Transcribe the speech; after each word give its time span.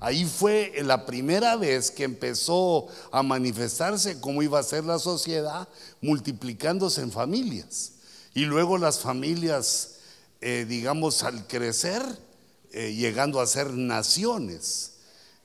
Ahí 0.00 0.24
fue 0.24 0.72
la 0.82 1.04
primera 1.04 1.56
vez 1.56 1.90
que 1.90 2.04
empezó 2.04 2.86
a 3.12 3.22
manifestarse 3.22 4.18
cómo 4.18 4.42
iba 4.42 4.58
a 4.58 4.62
ser 4.62 4.84
la 4.84 4.98
sociedad 4.98 5.68
multiplicándose 6.00 7.02
en 7.02 7.12
familias. 7.12 7.92
Y 8.32 8.46
luego 8.46 8.78
las 8.78 9.00
familias, 9.00 9.96
eh, 10.40 10.64
digamos, 10.66 11.22
al 11.22 11.46
crecer, 11.46 12.02
eh, 12.72 12.94
llegando 12.94 13.40
a 13.40 13.46
ser 13.46 13.74
naciones. 13.74 14.92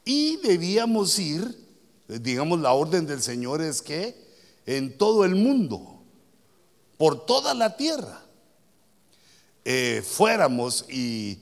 Y 0.06 0.38
debíamos 0.38 1.20
ir, 1.20 1.60
digamos, 2.08 2.62
la 2.62 2.72
orden 2.72 3.06
del 3.06 3.22
Señor 3.22 3.62
es 3.62 3.82
que 3.82 4.16
en 4.66 4.98
todo 4.98 5.26
el 5.26 5.36
mundo, 5.36 6.02
por 6.98 7.26
toda 7.26 7.54
la 7.54 7.76
tierra, 7.76 8.22
eh, 9.66 10.02
fuéramos 10.08 10.86
y 10.88 11.40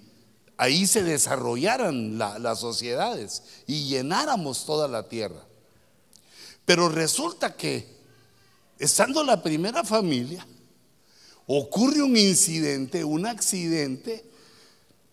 ahí 0.58 0.86
se 0.88 1.04
desarrollaran 1.04 2.18
las 2.18 2.60
sociedades 2.60 3.44
y 3.68 3.88
llenáramos 3.88 4.66
toda 4.66 4.88
la 4.88 5.08
tierra. 5.08 5.44
Pero 6.66 6.90
resulta 6.90 7.56
que, 7.56 7.88
estando 8.80 9.24
la 9.24 9.42
primera 9.42 9.84
familia, 9.84 10.46
ocurre 11.48 12.02
un 12.02 12.16
incidente, 12.16 13.04
un 13.04 13.26
accidente, 13.26 14.26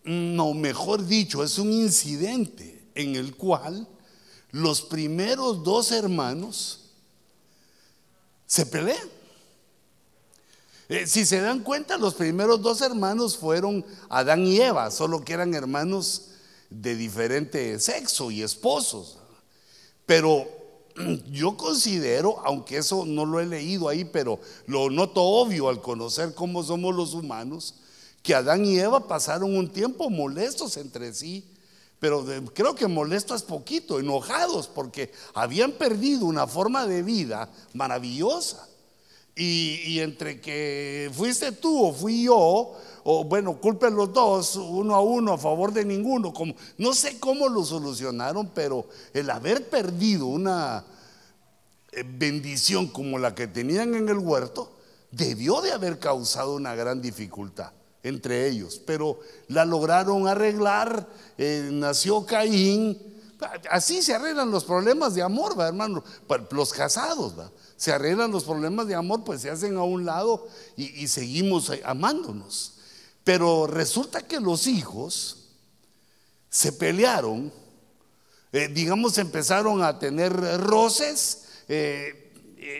no, 0.03 0.53
mejor 0.53 1.05
dicho, 1.05 1.43
es 1.43 1.57
un 1.57 1.71
incidente 1.71 2.87
en 2.95 3.15
el 3.15 3.35
cual 3.35 3.87
los 4.51 4.81
primeros 4.81 5.63
dos 5.63 5.91
hermanos 5.91 6.79
se 8.45 8.65
pelean. 8.65 9.20
Eh, 10.91 11.07
si 11.07 11.25
se 11.25 11.39
dan 11.39 11.61
cuenta, 11.61 11.97
los 11.97 12.15
primeros 12.15 12.61
dos 12.61 12.81
hermanos 12.81 13.37
fueron 13.37 13.85
Adán 14.09 14.45
y 14.45 14.59
Eva, 14.59 14.91
solo 14.91 15.23
que 15.23 15.31
eran 15.31 15.53
hermanos 15.53 16.31
de 16.69 16.97
diferente 16.97 17.79
sexo 17.79 18.29
y 18.29 18.43
esposos. 18.43 19.17
Pero 20.05 20.49
yo 21.31 21.55
considero, 21.55 22.41
aunque 22.43 22.75
eso 22.75 23.05
no 23.05 23.25
lo 23.25 23.39
he 23.39 23.45
leído 23.45 23.87
ahí, 23.87 24.03
pero 24.03 24.41
lo 24.67 24.89
noto 24.89 25.23
obvio 25.23 25.69
al 25.69 25.81
conocer 25.81 26.35
cómo 26.35 26.61
somos 26.61 26.93
los 26.93 27.13
humanos, 27.13 27.75
que 28.21 28.35
Adán 28.35 28.65
y 28.65 28.77
Eva 28.77 29.07
pasaron 29.07 29.55
un 29.55 29.71
tiempo 29.71 30.09
molestos 30.09 30.75
entre 30.75 31.13
sí, 31.13 31.47
pero 31.99 32.25
creo 32.53 32.75
que 32.75 32.87
molestos 32.87 33.43
poquito, 33.43 33.97
enojados, 33.97 34.67
porque 34.67 35.13
habían 35.35 35.71
perdido 35.71 36.25
una 36.25 36.47
forma 36.47 36.85
de 36.85 37.01
vida 37.01 37.49
maravillosa. 37.73 38.67
Y, 39.35 39.99
entre 39.99 40.41
que 40.41 41.09
fuiste 41.13 41.53
tú 41.53 41.87
o 41.87 41.93
fui 41.93 42.23
yo, 42.23 42.73
o 43.03 43.23
bueno, 43.23 43.59
culpen 43.59 43.95
los 43.95 44.13
dos, 44.13 44.55
uno 44.57 44.93
a 44.93 45.01
uno, 45.01 45.33
a 45.33 45.37
favor 45.37 45.71
de 45.71 45.85
ninguno. 45.85 46.33
Como, 46.33 46.53
no 46.77 46.93
sé 46.93 47.19
cómo 47.19 47.47
lo 47.47 47.63
solucionaron, 47.63 48.51
pero 48.53 48.87
el 49.13 49.29
haber 49.29 49.69
perdido 49.69 50.27
una 50.27 50.83
eh, 51.91 52.03
bendición 52.05 52.87
como 52.87 53.17
la 53.17 53.33
que 53.33 53.47
tenían 53.47 53.95
en 53.95 54.09
el 54.09 54.17
huerto, 54.17 54.71
debió 55.11 55.61
de 55.61 55.71
haber 55.71 55.99
causado 55.99 56.55
una 56.55 56.75
gran 56.75 57.01
dificultad 57.01 57.71
entre 58.03 58.47
ellos. 58.47 58.81
Pero 58.85 59.19
la 59.47 59.65
lograron 59.65 60.27
arreglar, 60.27 61.07
eh, 61.37 61.69
nació 61.71 62.25
Caín. 62.25 62.97
Así 63.69 64.03
se 64.03 64.13
arreglan 64.13 64.51
los 64.51 64.65
problemas 64.65 65.15
de 65.15 65.23
amor, 65.23 65.59
¿va, 65.59 65.67
hermano? 65.67 66.03
Los 66.51 66.73
casados, 66.73 67.37
¿va? 67.37 67.49
Se 67.81 67.91
arreglan 67.91 68.29
los 68.29 68.43
problemas 68.43 68.85
de 68.85 68.93
amor, 68.93 69.23
pues 69.23 69.41
se 69.41 69.49
hacen 69.49 69.75
a 69.75 69.81
un 69.81 70.05
lado 70.05 70.47
y, 70.77 71.07
seguimos 71.07 71.71
amándonos. 71.83 72.73
Pero 73.23 73.65
resulta 73.65 74.21
que 74.21 74.39
los 74.39 74.67
hijos 74.67 75.47
se 76.47 76.73
pelearon, 76.73 77.51
eh, 78.51 78.67
digamos, 78.71 79.17
empezaron 79.17 79.81
a 79.81 79.97
tener 79.97 80.31
roces, 80.61 81.47
eh, 81.67 82.31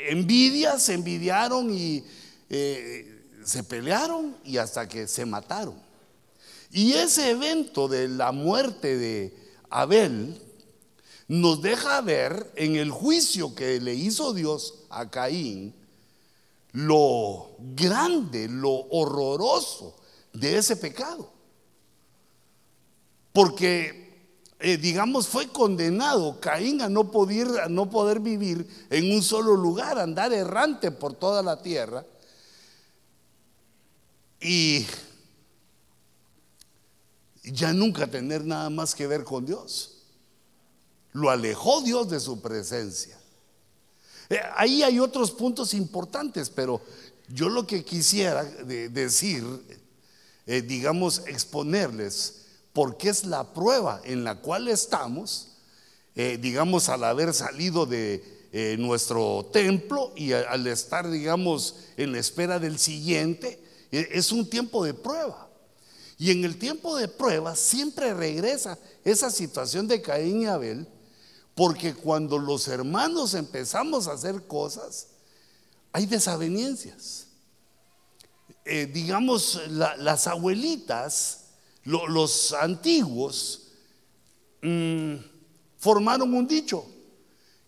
envidias, 0.10 0.84
se 0.84 0.94
envidiaron 0.94 1.74
y 1.74 2.04
eh, 2.48 3.26
se 3.44 3.64
pelearon 3.64 4.38
y 4.46 4.58
hasta 4.58 4.88
que 4.88 5.08
se 5.08 5.26
mataron. 5.26 5.82
Y 6.70 6.94
ese 6.94 7.32
evento 7.32 7.88
de 7.88 8.08
la 8.08 8.32
muerte 8.32 8.96
de 9.00 9.36
Abel, 9.72 10.40
nos 11.28 11.60
deja 11.62 12.02
ver 12.02 12.52
en 12.56 12.76
el 12.76 12.92
juicio 12.92 13.56
que 13.56 13.80
le 13.80 13.96
hizo 13.96 14.34
Dios 14.34 14.81
a 14.92 15.10
Caín 15.10 15.74
lo 16.74 17.56
grande, 17.60 18.48
lo 18.48 18.72
horroroso 18.72 19.96
de 20.34 20.58
ese 20.58 20.76
pecado. 20.76 21.32
Porque, 23.34 24.30
eh, 24.60 24.78
digamos, 24.78 25.28
fue 25.28 25.48
condenado 25.48 26.40
Caín 26.40 26.82
a 26.82 26.90
no, 26.90 27.12
poder, 27.12 27.48
a 27.62 27.70
no 27.70 27.90
poder 27.90 28.20
vivir 28.20 28.68
en 28.90 29.12
un 29.12 29.22
solo 29.22 29.56
lugar, 29.56 30.00
andar 30.00 30.34
errante 30.34 30.92
por 30.92 31.14
toda 31.14 31.42
la 31.42 31.62
tierra. 31.62 32.06
Y 34.40 34.86
ya 37.44 37.74
nunca 37.74 38.08
tener 38.08 38.44
nada 38.44 38.70
más 38.70 38.96
que 38.96 39.08
ver 39.08 39.24
con 39.24 39.46
Dios. 39.46 39.98
Lo 41.14 41.30
alejó 41.30 41.82
Dios 41.82 42.10
de 42.10 42.20
su 42.20 42.42
presencia. 42.42 43.21
Eh, 44.32 44.40
ahí 44.56 44.82
hay 44.82 44.98
otros 44.98 45.30
puntos 45.30 45.74
importantes, 45.74 46.50
pero 46.50 46.82
yo 47.28 47.50
lo 47.50 47.68
que 47.68 47.84
quisiera 47.84 48.46
decir, 48.46 49.44
eh, 50.48 50.62
digamos, 50.62 51.24
exponerles, 51.28 52.44
porque 52.72 53.10
es 53.10 53.26
la 53.26 53.54
prueba 53.54 54.00
en 54.06 54.24
la 54.24 54.40
cual 54.40 54.70
estamos, 54.70 55.50
eh, 56.16 56.38
digamos, 56.42 56.88
al 56.88 57.04
haber 57.04 57.34
salido 57.34 57.86
de 57.86 58.40
nuestro 58.78 59.50
templo 59.52 60.12
y 60.16 60.34
al 60.34 60.68
estar, 60.68 61.10
digamos, 61.10 61.76
en 61.96 62.14
la 62.14 62.20
espera 62.20 62.60
del 62.60 62.80
siguiente, 62.80 63.62
es 63.92 64.32
un 64.34 64.50
tiempo 64.50 64.84
de 64.86 64.94
prueba. 64.94 65.50
Y 66.18 66.32
en 66.32 66.44
el 66.44 66.58
tiempo 66.58 66.98
de 66.98 67.08
prueba 67.08 67.56
siempre 67.56 68.14
regresa 68.14 68.78
esa 69.06 69.30
situación 69.30 69.88
de 69.88 70.02
Caín 70.02 70.42
y 70.42 70.46
Abel, 70.48 70.86
porque 71.56 71.94
cuando 71.94 72.38
los 72.38 72.68
hermanos 72.68 73.34
empezamos 73.34 74.08
a 74.08 74.14
hacer 74.14 74.48
cosas, 74.48 75.08
hay 75.92 76.06
desavenencias. 76.06 77.28
Eh, 78.64 78.90
digamos, 78.92 79.62
las 79.70 80.28
abuelitas, 80.28 81.46
los 81.84 82.54
antiguos, 82.54 83.68
mm, 84.62 85.16
formaron 85.78 86.34
un 86.34 86.48
dicho 86.48 86.86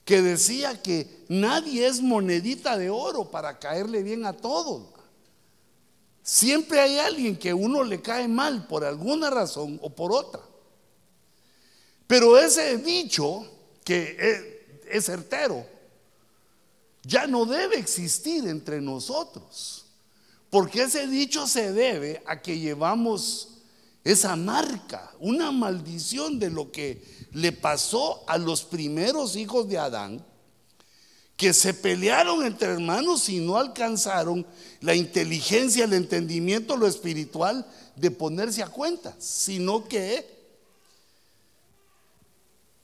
que 0.05 0.21
decía 0.21 0.81
que 0.81 1.25
nadie 1.29 1.87
es 1.87 2.01
monedita 2.01 2.77
de 2.77 2.89
oro 2.89 3.31
para 3.31 3.59
caerle 3.59 4.03
bien 4.03 4.25
a 4.25 4.33
todos. 4.33 4.93
Siempre 6.21 6.79
hay 6.79 6.99
alguien 6.99 7.35
que 7.37 7.53
uno 7.53 7.83
le 7.83 8.01
cae 8.01 8.29
mal 8.29 8.65
por 8.67 8.85
alguna 8.85 9.29
razón 9.29 9.77
o 9.81 9.89
por 9.89 10.13
otra. 10.13 10.41
Pero 12.07 12.37
ese 12.37 12.77
dicho 12.77 13.45
que 13.83 14.61
es, 14.89 15.05
certero, 15.05 15.65
ya 17.03 17.27
no 17.27 17.45
debe 17.45 17.77
existir 17.77 18.47
entre 18.47 18.81
nosotros. 18.81 19.85
Porque 20.49 20.83
ese 20.83 21.07
dicho 21.07 21.47
se 21.47 21.73
debe 21.73 22.21
a 22.25 22.41
que 22.41 22.59
llevamos 22.59 23.49
esa 24.03 24.35
marca, 24.35 25.11
una 25.19 25.51
maldición 25.51 26.37
de 26.37 26.49
lo 26.49 26.71
que 26.71 27.03
le 27.31 27.51
pasó 27.51 28.23
a 28.27 28.37
los 28.37 28.63
primeros 28.63 29.35
hijos 29.35 29.67
de 29.67 29.77
Adán, 29.77 30.25
que 31.35 31.53
se 31.53 31.73
pelearon 31.73 32.45
entre 32.45 32.69
hermanos 32.69 33.27
y 33.29 33.39
no 33.39 33.57
alcanzaron 33.57 34.45
la 34.81 34.93
inteligencia, 34.93 35.85
el 35.85 35.93
entendimiento, 35.93 36.77
lo 36.77 36.87
espiritual 36.87 37.65
de 37.95 38.11
ponerse 38.11 38.61
a 38.61 38.67
cuentas, 38.67 39.15
sino 39.19 39.87
que 39.87 40.42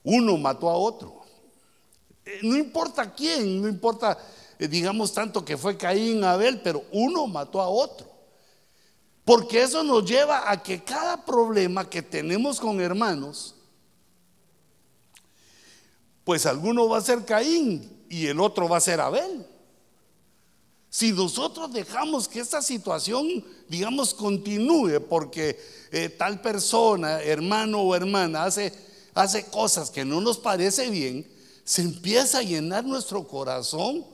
uno 0.09 0.37
mató 0.37 0.69
a 0.69 0.75
otro. 0.75 1.21
Eh, 2.25 2.39
no 2.41 2.57
importa 2.57 3.13
quién, 3.13 3.61
no 3.61 3.67
importa, 3.67 4.17
eh, 4.57 4.67
digamos 4.67 5.13
tanto 5.13 5.45
que 5.45 5.55
fue 5.55 5.77
Caín, 5.77 6.23
Abel, 6.23 6.61
pero 6.61 6.83
uno 6.91 7.27
mató 7.27 7.61
a 7.61 7.69
otro. 7.69 8.09
Porque 9.23 9.61
eso 9.61 9.83
nos 9.83 10.03
lleva 10.05 10.49
a 10.49 10.63
que 10.63 10.83
cada 10.83 11.23
problema 11.23 11.87
que 11.87 12.01
tenemos 12.01 12.59
con 12.59 12.81
hermanos, 12.81 13.53
pues 16.23 16.47
alguno 16.47 16.89
va 16.89 16.97
a 16.97 17.01
ser 17.01 17.23
Caín 17.25 18.05
y 18.09 18.25
el 18.25 18.39
otro 18.39 18.67
va 18.67 18.77
a 18.77 18.81
ser 18.81 18.99
Abel. 18.99 19.45
Si 20.89 21.11
nosotros 21.11 21.71
dejamos 21.71 22.27
que 22.27 22.39
esta 22.39 22.63
situación, 22.63 23.45
digamos, 23.67 24.15
continúe 24.15 24.99
porque 25.07 25.59
eh, 25.91 26.09
tal 26.09 26.41
persona, 26.41 27.21
hermano 27.21 27.81
o 27.81 27.95
hermana, 27.95 28.45
hace 28.45 28.88
hace 29.13 29.45
cosas 29.45 29.89
que 29.89 30.05
no 30.05 30.21
nos 30.21 30.37
parece 30.37 30.89
bien, 30.89 31.29
se 31.63 31.81
empieza 31.81 32.39
a 32.39 32.43
llenar 32.43 32.83
nuestro 32.85 33.27
corazón 33.27 34.05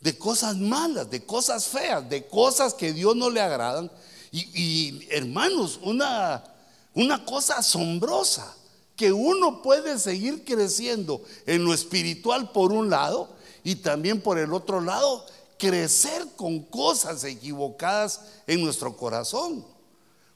de 0.00 0.18
cosas 0.18 0.56
malas, 0.56 1.10
de 1.10 1.24
cosas 1.24 1.66
feas, 1.66 2.08
de 2.08 2.26
cosas 2.26 2.74
que 2.74 2.92
Dios 2.92 3.16
no 3.16 3.30
le 3.30 3.40
agradan. 3.40 3.90
Y, 4.32 5.06
hermanos, 5.10 5.78
una, 5.82 6.44
una 6.92 7.24
cosa 7.24 7.58
asombrosa 7.58 8.54
que 8.96 9.12
uno 9.12 9.62
puede 9.62 9.98
seguir 9.98 10.44
creciendo 10.44 11.22
en 11.46 11.64
lo 11.64 11.72
espiritual 11.72 12.50
por 12.50 12.72
un 12.72 12.90
lado 12.90 13.28
y 13.62 13.76
también 13.76 14.20
por 14.20 14.38
el 14.38 14.52
otro 14.52 14.80
lado 14.80 15.24
crecer 15.58 16.26
con 16.36 16.60
cosas 16.60 17.24
equivocadas 17.24 18.20
en 18.46 18.62
nuestro 18.62 18.96
corazón. 18.96 19.64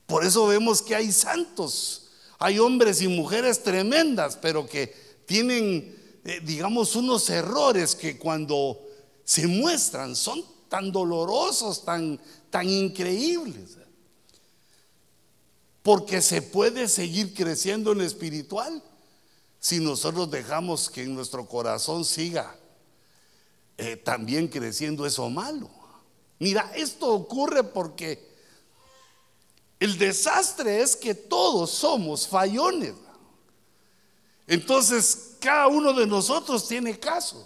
Por 0.07 0.25
eso 0.25 0.47
vemos 0.47 0.81
que 0.81 0.95
hay 0.95 1.13
santos, 1.13 2.05
hay 2.39 2.59
hombres 2.59 3.03
y 3.03 3.09
mujeres 3.09 3.63
tremendas, 3.63 4.37
pero 4.37 4.67
que 4.67 4.95
tienen, 5.27 6.21
eh, 6.25 6.41
digamos, 6.45 6.95
unos 6.95 7.29
errores 7.31 7.95
que 7.95 8.19
cuando 8.19 8.81
se 9.25 9.47
muestran 9.47 10.15
son 10.15 10.45
tan 10.69 10.93
dolorosos, 10.93 11.85
tan, 11.85 12.21
tan 12.51 12.69
increíbles. 12.69 13.77
Porque 15.83 16.21
se 16.23 16.43
puede 16.43 16.89
seguir 16.89 17.35
creciendo 17.35 17.93
en 17.93 17.99
lo 17.99 18.05
espiritual 18.05 18.83
si 19.59 19.81
nosotros 19.81 20.31
dejamos 20.31 20.89
que 20.89 21.03
en 21.03 21.15
nuestro 21.15 21.47
corazón 21.47 22.05
siga 22.05 22.57
eh, 23.77 23.97
también 23.97 24.49
creciendo 24.49 25.07
eso 25.07 25.29
malo. 25.31 25.71
Mira, 26.39 26.73
esto 26.77 27.13
ocurre 27.13 27.65
porque 27.65 28.28
el 29.81 29.97
desastre 29.97 30.81
es 30.83 30.97
que 30.97 31.15
todos 31.15 31.71
somos 31.71 32.27
fallones. 32.27 32.95
Entonces, 34.47 35.37
cada 35.39 35.69
uno 35.69 35.93
de 35.93 36.07
nosotros 36.07 36.67
tiene 36.67 36.99
casos. 36.99 37.45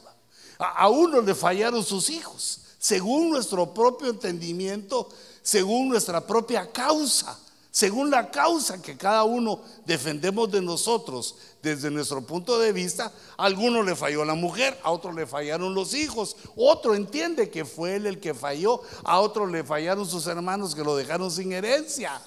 A, 0.59 0.89
uno 0.89 1.21
le 1.21 1.35
fallaron 1.35 1.85
sus 1.85 2.09
hijos, 2.09 2.61
según 2.79 3.31
nuestro 3.31 3.75
propio 3.75 4.11
entendimiento, 4.11 5.09
según 5.43 5.89
nuestra 5.89 6.25
propia 6.25 6.71
causa 6.71 7.39
según 7.73 8.11
la 8.11 8.31
causa 8.31 8.83
que 8.83 8.99
cada 8.99 9.25
uno 9.25 9.63
defendemos 9.87 10.53
de 10.53 10.61
nosotros 10.61 11.37
desde 11.63 11.91
nuestro 11.91 12.21
punto 12.21 12.59
de 12.59 12.71
vista, 12.71 13.11
a 13.39 13.47
alguno 13.47 13.83
le 13.83 13.97
falló 13.97 14.27
la 14.27 14.35
mujer, 14.35 14.79
a 14.83 14.91
otro 14.91 15.11
le 15.11 15.27
fallaron 15.27 15.75
los 15.75 15.95
hijos, 15.95 16.37
otro 16.55 16.95
entiende 16.95 17.49
que 17.49 17.65
fue 17.65 17.97
él 17.97 18.07
el 18.07 18.21
que 18.21 18.35
falló, 18.35 18.83
a 19.05 19.21
otro 19.21 19.47
le 19.47 19.65
fallaron 19.65 20.07
sus 20.07 20.27
hermanos 20.27 20.75
que 20.75 20.85
lo 20.85 20.95
dejaron 20.95 21.31
sin 21.31 21.51
herencia. 21.51 22.21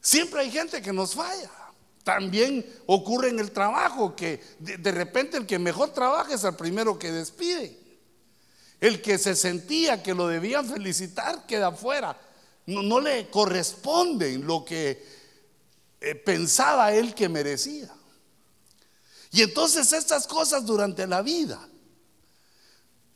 Siempre 0.00 0.42
hay 0.42 0.50
gente 0.52 0.80
que 0.80 0.92
nos 0.92 1.16
falla. 1.16 1.50
También 2.04 2.64
ocurre 2.86 3.30
en 3.30 3.40
el 3.40 3.50
trabajo 3.50 4.14
que 4.14 4.44
de, 4.60 4.76
de 4.76 4.92
repente 4.92 5.38
el 5.38 5.44
que 5.44 5.58
mejor 5.58 5.88
trabaja 5.88 6.34
es 6.34 6.44
el 6.44 6.54
primero 6.54 7.00
que 7.00 7.10
despide. 7.10 7.76
El 8.78 9.02
que 9.02 9.18
se 9.18 9.34
sentía 9.34 10.04
que 10.04 10.14
lo 10.14 10.28
debían 10.28 10.68
felicitar 10.68 11.46
queda 11.46 11.72
fuera 11.72 12.16
no, 12.66 13.00
le 13.00 13.28
corresponde 13.30 14.38
lo 14.38 14.64
que 14.64 15.04
eh, 16.00 16.14
pensaba 16.16 16.92
él 16.92 17.14
que 17.14 17.28
merecía. 17.28 17.94
Y 19.30 19.42
entonces 19.42 19.92
estas 19.92 20.26
cosas 20.26 20.66
durante 20.66 21.06
la 21.06 21.22
vida 21.22 21.68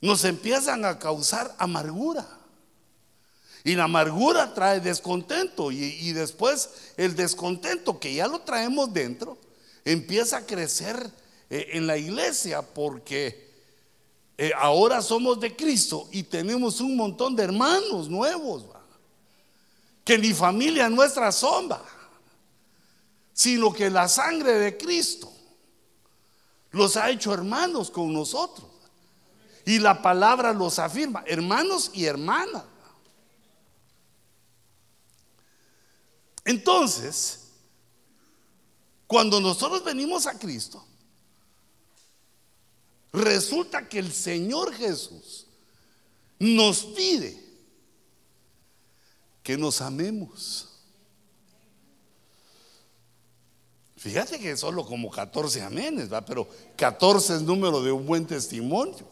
nos 0.01 0.25
empiezan 0.25 0.85
a 0.85 0.99
causar 0.99 1.55
amargura. 1.59 2.27
Y 3.65 3.75
la 3.75 3.85
amargura 3.85 4.55
trae 4.55 4.81
descontento 4.81 5.71
y, 5.71 6.13
después 6.13 6.71
el 6.97 7.15
descontento 7.15 8.01
que 8.01 8.15
ya 8.15 8.27
lo 8.27 8.41
traemos 8.41 8.93
dentro 8.93 9.37
empieza 9.85 10.39
a 10.39 10.47
crecer 10.47 11.11
eh, 11.51 11.71
en 11.73 11.87
la 11.87 11.99
iglesia 11.99 12.63
porque 12.63 13.51
eh, 14.39 14.53
ahora 14.57 15.03
somos 15.03 15.39
de 15.41 15.55
Cristo 15.55 16.09
y 16.11 16.23
tenemos 16.23 16.81
un 16.81 16.97
montón 16.97 17.37
de 17.37 17.43
hermanos 17.43 18.09
nuevos 18.09 18.65
que 20.05 20.19
ni 20.19 20.33
familia 20.33 20.89
nuestra 20.89 21.31
sombra, 21.33 21.83
sino 23.33 23.73
que 23.73 23.91
la 23.91 24.09
sangre 24.09 24.53
de 24.55 24.77
Cristo 24.77 25.33
los 26.73 26.97
ha 26.97 27.11
hecho 27.11 27.33
hermanos 27.33 27.91
con 27.91 28.13
nosotros. 28.13 28.69
Y 29.65 29.79
la 29.79 30.03
palabra 30.03 30.53
los 30.53 30.79
afirma, 30.79 31.23
hermanos 31.27 31.91
y 31.93 32.07
hermanas. 32.07 32.65
Entonces, 36.45 37.51
cuando 39.07 39.41
nosotros 39.41 39.85
venimos 39.85 40.27
a 40.27 40.39
Cristo, 40.39 40.85
resulta 43.13 43.89
que 43.89 43.99
el 43.99 44.13
Señor 44.13 44.73
Jesús 44.73 45.47
nos 46.39 46.85
pide 46.85 47.50
que 49.51 49.59
nos 49.59 49.81
amemos. 49.81 50.69
Fíjate 53.97 54.39
que 54.39 54.57
solo 54.57 54.87
como 54.87 55.11
14 55.11 55.63
amenes, 55.63 56.13
¿va? 56.13 56.25
pero 56.25 56.47
14 56.77 57.35
es 57.35 57.43
número 57.43 57.83
de 57.83 57.91
un 57.91 58.07
buen 58.07 58.25
testimonio. 58.29 59.09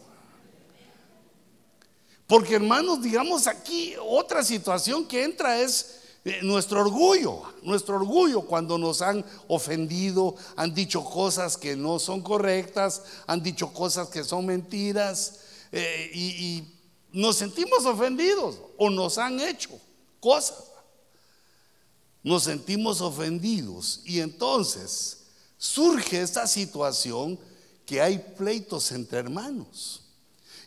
Porque 2.28 2.54
hermanos, 2.54 3.02
digamos 3.02 3.48
aquí 3.48 3.94
otra 4.00 4.44
situación 4.44 5.08
que 5.08 5.24
entra 5.24 5.60
es 5.60 6.02
eh, 6.24 6.38
nuestro 6.42 6.82
orgullo, 6.82 7.42
nuestro 7.64 7.96
orgullo 7.96 8.42
cuando 8.42 8.78
nos 8.78 9.02
han 9.02 9.24
ofendido, 9.48 10.36
han 10.54 10.72
dicho 10.72 11.04
cosas 11.04 11.56
que 11.56 11.74
no 11.74 11.98
son 11.98 12.22
correctas, 12.22 13.02
han 13.26 13.42
dicho 13.42 13.72
cosas 13.72 14.08
que 14.08 14.22
son 14.22 14.46
mentiras 14.46 15.40
eh, 15.72 16.12
y 16.14 16.62
nos 17.10 17.34
sentimos 17.34 17.84
ofendidos 17.84 18.60
o 18.76 18.88
nos 18.88 19.18
han 19.18 19.40
hecho 19.40 19.80
cosas. 20.20 20.64
Nos 22.22 22.44
sentimos 22.44 23.00
ofendidos 23.00 24.00
y 24.04 24.20
entonces 24.20 25.18
surge 25.56 26.20
esta 26.20 26.46
situación 26.46 27.38
que 27.86 28.00
hay 28.00 28.18
pleitos 28.18 28.92
entre 28.92 29.18
hermanos. 29.18 30.02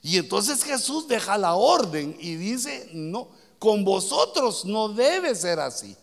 Y 0.01 0.17
entonces 0.17 0.63
Jesús 0.63 1.07
deja 1.07 1.37
la 1.37 1.53
orden 1.53 2.17
y 2.19 2.35
dice, 2.35 2.89
no, 2.93 3.27
con 3.59 3.85
vosotros 3.85 4.65
no 4.65 4.89
debe 4.89 5.35
ser 5.35 5.59
así, 5.59 5.95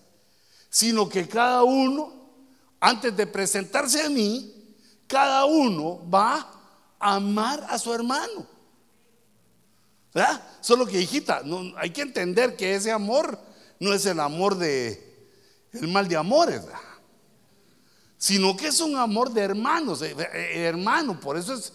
sino 0.71 1.09
que 1.09 1.27
cada 1.27 1.65
uno, 1.65 2.13
antes 2.79 3.17
de 3.17 3.27
presentarse 3.27 4.03
a 4.03 4.09
mí, 4.09 4.55
cada 5.09 5.45
uno 5.47 6.01
va 6.09 6.49
a 7.01 7.17
amar 7.17 7.67
a 7.69 7.79
su 7.79 7.93
hermano. 7.93 8.47
¿Verdad? 10.15 10.43
Solo 10.61 10.87
que, 10.87 11.01
hijita, 11.01 11.43
hay 11.77 11.91
que 11.91 12.03
entender 12.03 12.57
que 12.57 12.75
ese 12.75 12.91
amor 12.91 13.39
no 13.79 13.93
es 13.93 14.07
el 14.07 14.21
amor 14.21 14.57
de 14.57 15.09
el 15.73 15.89
mal 15.89 16.09
de 16.09 16.17
amores, 16.17 16.63
sino 18.17 18.57
que 18.57 18.69
es 18.69 18.81
un 18.81 18.97
amor 18.97 19.33
de 19.33 19.43
hermanos, 19.43 20.03
eh, 20.03 20.17
eh, 20.19 20.65
hermano, 20.65 21.21
por 21.21 21.37
eso 21.37 21.55
es 21.55 21.73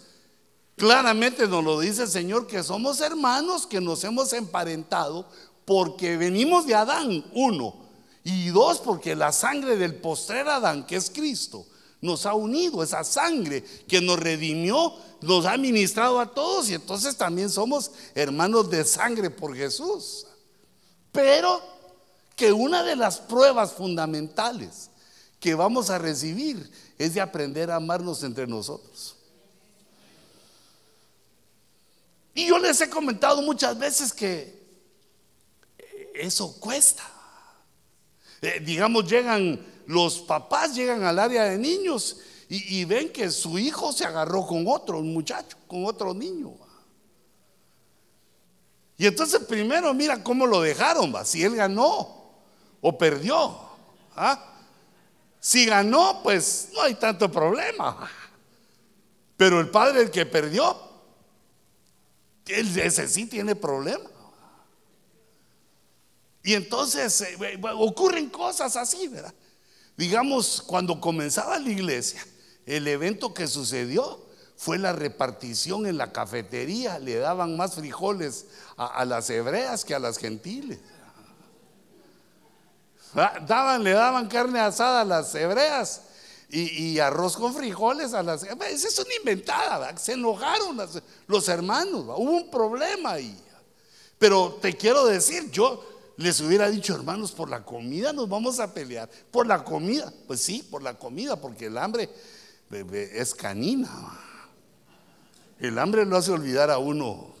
claramente 0.76 1.46
nos 1.46 1.62
lo 1.62 1.78
dice 1.78 2.02
el 2.02 2.08
Señor 2.08 2.46
que 2.46 2.62
somos 2.62 3.00
hermanos 3.00 3.66
que 3.66 3.80
nos 3.80 4.02
hemos 4.02 4.32
emparentado 4.32 5.28
porque 5.64 6.16
venimos 6.16 6.66
de 6.66 6.74
Adán, 6.74 7.24
uno, 7.32 7.76
y 8.24 8.48
dos, 8.48 8.78
porque 8.80 9.14
la 9.14 9.32
sangre 9.32 9.76
del 9.76 9.94
postrer 9.96 10.48
Adán, 10.48 10.86
que 10.86 10.96
es 10.96 11.10
Cristo, 11.10 11.66
nos 12.04 12.26
ha 12.26 12.34
unido, 12.34 12.82
esa 12.82 13.02
sangre 13.02 13.64
que 13.88 14.02
nos 14.02 14.20
redimió, 14.20 14.92
nos 15.22 15.46
ha 15.46 15.56
ministrado 15.56 16.20
a 16.20 16.34
todos 16.34 16.68
y 16.68 16.74
entonces 16.74 17.16
también 17.16 17.48
somos 17.48 17.90
hermanos 18.14 18.68
de 18.68 18.84
sangre 18.84 19.30
por 19.30 19.56
Jesús. 19.56 20.26
Pero 21.10 21.62
que 22.36 22.52
una 22.52 22.82
de 22.82 22.94
las 22.94 23.20
pruebas 23.20 23.72
fundamentales 23.72 24.90
que 25.40 25.54
vamos 25.54 25.88
a 25.88 25.96
recibir 25.96 26.70
es 26.98 27.14
de 27.14 27.22
aprender 27.22 27.70
a 27.70 27.76
amarnos 27.76 28.22
entre 28.22 28.46
nosotros. 28.46 29.16
Y 32.34 32.48
yo 32.48 32.58
les 32.58 32.78
he 32.82 32.90
comentado 32.90 33.40
muchas 33.40 33.78
veces 33.78 34.12
que 34.12 34.62
eso 36.14 36.54
cuesta. 36.60 37.02
Eh, 38.42 38.60
digamos, 38.60 39.10
llegan 39.10 39.73
los 39.86 40.18
papás, 40.20 40.74
llegan 40.74 41.04
al 41.04 41.18
área 41.18 41.44
de 41.44 41.58
niños 41.58 42.18
y, 42.48 42.84
ven 42.84 43.12
que 43.12 43.30
su 43.30 43.58
hijo 43.58 43.92
se 43.92 44.04
agarró 44.04 44.46
con 44.46 44.64
otro 44.68 45.00
muchacho, 45.00 45.56
con 45.66 45.86
otro 45.86 46.14
niño. 46.14 46.52
Y 48.96 49.06
entonces 49.06 49.40
primero 49.40 49.92
mira 49.92 50.22
cómo 50.22 50.46
lo 50.46 50.60
dejaron, 50.60 51.12
si 51.24 51.42
él 51.42 51.56
ganó 51.56 52.32
o 52.80 52.96
perdió. 52.96 53.58
¿ah? 54.14 54.52
Si 55.40 55.66
ganó, 55.66 56.20
pues 56.22 56.68
no 56.74 56.82
hay 56.82 56.94
tanto 56.94 57.30
problema. 57.30 58.08
Pero 59.36 59.60
el 59.60 59.70
padre, 59.70 60.02
el 60.02 60.10
que 60.10 60.26
perdió, 60.26 60.76
ese 62.46 63.08
sí 63.08 63.26
tiene 63.26 63.56
problema. 63.56 64.10
Y 66.42 66.52
entonces 66.54 67.20
eh, 67.22 67.60
ocurren 67.74 68.28
cosas 68.28 68.76
así, 68.76 69.08
¿verdad? 69.08 69.34
Digamos, 69.96 70.62
cuando 70.66 71.00
comenzaba 71.00 71.58
la 71.58 71.68
iglesia, 71.68 72.24
el 72.66 72.88
evento 72.88 73.32
que 73.32 73.46
sucedió 73.46 74.24
fue 74.56 74.78
la 74.78 74.92
repartición 74.92 75.86
en 75.86 75.98
la 75.98 76.12
cafetería. 76.12 76.98
Le 76.98 77.16
daban 77.16 77.56
más 77.56 77.74
frijoles 77.74 78.46
a, 78.76 79.04
las 79.04 79.30
hebreas 79.30 79.84
que 79.84 79.94
a 79.94 79.98
las 79.98 80.18
gentiles. 80.18 80.78
Daban, 83.46 83.84
le 83.84 83.92
daban 83.92 84.26
carne 84.26 84.58
asada 84.58 85.02
a 85.02 85.04
las 85.04 85.32
hebreas 85.34 86.02
y, 86.48 86.98
arroz 86.98 87.36
con 87.36 87.54
frijoles 87.54 88.14
a 88.14 88.22
las... 88.22 88.42
Esa 88.42 88.88
es 88.88 88.98
una 88.98 89.14
inventada, 89.14 89.96
se 89.96 90.12
enojaron 90.12 90.78
los 91.26 91.48
hermanos, 91.48 92.04
hubo 92.04 92.30
un 92.30 92.50
problema 92.50 93.12
ahí. 93.12 93.36
Pero 94.18 94.58
te 94.60 94.76
quiero 94.76 95.06
decir, 95.06 95.50
yo 95.50 95.93
les 96.16 96.40
hubiera 96.40 96.70
dicho, 96.70 96.94
hermanos, 96.94 97.32
por 97.32 97.50
la 97.50 97.64
comida 97.64 98.12
nos 98.12 98.28
vamos 98.28 98.60
a 98.60 98.72
pelear. 98.72 99.10
Por 99.30 99.46
la 99.46 99.64
comida, 99.64 100.12
pues 100.26 100.40
sí, 100.40 100.66
por 100.70 100.82
la 100.82 100.98
comida, 100.98 101.40
porque 101.40 101.66
el 101.66 101.78
hambre 101.78 102.08
es 102.70 103.34
canina. 103.34 104.20
El 105.58 105.78
hambre 105.78 106.04
lo 106.04 106.16
hace 106.16 106.30
olvidar 106.30 106.70
a 106.70 106.78
uno 106.78 107.34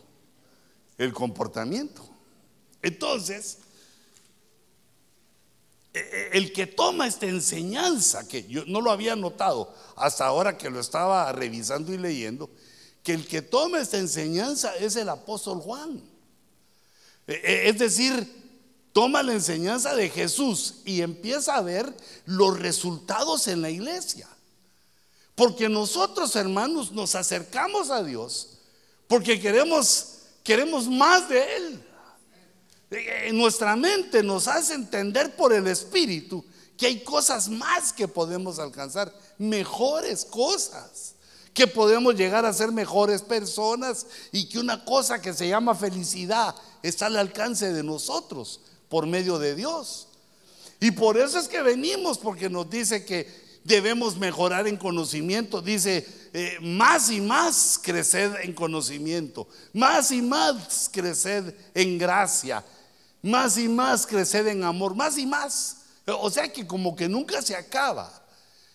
el 0.98 1.12
comportamiento. 1.12 2.08
Entonces, 2.82 3.58
e, 5.92 5.98
e, 5.98 6.38
el 6.38 6.52
que 6.52 6.66
toma 6.66 7.06
esta 7.06 7.26
enseñanza, 7.26 8.26
que 8.26 8.44
yo 8.44 8.64
no 8.66 8.80
lo 8.80 8.90
había 8.90 9.14
notado 9.14 9.72
hasta 9.96 10.26
ahora 10.26 10.58
que 10.58 10.70
lo 10.70 10.80
estaba 10.80 11.30
revisando 11.32 11.92
y 11.92 11.98
leyendo, 11.98 12.50
que 13.02 13.12
el 13.12 13.26
que 13.26 13.42
toma 13.42 13.80
esta 13.80 13.98
enseñanza 13.98 14.74
es 14.76 14.96
el 14.96 15.08
apóstol 15.08 15.60
Juan. 15.60 16.02
E, 17.26 17.68
es 17.68 17.78
decir, 17.78 18.43
toma 18.94 19.24
la 19.24 19.32
enseñanza 19.32 19.92
de 19.96 20.08
Jesús 20.08 20.76
y 20.84 21.02
empieza 21.02 21.56
a 21.56 21.62
ver 21.62 21.92
los 22.26 22.58
resultados 22.60 23.48
en 23.48 23.60
la 23.60 23.68
iglesia. 23.68 24.28
Porque 25.34 25.68
nosotros, 25.68 26.36
hermanos, 26.36 26.92
nos 26.92 27.16
acercamos 27.16 27.90
a 27.90 28.04
Dios 28.04 28.50
porque 29.08 29.40
queremos, 29.40 30.18
queremos 30.44 30.86
más 30.86 31.28
de 31.28 31.56
Él. 31.56 31.84
En 32.90 33.36
nuestra 33.36 33.74
mente 33.74 34.22
nos 34.22 34.46
hace 34.46 34.74
entender 34.74 35.34
por 35.34 35.52
el 35.52 35.66
Espíritu 35.66 36.44
que 36.76 36.86
hay 36.86 37.02
cosas 37.02 37.48
más 37.48 37.92
que 37.92 38.06
podemos 38.06 38.60
alcanzar, 38.60 39.12
mejores 39.38 40.24
cosas, 40.24 41.16
que 41.52 41.66
podemos 41.66 42.14
llegar 42.14 42.46
a 42.46 42.52
ser 42.52 42.70
mejores 42.70 43.22
personas 43.22 44.06
y 44.30 44.48
que 44.48 44.60
una 44.60 44.84
cosa 44.84 45.20
que 45.20 45.34
se 45.34 45.48
llama 45.48 45.74
felicidad 45.74 46.54
está 46.80 47.06
al 47.06 47.16
alcance 47.16 47.72
de 47.72 47.82
nosotros 47.82 48.60
por 48.88 49.06
medio 49.06 49.38
de 49.38 49.54
Dios. 49.54 50.08
Y 50.80 50.90
por 50.90 51.16
eso 51.16 51.38
es 51.38 51.48
que 51.48 51.62
venimos, 51.62 52.18
porque 52.18 52.50
nos 52.50 52.68
dice 52.68 53.04
que 53.04 53.44
debemos 53.64 54.16
mejorar 54.16 54.68
en 54.68 54.76
conocimiento. 54.76 55.62
Dice, 55.62 56.06
eh, 56.32 56.58
más 56.60 57.10
y 57.10 57.20
más 57.20 57.80
creced 57.82 58.34
en 58.42 58.52
conocimiento, 58.52 59.48
más 59.72 60.10
y 60.10 60.20
más 60.20 60.90
creced 60.92 61.54
en 61.74 61.98
gracia, 61.98 62.64
más 63.22 63.56
y 63.56 63.68
más 63.68 64.06
creced 64.06 64.46
en 64.48 64.62
amor, 64.62 64.94
más 64.94 65.16
y 65.18 65.26
más. 65.26 65.78
O 66.06 66.30
sea 66.30 66.52
que 66.52 66.66
como 66.66 66.94
que 66.94 67.08
nunca 67.08 67.40
se 67.40 67.56
acaba. 67.56 68.12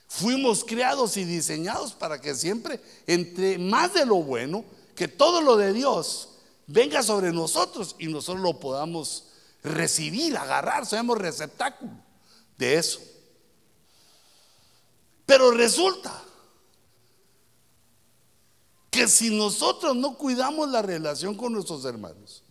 Fuimos 0.07 0.63
creados 0.63 1.15
y 1.17 1.23
diseñados 1.23 1.93
para 1.93 2.19
que 2.19 2.33
siempre, 2.33 2.81
entre 3.05 3.59
más 3.59 3.93
de 3.93 4.07
lo 4.07 4.15
bueno, 4.15 4.65
que 4.95 5.07
todo 5.07 5.41
lo 5.41 5.55
de 5.55 5.71
Dios 5.71 6.29
venga 6.65 7.03
sobre 7.03 7.31
nosotros 7.31 7.95
y 7.99 8.07
nosotros 8.07 8.41
lo 8.41 8.59
podamos 8.59 9.25
recibir, 9.63 10.37
agarrar, 10.37 10.85
seamos 10.85 11.17
receptáculo 11.17 11.91
de 12.57 12.75
eso. 12.75 12.99
Pero 15.25 15.51
resulta 15.51 16.23
que 18.89 19.07
si 19.07 19.35
nosotros 19.35 19.95
no 19.95 20.17
cuidamos 20.17 20.69
la 20.69 20.81
relación 20.81 21.35
con 21.35 21.53
nuestros 21.53 21.85
hermanos, 21.85 22.43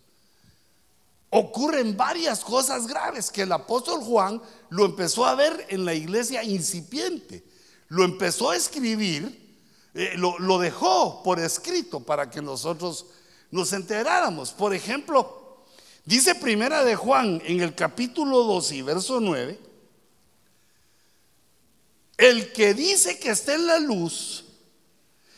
ocurren 1.29 1.95
varias 1.95 2.43
cosas 2.43 2.87
graves 2.87 3.29
que 3.29 3.43
el 3.43 3.51
apóstol 3.51 4.01
Juan 4.01 4.41
lo 4.69 4.85
empezó 4.85 5.25
a 5.25 5.35
ver 5.35 5.65
en 5.69 5.85
la 5.85 5.93
iglesia 5.93 6.43
incipiente. 6.43 7.43
Lo 7.89 8.03
empezó 8.03 8.51
a 8.51 8.55
escribir, 8.55 9.59
eh, 9.93 10.13
lo, 10.15 10.39
lo 10.39 10.57
dejó 10.59 11.21
por 11.23 11.39
escrito 11.39 11.99
para 11.99 12.29
que 12.29 12.41
nosotros 12.41 13.07
nos 13.51 13.73
enteráramos. 13.73 14.51
Por 14.51 14.73
ejemplo, 14.73 15.38
Dice 16.05 16.35
primera 16.35 16.83
de 16.83 16.95
Juan 16.95 17.41
en 17.45 17.61
el 17.61 17.75
capítulo 17.75 18.43
2 18.43 18.71
y 18.71 18.81
verso 18.81 19.19
9, 19.19 19.59
el 22.17 22.51
que 22.51 22.73
dice 22.73 23.19
que 23.19 23.29
está 23.29 23.53
en 23.53 23.67
la 23.67 23.79
luz 23.79 24.45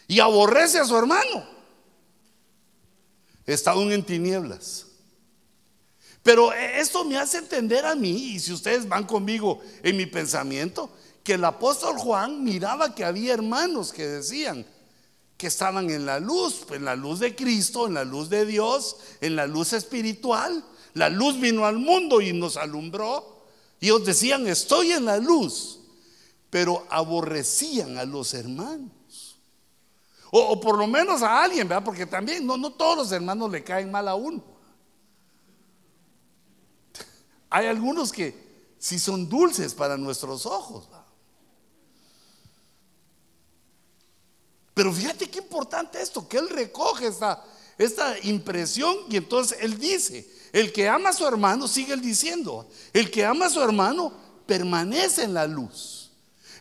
y 0.08 0.20
aborrece 0.20 0.80
a 0.80 0.86
su 0.86 0.98
hermano, 0.98 1.46
está 3.46 3.72
aún 3.72 3.92
en 3.92 4.04
tinieblas. 4.04 4.88
Pero 6.24 6.54
esto 6.54 7.04
me 7.04 7.18
hace 7.18 7.40
entender 7.40 7.86
a 7.86 7.96
mí, 7.96 8.34
y 8.34 8.40
si 8.40 8.54
ustedes 8.54 8.88
van 8.88 9.06
conmigo 9.06 9.60
en 9.84 9.98
mi 9.98 10.06
pensamiento, 10.06 10.92
que 11.24 11.34
el 11.34 11.46
apóstol 11.46 11.98
Juan 11.98 12.44
miraba 12.44 12.94
que 12.94 13.04
había 13.04 13.34
hermanos 13.34 13.92
que 13.92 14.08
decían, 14.08 14.66
que 15.42 15.48
estaban 15.48 15.90
en 15.90 16.06
la 16.06 16.20
luz, 16.20 16.68
en 16.70 16.86
la 16.86 16.96
luz 16.96 17.20
de 17.20 17.36
Cristo, 17.36 17.88
en 17.88 17.96
la 17.96 18.04
luz 18.04 18.30
de 18.30 18.46
Dios, 18.46 18.98
en 19.22 19.36
la 19.36 19.48
luz 19.48 19.74
espiritual. 19.74 20.64
La 20.94 21.10
luz 21.10 21.40
vino 21.40 21.66
al 21.66 21.80
mundo 21.80 22.22
y 22.22 22.32
nos 22.32 22.58
alumbró. 22.58 23.48
Y 23.80 23.88
ellos 23.88 24.06
decían, 24.06 24.46
estoy 24.46 24.92
en 24.92 25.06
la 25.06 25.18
luz, 25.18 25.80
pero 26.52 26.86
aborrecían 26.92 27.98
a 27.98 28.06
los 28.06 28.36
hermanos. 28.36 29.40
O, 30.30 30.62
por 30.62 30.78
lo 30.78 30.86
menos 30.86 31.24
a 31.24 31.42
alguien, 31.42 31.68
¿verdad? 31.68 31.84
Porque 31.84 32.06
también 32.06 32.46
no, 32.46 32.56
no 32.56 32.74
todos 32.74 32.98
los 32.98 33.12
hermanos 33.12 33.50
le 33.50 33.64
caen 33.64 33.90
mal 33.90 34.08
a 34.08 34.14
uno. 34.14 34.44
Hay 37.50 37.66
algunos 37.66 38.12
que 38.12 38.76
sí 38.78 39.00
son 39.00 39.28
dulces 39.28 39.74
para 39.74 39.98
nuestros 39.98 40.46
ojos. 40.46 40.88
Pero 44.82 44.94
fíjate 44.94 45.30
qué 45.30 45.38
importante 45.38 46.02
esto, 46.02 46.28
que 46.28 46.40
Él 46.40 46.50
recoge 46.50 47.06
esta, 47.06 47.46
esta 47.78 48.16
impresión 48.24 48.98
y 49.12 49.18
entonces 49.18 49.60
Él 49.62 49.78
dice, 49.78 50.28
el 50.52 50.74
que 50.74 50.90
ama 50.90 51.10
a 51.10 51.14
su 51.14 51.24
hermano, 51.24 51.68
sigue 51.68 51.94
Él 51.94 52.02
diciendo, 52.02 52.68
el 52.92 53.12
que 53.12 53.24
ama 53.24 53.46
a 53.46 53.52
su 53.52 53.62
hermano 53.62 54.12
permanece 54.48 55.22
en 55.22 55.36
la 55.36 55.46
luz. 55.46 56.10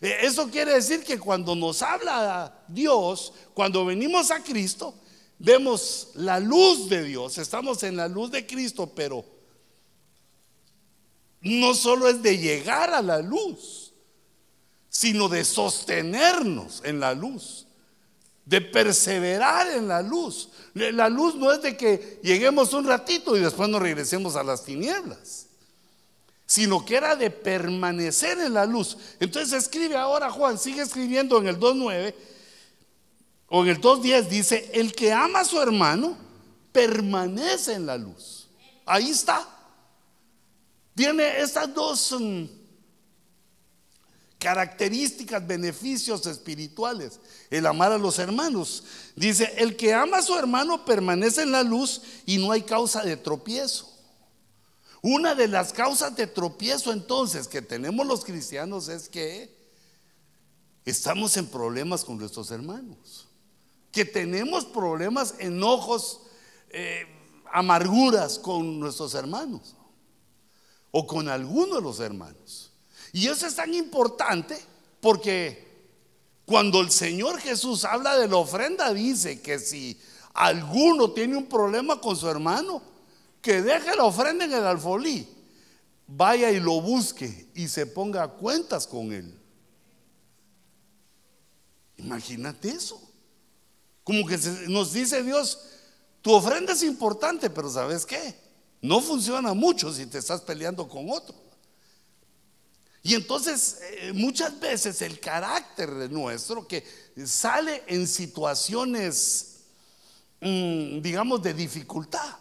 E, 0.01 0.27
eso 0.27 0.47
quiere 0.51 0.75
decir 0.75 1.03
que 1.03 1.17
cuando 1.17 1.55
nos 1.55 1.81
habla 1.81 2.63
Dios, 2.67 3.33
cuando 3.55 3.85
venimos 3.85 4.29
a 4.29 4.43
Cristo, 4.43 4.93
vemos 5.39 6.09
la 6.13 6.39
luz 6.39 6.89
de 6.89 7.03
Dios, 7.03 7.39
estamos 7.39 7.81
en 7.81 7.95
la 7.95 8.07
luz 8.07 8.29
de 8.29 8.45
Cristo, 8.45 8.85
pero 8.95 9.25
no 11.41 11.73
solo 11.73 12.07
es 12.07 12.21
de 12.21 12.37
llegar 12.37 12.93
a 12.93 13.01
la 13.01 13.17
luz, 13.17 13.93
sino 14.89 15.27
de 15.27 15.43
sostenernos 15.43 16.83
en 16.85 16.99
la 16.99 17.15
luz 17.15 17.65
de 18.51 18.59
perseverar 18.59 19.65
en 19.69 19.87
la 19.87 20.01
luz. 20.01 20.49
La 20.73 21.07
luz 21.07 21.35
no 21.35 21.53
es 21.53 21.61
de 21.61 21.77
que 21.77 22.19
lleguemos 22.21 22.73
un 22.73 22.85
ratito 22.85 23.37
y 23.37 23.39
después 23.39 23.69
nos 23.69 23.81
regresemos 23.81 24.35
a 24.35 24.43
las 24.43 24.65
tinieblas, 24.65 25.47
sino 26.45 26.83
que 26.83 26.97
era 26.97 27.15
de 27.15 27.29
permanecer 27.29 28.37
en 28.39 28.53
la 28.53 28.65
luz. 28.65 28.97
Entonces 29.21 29.53
escribe 29.53 29.95
ahora 29.95 30.29
Juan, 30.29 30.59
sigue 30.59 30.81
escribiendo 30.81 31.37
en 31.37 31.47
el 31.47 31.57
2.9 31.57 32.13
o 33.47 33.63
en 33.63 33.69
el 33.69 33.79
2.10, 33.79 34.27
dice, 34.27 34.69
el 34.73 34.93
que 34.93 35.13
ama 35.13 35.39
a 35.39 35.45
su 35.45 35.61
hermano 35.61 36.17
permanece 36.73 37.75
en 37.75 37.85
la 37.85 37.97
luz. 37.97 38.49
Ahí 38.85 39.11
está. 39.11 39.47
Tiene 40.93 41.39
estas 41.39 41.73
dos... 41.73 42.17
Características, 44.41 45.45
beneficios 45.45 46.25
espirituales, 46.25 47.19
el 47.51 47.67
amar 47.67 47.91
a 47.91 47.99
los 47.99 48.17
hermanos. 48.17 48.83
Dice, 49.15 49.53
el 49.57 49.77
que 49.77 49.93
ama 49.93 50.17
a 50.17 50.23
su 50.23 50.35
hermano 50.35 50.83
permanece 50.83 51.43
en 51.43 51.51
la 51.51 51.61
luz 51.61 52.01
y 52.25 52.39
no 52.39 52.51
hay 52.51 52.63
causa 52.63 53.03
de 53.03 53.17
tropiezo. 53.17 53.87
Una 55.03 55.35
de 55.35 55.47
las 55.47 55.73
causas 55.73 56.15
de 56.15 56.25
tropiezo 56.25 56.91
entonces 56.91 57.47
que 57.47 57.61
tenemos 57.61 58.03
los 58.07 58.25
cristianos 58.25 58.87
es 58.87 59.09
que 59.09 59.55
estamos 60.85 61.37
en 61.37 61.45
problemas 61.45 62.03
con 62.03 62.17
nuestros 62.17 62.49
hermanos, 62.49 63.27
que 63.91 64.05
tenemos 64.05 64.65
problemas, 64.65 65.35
enojos, 65.37 66.21
eh, 66.71 67.05
amarguras 67.53 68.39
con 68.39 68.79
nuestros 68.79 69.13
hermanos 69.13 69.75
o 70.89 71.05
con 71.05 71.29
alguno 71.29 71.75
de 71.75 71.81
los 71.83 71.99
hermanos. 71.99 72.70
Y 73.13 73.27
eso 73.27 73.47
es 73.47 73.55
tan 73.55 73.73
importante 73.73 74.59
porque 74.99 75.69
cuando 76.45 76.81
el 76.81 76.91
Señor 76.91 77.39
Jesús 77.39 77.85
habla 77.85 78.17
de 78.17 78.27
la 78.27 78.37
ofrenda, 78.37 78.93
dice 78.93 79.41
que 79.41 79.59
si 79.59 79.99
alguno 80.33 81.11
tiene 81.11 81.37
un 81.37 81.47
problema 81.47 81.99
con 81.99 82.15
su 82.15 82.29
hermano, 82.29 82.81
que 83.41 83.61
deje 83.61 83.95
la 83.95 84.03
ofrenda 84.03 84.45
en 84.45 84.53
el 84.53 84.65
alfolí, 84.65 85.27
vaya 86.07 86.51
y 86.51 86.59
lo 86.59 86.81
busque 86.81 87.49
y 87.55 87.67
se 87.67 87.85
ponga 87.85 88.23
a 88.23 88.27
cuentas 88.29 88.85
con 88.85 89.11
él. 89.11 89.37
Imagínate 91.97 92.69
eso. 92.69 93.01
Como 94.03 94.25
que 94.25 94.37
nos 94.67 94.93
dice 94.93 95.23
Dios, 95.23 95.59
tu 96.21 96.33
ofrenda 96.33 96.73
es 96.73 96.83
importante, 96.83 97.49
pero 97.49 97.69
¿sabes 97.69 98.05
qué? 98.05 98.35
No 98.81 98.99
funciona 98.99 99.53
mucho 99.53 99.93
si 99.93 100.05
te 100.05 100.17
estás 100.17 100.41
peleando 100.41 100.87
con 100.87 101.09
otro. 101.09 101.35
Y 103.03 103.15
entonces 103.15 103.79
eh, 103.81 104.13
muchas 104.13 104.59
veces 104.59 105.01
el 105.01 105.19
carácter 105.19 105.89
nuestro 106.11 106.67
que 106.67 106.83
sale 107.25 107.83
en 107.87 108.07
situaciones, 108.07 109.61
mm, 110.39 111.01
digamos, 111.01 111.41
de 111.41 111.53
dificultad. 111.53 112.37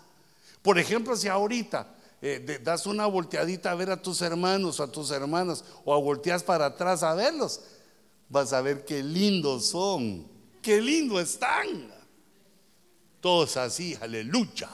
Por 0.63 0.79
ejemplo, 0.79 1.17
si 1.17 1.29
ahorita 1.29 1.95
eh, 2.21 2.61
das 2.63 2.85
una 2.85 3.07
volteadita 3.07 3.71
a 3.71 3.75
ver 3.75 3.91
a 3.91 4.03
tus 4.03 4.21
hermanos 4.21 4.79
o 4.79 4.83
a 4.83 4.93
tus 4.93 5.11
hermanas 5.11 5.65
o 5.85 5.95
a 5.95 5.99
volteas 5.99 6.43
para 6.43 6.67
atrás 6.67 7.03
a 7.03 7.15
verlos, 7.15 7.61
vas 8.29 8.53
a 8.53 8.61
ver 8.61 8.85
qué 8.85 9.03
lindos 9.03 9.69
son, 9.69 10.27
qué 10.61 10.83
lindo 10.83 11.19
están. 11.19 11.91
Todos 13.23 13.57
así, 13.57 13.97
aleluya. 14.01 14.69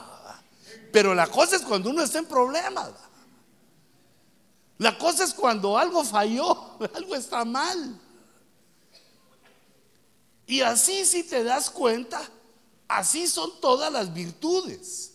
Pero 0.93 1.15
la 1.15 1.29
cosa 1.29 1.57
es 1.57 1.63
cuando 1.63 1.91
uno 1.91 2.03
está 2.03 2.19
en 2.19 2.27
problemas. 2.27 2.91
La 4.79 4.97
cosa 4.99 5.25
es 5.25 5.33
cuando 5.33 5.79
algo 5.79 6.05
falló, 6.05 6.79
algo 6.95 7.15
está 7.15 7.45
mal. 7.45 8.01
Y 10.47 10.61
así 10.61 11.05
si 11.05 11.25
te 11.25 11.43
das 11.43 11.71
cuenta, 11.71 12.21
así 12.87 13.27
son 13.27 13.61
todas 13.61 13.93
las 13.93 14.13
virtudes. 14.13 15.13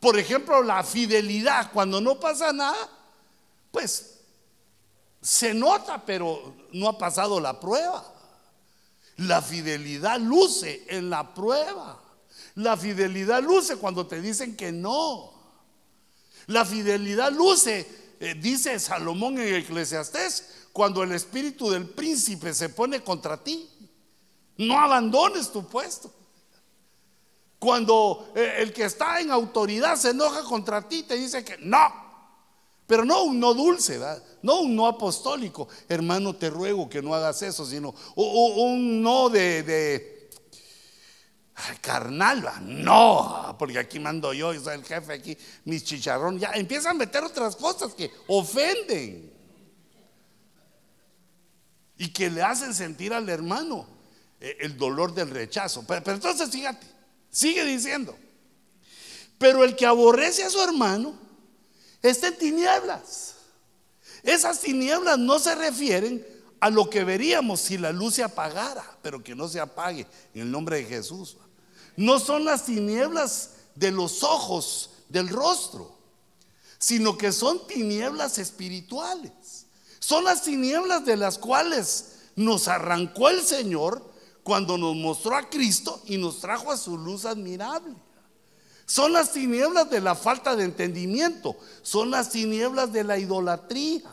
Por 0.00 0.18
ejemplo, 0.18 0.62
la 0.62 0.84
fidelidad, 0.84 1.72
cuando 1.72 2.00
no 2.00 2.20
pasa 2.20 2.52
nada, 2.52 2.88
pues 3.70 4.18
se 5.20 5.54
nota, 5.54 6.04
pero 6.04 6.54
no 6.72 6.88
ha 6.88 6.98
pasado 6.98 7.40
la 7.40 7.58
prueba. 7.58 8.04
La 9.16 9.42
fidelidad 9.42 10.20
luce 10.20 10.84
en 10.88 11.10
la 11.10 11.34
prueba. 11.34 12.00
La 12.54 12.76
fidelidad 12.76 13.42
luce 13.42 13.76
cuando 13.76 14.06
te 14.06 14.20
dicen 14.20 14.56
que 14.56 14.70
no. 14.70 15.32
La 16.46 16.64
fidelidad 16.64 17.32
luce, 17.32 17.86
eh, 18.20 18.34
dice 18.34 18.78
Salomón 18.78 19.38
en 19.38 19.54
Eclesiastés, 19.54 20.66
cuando 20.72 21.02
el 21.02 21.12
espíritu 21.12 21.70
del 21.70 21.88
príncipe 21.88 22.52
se 22.54 22.68
pone 22.68 23.02
contra 23.02 23.42
ti. 23.42 23.68
No 24.56 24.78
abandones 24.78 25.52
tu 25.52 25.66
puesto. 25.66 26.10
Cuando 27.58 28.32
eh, 28.34 28.56
el 28.58 28.72
que 28.72 28.84
está 28.84 29.20
en 29.20 29.30
autoridad 29.30 29.96
se 29.96 30.10
enoja 30.10 30.42
contra 30.42 30.88
ti, 30.88 31.04
te 31.04 31.14
dice 31.14 31.44
que 31.44 31.56
no. 31.58 32.08
Pero 32.86 33.04
no 33.04 33.24
un 33.24 33.38
no 33.38 33.52
dulce, 33.52 34.00
no 34.42 34.60
un 34.60 34.74
no 34.74 34.86
apostólico. 34.86 35.68
Hermano, 35.88 36.34
te 36.34 36.48
ruego 36.48 36.88
que 36.88 37.02
no 37.02 37.14
hagas 37.14 37.42
eso, 37.42 37.66
sino 37.66 37.94
un 38.16 39.02
no 39.02 39.28
de, 39.28 40.17
carnal. 41.80 42.44
No, 42.62 43.56
porque 43.58 43.78
aquí 43.78 43.98
mando 43.98 44.32
yo, 44.32 44.54
y 44.54 44.58
soy 44.58 44.74
el 44.74 44.84
jefe 44.84 45.12
aquí, 45.12 45.36
mis 45.64 45.84
chicharrones. 45.84 46.40
Ya 46.40 46.52
empiezan 46.52 46.92
a 46.92 46.98
meter 46.98 47.24
otras 47.24 47.56
cosas 47.56 47.94
que 47.94 48.10
ofenden 48.26 49.32
y 51.96 52.08
que 52.12 52.30
le 52.30 52.42
hacen 52.42 52.74
sentir 52.74 53.12
al 53.12 53.28
hermano 53.28 53.86
eh, 54.40 54.56
el 54.60 54.76
dolor 54.76 55.12
del 55.14 55.30
rechazo. 55.30 55.84
pero 55.86 56.12
entonces 56.12 56.50
fíjate. 56.50 56.86
Sigue 57.30 57.64
diciendo. 57.64 58.16
Pero 59.38 59.64
el 59.64 59.76
que 59.76 59.86
aborrece 59.86 60.44
a 60.44 60.50
su 60.50 60.60
hermano 60.60 61.14
está 62.02 62.28
en 62.28 62.38
tinieblas. 62.38 63.34
Esas 64.22 64.60
tinieblas 64.60 65.18
no 65.18 65.38
se 65.38 65.54
refieren 65.54 66.26
a 66.60 66.70
lo 66.70 66.90
que 66.90 67.04
veríamos 67.04 67.60
si 67.60 67.78
la 67.78 67.92
luz 67.92 68.14
se 68.14 68.22
apagara, 68.22 68.98
pero 69.02 69.22
que 69.22 69.34
no 69.34 69.48
se 69.48 69.60
apague 69.60 70.06
en 70.34 70.42
el 70.42 70.50
nombre 70.50 70.78
de 70.78 70.84
Jesús. 70.84 71.36
No 71.98 72.20
son 72.20 72.44
las 72.44 72.64
tinieblas 72.64 73.54
de 73.74 73.90
los 73.90 74.22
ojos, 74.22 74.90
del 75.08 75.28
rostro, 75.28 75.96
sino 76.78 77.18
que 77.18 77.32
son 77.32 77.66
tinieblas 77.66 78.38
espirituales. 78.38 79.66
Son 79.98 80.22
las 80.22 80.44
tinieblas 80.44 81.04
de 81.04 81.16
las 81.16 81.38
cuales 81.38 82.18
nos 82.36 82.68
arrancó 82.68 83.30
el 83.30 83.42
Señor 83.42 84.08
cuando 84.44 84.78
nos 84.78 84.94
mostró 84.94 85.34
a 85.34 85.50
Cristo 85.50 86.00
y 86.06 86.18
nos 86.18 86.38
trajo 86.38 86.70
a 86.70 86.76
su 86.76 86.96
luz 86.96 87.24
admirable. 87.24 87.96
Son 88.86 89.12
las 89.12 89.32
tinieblas 89.32 89.90
de 89.90 90.00
la 90.00 90.14
falta 90.14 90.54
de 90.54 90.62
entendimiento, 90.62 91.56
son 91.82 92.12
las 92.12 92.30
tinieblas 92.30 92.92
de 92.92 93.02
la 93.02 93.18
idolatría, 93.18 94.08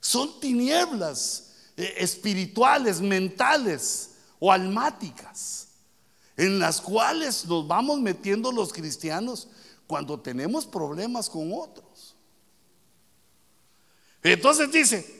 son 0.00 0.40
tinieblas 0.40 1.50
eh, 1.76 1.96
espirituales, 1.98 3.02
mentales 3.02 4.12
o 4.40 4.50
almáticas, 4.50 5.67
en 6.38 6.60
las 6.60 6.80
cuales 6.80 7.44
nos 7.46 7.66
vamos 7.66 8.00
metiendo 8.00 8.52
los 8.52 8.72
cristianos 8.72 9.48
cuando 9.88 10.20
tenemos 10.20 10.64
problemas 10.64 11.28
con 11.28 11.52
otros. 11.52 12.14
Entonces 14.22 14.70
dice, 14.70 15.18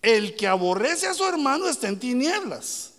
el 0.00 0.34
que 0.36 0.46
aborrece 0.46 1.06
a 1.06 1.14
su 1.14 1.24
hermano 1.24 1.68
está 1.68 1.88
en 1.88 1.98
tinieblas. 1.98 2.94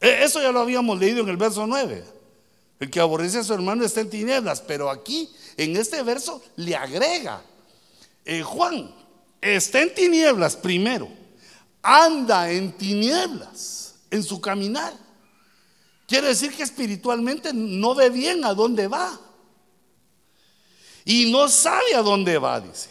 E, 0.00 0.22
eso 0.22 0.40
ya 0.40 0.52
lo 0.52 0.60
habíamos 0.60 0.98
leído 0.98 1.22
en 1.22 1.28
el 1.28 1.36
verso 1.36 1.66
9. 1.66 2.04
El 2.78 2.90
que 2.90 3.00
aborrece 3.00 3.38
a 3.38 3.44
su 3.44 3.52
hermano 3.52 3.84
está 3.84 4.00
en 4.00 4.10
tinieblas, 4.10 4.60
pero 4.60 4.90
aquí 4.90 5.28
en 5.56 5.76
este 5.76 6.02
verso 6.04 6.40
le 6.54 6.76
agrega, 6.76 7.42
eh, 8.24 8.42
Juan, 8.42 8.94
está 9.40 9.82
en 9.82 9.92
tinieblas 9.92 10.54
primero, 10.54 11.08
anda 11.82 12.48
en 12.48 12.72
tinieblas 12.72 13.96
en 14.08 14.22
su 14.22 14.40
caminar. 14.40 15.01
Quiere 16.12 16.28
decir 16.28 16.54
que 16.54 16.62
espiritualmente 16.62 17.54
no 17.54 17.94
ve 17.94 18.10
bien 18.10 18.44
a 18.44 18.52
dónde 18.52 18.86
va. 18.86 19.18
Y 21.06 21.32
no 21.32 21.48
sabe 21.48 21.94
a 21.94 22.02
dónde 22.02 22.36
va, 22.36 22.60
dice. 22.60 22.90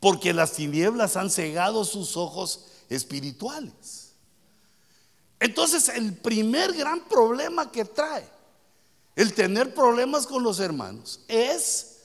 Porque 0.00 0.32
las 0.32 0.54
tinieblas 0.54 1.16
han 1.16 1.30
cegado 1.30 1.84
sus 1.84 2.16
ojos 2.16 2.64
espirituales. 2.88 4.14
Entonces 5.38 5.88
el 5.88 6.14
primer 6.14 6.72
gran 6.72 7.04
problema 7.04 7.70
que 7.70 7.84
trae 7.84 8.28
el 9.14 9.34
tener 9.34 9.72
problemas 9.72 10.26
con 10.26 10.42
los 10.42 10.58
hermanos 10.58 11.20
es 11.28 11.98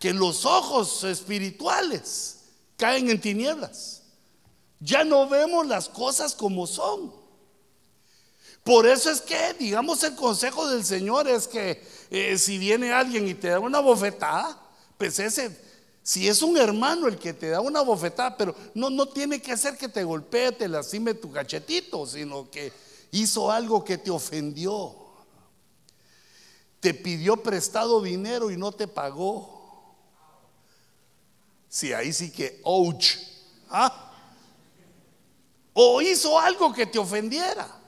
que 0.00 0.12
los 0.12 0.44
ojos 0.46 1.04
espirituales 1.04 2.38
caen 2.76 3.08
en 3.08 3.20
tinieblas. 3.20 4.02
Ya 4.80 5.04
no 5.04 5.28
vemos 5.28 5.64
las 5.64 5.88
cosas 5.88 6.34
como 6.34 6.66
son. 6.66 7.21
Por 8.64 8.86
eso 8.86 9.10
es 9.10 9.20
que, 9.20 9.54
digamos, 9.54 10.02
el 10.04 10.14
consejo 10.14 10.68
del 10.68 10.84
Señor 10.84 11.28
es 11.28 11.48
que 11.48 11.84
eh, 12.10 12.38
si 12.38 12.58
viene 12.58 12.92
alguien 12.92 13.26
y 13.26 13.34
te 13.34 13.48
da 13.48 13.58
una 13.58 13.80
bofetada, 13.80 14.60
pues 14.96 15.18
ese 15.18 15.72
si 16.02 16.28
es 16.28 16.42
un 16.42 16.56
hermano 16.56 17.06
el 17.06 17.16
que 17.16 17.32
te 17.32 17.50
da 17.50 17.60
una 17.60 17.80
bofetada, 17.80 18.36
pero 18.36 18.56
no, 18.74 18.90
no 18.90 19.06
tiene 19.06 19.40
que 19.40 19.52
hacer 19.52 19.76
que 19.76 19.88
te 19.88 20.02
golpee, 20.02 20.50
te 20.52 20.66
lastime 20.66 21.14
tu 21.14 21.30
cachetito, 21.30 22.06
sino 22.06 22.50
que 22.50 22.72
hizo 23.12 23.50
algo 23.52 23.84
que 23.84 23.98
te 23.98 24.10
ofendió. 24.10 24.96
Te 26.80 26.92
pidió 26.92 27.36
prestado 27.36 28.02
dinero 28.02 28.50
y 28.50 28.56
no 28.56 28.72
te 28.72 28.88
pagó. 28.88 29.94
Si 31.68 31.92
ahí 31.92 32.12
sí 32.12 32.32
que, 32.32 32.60
ouch. 32.64 33.18
¿ah? 33.70 34.12
O 35.72 36.02
hizo 36.02 36.36
algo 36.36 36.72
que 36.72 36.86
te 36.86 36.98
ofendiera. 36.98 37.81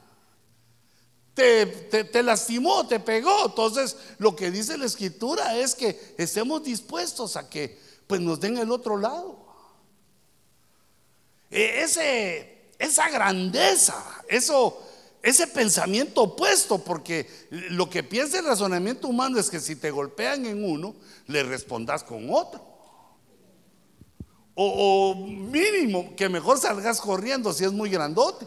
Te, 1.34 1.66
te, 1.66 2.04
te, 2.04 2.22
lastimó, 2.22 2.86
te 2.86 3.00
pegó. 3.00 3.46
Entonces, 3.46 3.96
lo 4.18 4.36
que 4.36 4.52
dice 4.52 4.78
la 4.78 4.86
escritura 4.86 5.56
es 5.58 5.74
que 5.74 6.14
estemos 6.16 6.62
dispuestos 6.62 7.36
a 7.36 7.50
que 7.50 7.78
pues 8.06 8.20
nos 8.20 8.38
den 8.40 8.56
el 8.58 8.70
otro 8.70 8.96
lado. 8.96 9.44
E, 11.50 11.82
ese, 11.82 12.70
esa 12.78 13.08
grandeza, 13.10 13.94
eso, 14.28 14.80
ese 15.22 15.46
pensamiento 15.46 16.22
opuesto, 16.22 16.78
porque 16.78 17.28
lo 17.50 17.88
que 17.88 18.02
piensa 18.02 18.38
el 18.38 18.46
razonamiento 18.46 19.08
humano 19.08 19.38
es 19.38 19.50
que 19.50 19.60
si 19.60 19.76
te 19.76 19.90
golpean 19.90 20.46
en 20.46 20.64
uno, 20.64 20.94
le 21.26 21.42
respondas 21.42 22.04
con 22.04 22.28
otro. 22.30 22.60
O, 24.54 25.12
o 25.12 25.14
mínimo, 25.16 26.14
que 26.16 26.28
mejor 26.28 26.58
salgas 26.58 27.00
corriendo 27.00 27.52
si 27.52 27.64
es 27.64 27.72
muy 27.72 27.90
grandote. 27.90 28.46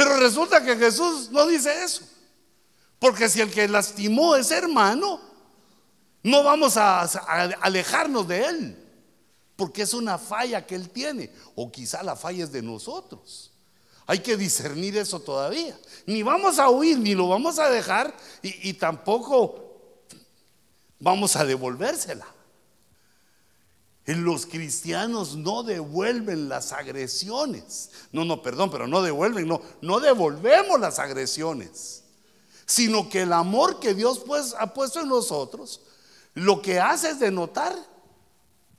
Pero 0.00 0.16
resulta 0.16 0.64
que 0.64 0.76
Jesús 0.76 1.30
no 1.30 1.46
dice 1.46 1.84
eso. 1.84 2.00
Porque 2.98 3.28
si 3.28 3.42
el 3.42 3.50
que 3.50 3.68
lastimó 3.68 4.34
es 4.34 4.50
hermano, 4.50 5.20
no 6.22 6.42
vamos 6.42 6.78
a, 6.78 7.02
alejarnos 7.60 8.26
de 8.26 8.46
Él, 8.46 8.78
porque 9.56 9.82
es 9.82 9.92
una 9.92 10.16
falla 10.16 10.66
que 10.66 10.74
Él 10.74 10.88
tiene, 10.88 11.30
o 11.54 11.70
quizá 11.70 12.02
la 12.02 12.16
falla 12.16 12.44
es 12.44 12.50
de 12.50 12.62
nosotros. 12.62 13.52
Hay 14.06 14.20
que 14.20 14.38
discernir 14.38 14.96
eso 14.96 15.20
todavía. 15.20 15.78
Ni 16.06 16.22
vamos 16.22 16.58
a 16.58 16.70
huir, 16.70 16.98
ni 16.98 17.14
lo 17.14 17.28
vamos 17.28 17.58
a 17.58 17.68
dejar, 17.68 18.16
y, 18.40 18.70
y 18.70 18.72
tampoco 18.72 20.02
vamos 20.98 21.36
a 21.36 21.44
devolvérsela. 21.44 22.26
Los 24.18 24.46
cristianos 24.46 25.36
no 25.36 25.62
devuelven 25.62 26.48
las 26.48 26.72
agresiones. 26.72 27.90
No, 28.12 28.24
no, 28.24 28.42
perdón, 28.42 28.70
pero 28.70 28.86
no 28.86 29.02
devuelven, 29.02 29.46
no, 29.46 29.60
no 29.80 30.00
devolvemos 30.00 30.80
las 30.80 30.98
agresiones. 30.98 32.04
Sino 32.66 33.08
que 33.08 33.22
el 33.22 33.32
amor 33.32 33.80
que 33.80 33.94
Dios 33.94 34.20
pues, 34.26 34.54
ha 34.58 34.72
puesto 34.72 35.00
en 35.00 35.08
nosotros 35.08 35.80
lo 36.34 36.62
que 36.62 36.78
hace 36.80 37.10
es 37.10 37.20
denotar 37.20 37.74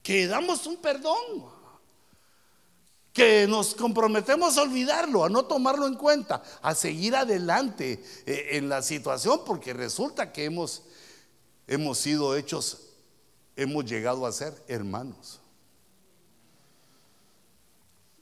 que 0.01 0.27
damos 0.27 0.65
un 0.65 0.77
perdón, 0.77 1.45
que 3.13 3.45
nos 3.47 3.75
comprometemos 3.75 4.57
a 4.57 4.63
olvidarlo, 4.63 5.25
a 5.25 5.29
no 5.29 5.45
tomarlo 5.45 5.85
en 5.85 5.95
cuenta, 5.95 6.41
a 6.61 6.73
seguir 6.73 7.15
adelante 7.15 8.03
eh, 8.25 8.49
en 8.53 8.69
la 8.69 8.81
situación, 8.81 9.41
porque 9.45 9.73
resulta 9.73 10.31
que 10.31 10.45
hemos, 10.45 10.83
hemos 11.67 11.97
sido 11.97 12.35
hechos, 12.35 12.90
hemos 13.61 13.85
llegado 13.85 14.25
a 14.25 14.31
ser 14.31 14.53
hermanos. 14.67 15.39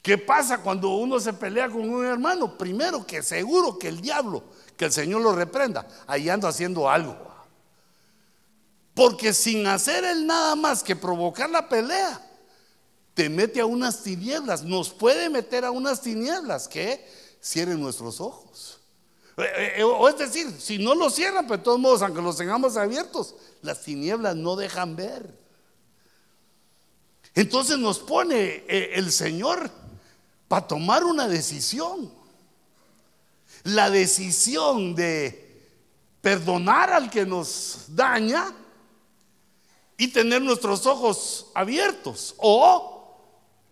¿Qué 0.02 0.18
pasa 0.18 0.62
cuando 0.62 0.90
uno 0.90 1.20
se 1.20 1.34
pelea 1.34 1.70
con 1.70 1.90
un 1.90 2.06
hermano? 2.06 2.58
Primero 2.58 3.06
que 3.06 3.22
seguro 3.22 3.78
que 3.78 3.90
el 3.90 4.02
diablo, 4.02 4.44
que 4.78 4.86
el 4.86 4.92
Señor 4.92 5.22
lo 5.22 5.34
reprenda, 5.34 5.88
ahí 6.08 6.30
anda 6.30 6.50
haciendo 6.50 6.90
algo. 6.90 7.18
Porque 8.94 9.34
sin 9.34 9.68
hacer 9.68 10.04
él 10.04 10.26
nada 10.26 10.56
más 10.56 10.84
que 10.84 10.96
provocar 10.96 11.50
la 11.50 11.68
pelea, 11.70 12.26
te 13.14 13.30
mete 13.30 13.60
a 13.60 13.66
unas 13.66 14.02
tinieblas, 14.02 14.64
nos 14.64 14.90
puede 14.90 15.30
meter 15.30 15.66
a 15.66 15.72
unas 15.72 16.02
tinieblas 16.02 16.68
que 16.68 17.06
cierren 17.42 17.82
nuestros 17.82 18.22
ojos. 18.22 18.79
Eh, 19.40 19.44
eh, 19.56 19.74
eh, 19.78 19.84
o 19.84 20.08
es 20.10 20.18
decir, 20.18 20.52
si 20.60 20.78
no 20.78 20.96
los 20.96 21.16
cierran, 21.16 21.46
pero 21.46 21.58
de 21.58 21.64
todos 21.64 21.80
modos, 21.80 22.02
aunque 22.02 22.22
los 22.22 22.38
tengamos 22.38 22.76
abiertos, 22.76 23.36
las 23.62 23.82
tinieblas 23.82 24.36
no 24.36 24.56
dejan 24.56 24.96
ver. 24.96 25.38
Entonces 27.36 27.78
nos 27.78 28.00
pone 28.00 28.66
el 28.68 29.12
Señor 29.12 29.72
para 30.48 30.68
tomar 30.68 31.04
una 31.04 31.28
decisión. 31.28 32.12
La 33.64 33.90
decisión 33.90 34.96
de 34.96 35.70
perdonar 36.22 36.92
al 36.92 37.10
que 37.10 37.26
nos 37.26 37.86
daña 37.90 38.54
y 39.98 40.08
tener 40.10 40.42
nuestros 40.42 40.86
ojos 40.86 41.48
abiertos 41.54 42.36
o 42.38 43.18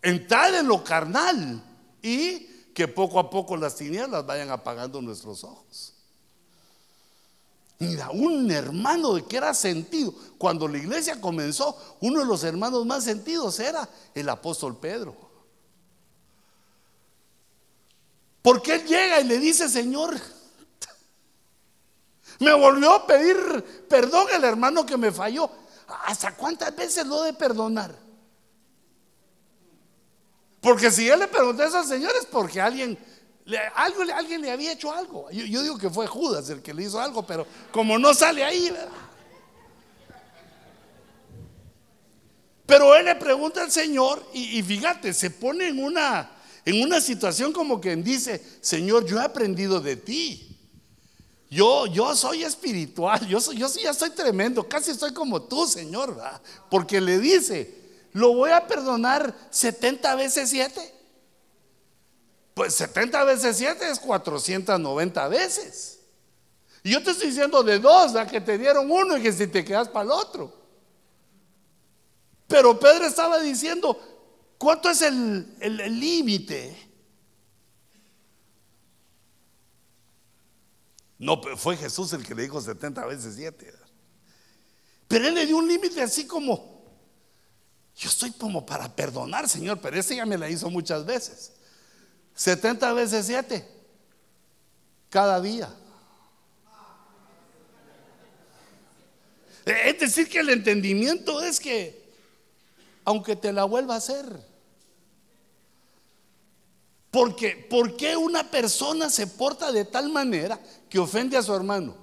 entrar 0.01 0.53
en 0.53 0.67
lo 0.67 0.83
carnal 0.83 1.61
y 2.01 2.47
que 2.77 2.87
poco 2.87 3.17
a 3.17 3.27
poco 3.27 3.57
las 3.57 3.73
tinieblas 3.73 4.23
vayan 4.23 4.51
apagando 4.51 5.01
nuestros 5.01 5.43
ojos. 5.43 5.95
Mira, 7.79 8.11
un 8.11 8.51
hermano 8.51 9.15
de 9.15 9.25
que 9.25 9.35
era 9.35 9.51
sentido. 9.55 10.13
Cuando 10.37 10.67
la 10.67 10.77
iglesia 10.77 11.19
comenzó, 11.19 11.75
uno 12.01 12.19
de 12.19 12.27
los 12.27 12.43
hermanos 12.43 12.85
más 12.85 13.03
sentidos 13.03 13.59
era 13.59 13.89
el 14.13 14.29
apóstol 14.29 14.77
Pedro. 14.77 15.17
Porque 18.43 18.75
él 18.75 18.85
llega 18.85 19.21
y 19.21 19.23
le 19.23 19.39
dice, 19.39 19.67
Señor, 19.69 20.15
me 22.37 22.53
volvió 22.53 22.93
a 22.93 23.07
pedir 23.07 23.87
perdón 23.89 24.27
el 24.35 24.43
hermano 24.43 24.85
que 24.85 24.97
me 24.97 25.11
falló. 25.11 25.49
¿Hasta 26.05 26.35
cuántas 26.35 26.75
veces 26.75 27.07
lo 27.07 27.23
de 27.23 27.33
perdonar? 27.33 28.06
Porque 30.67 30.91
si 30.91 31.07
él 31.07 31.17
le 31.19 31.29
preguntó 31.29 31.63
a 31.63 31.67
esos 31.67 31.87
señores, 31.87 32.27
porque 32.29 32.59
alguien, 32.59 32.99
algo, 33.73 34.01
alguien 34.13 34.41
le 34.41 34.51
había 34.51 34.73
hecho 34.73 34.91
algo. 34.91 35.31
Yo, 35.31 35.63
digo 35.63 35.77
que 35.77 35.89
fue 35.89 36.05
Judas 36.07 36.49
el 36.49 36.61
que 36.61 36.73
le 36.73 36.83
hizo 36.83 36.99
algo, 36.99 37.25
pero 37.25 37.47
como 37.71 37.97
no 37.97 38.13
sale 38.13 38.43
ahí, 38.43 38.69
Pero 42.65 42.93
él 42.95 43.05
le 43.05 43.15
pregunta 43.15 43.63
al 43.63 43.71
Señor 43.71 44.21
y 44.33 44.61
fíjate, 44.61 45.13
se 45.13 45.29
pone 45.29 45.69
en 45.69 45.81
una 45.81 46.31
en 46.65 46.83
una 46.83 46.99
situación 46.99 47.53
como 47.53 47.79
quien 47.79 48.03
dice, 48.03 48.43
Señor, 48.59 49.05
yo 49.05 49.21
he 49.21 49.23
aprendido 49.23 49.79
de 49.79 49.95
ti. 49.95 50.59
Yo, 51.49 51.87
yo 51.87 52.13
soy 52.13 52.43
espiritual, 52.43 53.25
yo, 53.25 53.39
soy, 53.39 53.55
yo 53.55 53.69
ya 53.69 53.93
soy 53.93 54.09
tremendo, 54.09 54.67
casi 54.67 54.91
estoy 54.91 55.13
como 55.13 55.43
tú, 55.43 55.65
Señor, 55.65 56.21
porque 56.69 56.99
le 56.99 57.19
dice, 57.19 57.86
lo 58.13 58.33
voy 58.33 58.51
a 58.51 58.67
perdonar 58.67 59.33
70 59.49 60.15
veces 60.15 60.49
7. 60.49 60.93
Pues 62.53 62.73
70 62.75 63.23
veces 63.23 63.57
7 63.57 63.89
es 63.89 63.99
490 63.99 65.27
veces. 65.27 65.99
Y 66.83 66.91
yo 66.91 67.03
te 67.03 67.11
estoy 67.11 67.27
diciendo 67.27 67.63
de 67.63 67.79
dos, 67.79 68.15
a 68.15 68.25
que 68.25 68.41
te 68.41 68.57
dieron 68.57 68.89
uno 68.89 69.17
y 69.17 69.21
que 69.21 69.31
si 69.31 69.47
te 69.47 69.63
quedas 69.63 69.89
para 69.89 70.05
el 70.05 70.11
otro. 70.11 70.53
Pero 72.47 72.79
Pedro 72.79 73.05
estaba 73.05 73.39
diciendo, 73.39 73.99
¿Cuánto 74.57 74.89
es 74.89 75.01
el 75.03 75.99
límite? 75.99 76.87
no, 81.19 81.41
fue 81.57 81.75
Jesús 81.77 82.13
el 82.13 82.25
que 82.25 82.35
le 82.35 82.43
dijo 82.43 82.61
70 82.61 83.05
veces 83.05 83.35
7. 83.35 83.73
Pero 85.07 85.27
él 85.27 85.35
le 85.35 85.45
dio 85.45 85.57
un 85.57 85.67
límite 85.67 86.01
así 86.01 86.27
como, 86.27 86.76
yo 87.97 88.09
estoy 88.09 88.31
como 88.31 88.63
para 88.63 88.95
perdonar, 88.95 89.49
Señor, 89.49 89.81
pero 89.81 89.99
ese 89.99 90.15
ya 90.15 90.25
me 90.25 90.37
la 90.37 90.47
hizo 90.47 90.69
muchas 90.69 91.03
veces. 91.03 91.53
70 92.35 92.93
veces 92.93 93.25
7, 93.25 93.67
cada 95.09 95.41
día. 95.41 95.73
Es 99.65 99.99
decir, 99.99 100.29
que 100.29 100.39
el 100.39 100.49
entendimiento 100.49 101.41
es 101.41 101.59
que 101.59 102.07
aunque 103.03 103.35
te 103.35 103.51
la 103.51 103.63
vuelva 103.63 103.95
a 103.95 103.97
hacer. 103.97 104.45
Porque, 107.09 107.67
¿por 107.69 107.97
qué 107.97 108.15
una 108.15 108.51
persona 108.51 109.09
se 109.09 109.25
porta 109.25 109.71
de 109.71 109.85
tal 109.85 110.09
manera 110.09 110.59
que 110.87 110.99
ofende 110.99 111.35
a 111.35 111.41
su 111.41 111.55
hermano? 111.55 111.95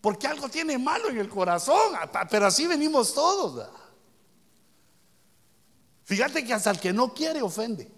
Porque 0.00 0.26
algo 0.26 0.48
tiene 0.48 0.78
malo 0.78 1.10
en 1.10 1.18
el 1.18 1.28
corazón, 1.28 1.94
pero 2.28 2.46
así 2.46 2.66
venimos 2.66 3.14
todos. 3.14 3.68
Fíjate 6.04 6.44
que 6.44 6.52
hasta 6.52 6.70
el 6.70 6.80
que 6.80 6.92
no 6.92 7.14
quiere 7.14 7.42
ofende. 7.42 7.90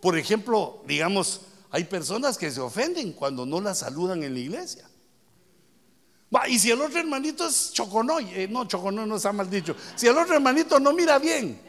Por 0.00 0.18
ejemplo, 0.18 0.82
digamos, 0.86 1.42
hay 1.70 1.84
personas 1.84 2.36
que 2.36 2.50
se 2.50 2.60
ofenden 2.60 3.12
cuando 3.12 3.46
no 3.46 3.60
la 3.60 3.74
saludan 3.74 4.22
en 4.22 4.34
la 4.34 4.40
iglesia 4.40 4.88
y 6.48 6.58
si 6.58 6.70
el 6.70 6.80
otro 6.80 6.98
hermanito 6.98 7.46
es 7.46 7.72
choconoy, 7.72 8.24
eh, 8.34 8.48
no, 8.48 8.66
choconoy 8.66 9.06
no 9.06 9.16
está 9.16 9.32
mal 9.32 9.50
dicho. 9.50 9.76
Si 9.94 10.06
el 10.06 10.16
otro 10.16 10.34
hermanito 10.34 10.80
no 10.80 10.92
mira 10.92 11.18
bien. 11.18 11.60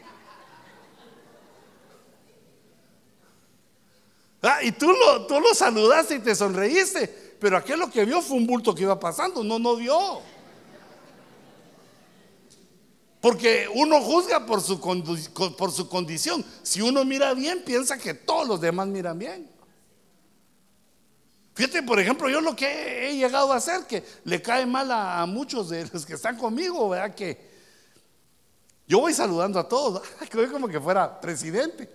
Ah, 4.41 4.59
y 4.63 4.71
tú 4.71 4.91
lo, 4.91 5.25
tú 5.25 5.39
lo 5.39 5.53
saludaste 5.53 6.15
y 6.15 6.19
te 6.19 6.35
sonreíste, 6.35 7.35
pero 7.39 7.57
aquel 7.57 7.79
lo 7.79 7.89
que 7.89 8.05
vio 8.05 8.21
fue 8.21 8.37
un 8.37 8.47
bulto 8.47 8.73
que 8.73 8.83
iba 8.83 8.99
pasando, 8.99 9.43
no, 9.43 9.59
no 9.59 9.75
vio. 9.75 10.21
Porque 13.23 13.69
uno 13.73 14.01
juzga 14.01 14.45
por 14.45 14.59
su, 14.59 14.81
por 15.57 15.71
su 15.71 15.87
condición. 15.87 16.43
Si 16.61 16.81
uno 16.81 17.05
mira 17.05 17.33
bien, 17.33 17.63
piensa 17.63 17.97
que 17.97 18.13
todos 18.13 18.45
los 18.45 18.59
demás 18.59 18.85
miran 18.87 19.17
bien. 19.17 19.49
Fíjate, 21.53 21.83
por 21.83 22.01
ejemplo, 22.01 22.27
yo 22.27 22.41
lo 22.41 22.53
que 22.53 23.07
he 23.07 23.15
llegado 23.15 23.53
a 23.53 23.55
hacer, 23.55 23.85
que 23.87 24.03
le 24.25 24.41
cae 24.41 24.65
mal 24.65 24.91
a, 24.91 25.25
muchos 25.25 25.69
de 25.69 25.87
los 25.93 26.05
que 26.05 26.15
están 26.15 26.37
conmigo, 26.37 26.89
¿verdad? 26.89 27.15
Que 27.15 27.49
yo 28.89 28.99
voy 28.99 29.13
saludando 29.13 29.57
a 29.57 29.69
todos, 29.69 30.05
que 30.29 30.49
como 30.49 30.67
que 30.67 30.81
fuera 30.81 31.21
presidente. 31.21 31.89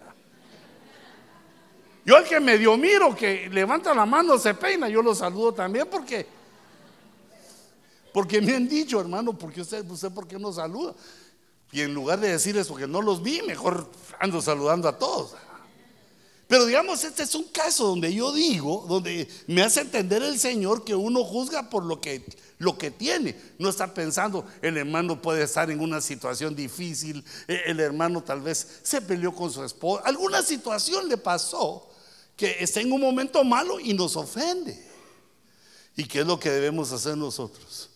Yo 2.06 2.16
el 2.16 2.24
que 2.24 2.40
medio 2.40 2.74
miro, 2.78 3.14
que 3.14 3.50
levanta 3.50 3.92
la 3.92 4.06
mano, 4.06 4.38
se 4.38 4.54
peina, 4.54 4.88
yo 4.88 5.02
lo 5.02 5.14
saludo 5.14 5.52
también 5.52 5.88
porque, 5.90 6.26
porque 8.18 8.40
me 8.40 8.56
han 8.56 8.68
dicho, 8.68 9.00
hermano, 9.00 9.38
porque 9.38 9.60
usted, 9.60 9.88
usted 9.88 10.10
por 10.10 10.26
qué 10.26 10.40
no 10.40 10.52
saluda? 10.52 10.92
Y 11.70 11.82
en 11.82 11.94
lugar 11.94 12.18
de 12.18 12.30
decirles 12.30 12.66
porque 12.66 12.88
no 12.88 13.00
los 13.00 13.22
vi, 13.22 13.42
mejor 13.42 13.88
ando 14.18 14.42
saludando 14.42 14.88
a 14.88 14.98
todos. 14.98 15.36
Pero 16.48 16.66
digamos, 16.66 17.04
este 17.04 17.22
es 17.22 17.32
un 17.36 17.44
caso 17.44 17.86
donde 17.86 18.12
yo 18.12 18.32
digo, 18.32 18.86
donde 18.88 19.28
me 19.46 19.62
hace 19.62 19.82
entender 19.82 20.20
el 20.20 20.36
Señor 20.36 20.84
que 20.84 20.96
uno 20.96 21.22
juzga 21.22 21.70
por 21.70 21.84
lo 21.84 22.00
que, 22.00 22.24
lo 22.58 22.76
que 22.76 22.90
tiene. 22.90 23.36
No 23.56 23.68
está 23.68 23.94
pensando, 23.94 24.44
el 24.62 24.76
hermano 24.78 25.22
puede 25.22 25.44
estar 25.44 25.70
en 25.70 25.78
una 25.78 26.00
situación 26.00 26.56
difícil, 26.56 27.24
e, 27.46 27.62
el 27.66 27.78
hermano 27.78 28.24
tal 28.24 28.40
vez 28.40 28.80
se 28.82 29.00
peleó 29.00 29.32
con 29.32 29.52
su 29.52 29.62
esposa, 29.62 30.02
alguna 30.04 30.42
situación 30.42 31.08
le 31.08 31.18
pasó 31.18 31.88
que 32.36 32.56
está 32.58 32.80
en 32.80 32.90
un 32.90 33.00
momento 33.00 33.44
malo 33.44 33.78
y 33.78 33.94
nos 33.94 34.16
ofende. 34.16 34.76
¿Y 35.94 36.02
qué 36.02 36.22
es 36.22 36.26
lo 36.26 36.40
que 36.40 36.50
debemos 36.50 36.90
hacer 36.90 37.16
nosotros? 37.16 37.90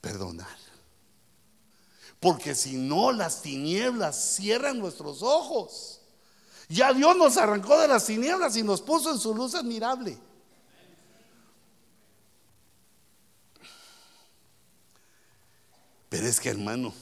Perdonar. 0.00 0.56
Porque 2.20 2.54
si 2.54 2.76
no, 2.76 3.12
las 3.12 3.42
tinieblas 3.42 4.34
cierran 4.36 4.78
nuestros 4.78 5.22
ojos. 5.22 6.00
Ya 6.68 6.92
Dios 6.92 7.16
nos 7.16 7.36
arrancó 7.36 7.80
de 7.80 7.88
las 7.88 8.06
tinieblas 8.06 8.56
y 8.56 8.62
nos 8.62 8.82
puso 8.82 9.12
en 9.12 9.18
su 9.18 9.34
luz 9.34 9.54
admirable. 9.54 10.18
Pero 16.08 16.26
es 16.26 16.40
que 16.40 16.48
hermano, 16.48 16.92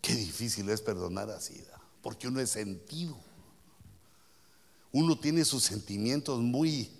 qué 0.00 0.14
difícil 0.14 0.68
es 0.70 0.80
perdonar 0.80 1.30
así, 1.30 1.62
porque 2.00 2.28
uno 2.28 2.40
es 2.40 2.50
sentido. 2.50 3.16
Uno 4.92 5.18
tiene 5.18 5.44
sus 5.44 5.64
sentimientos 5.64 6.38
muy, 6.40 6.90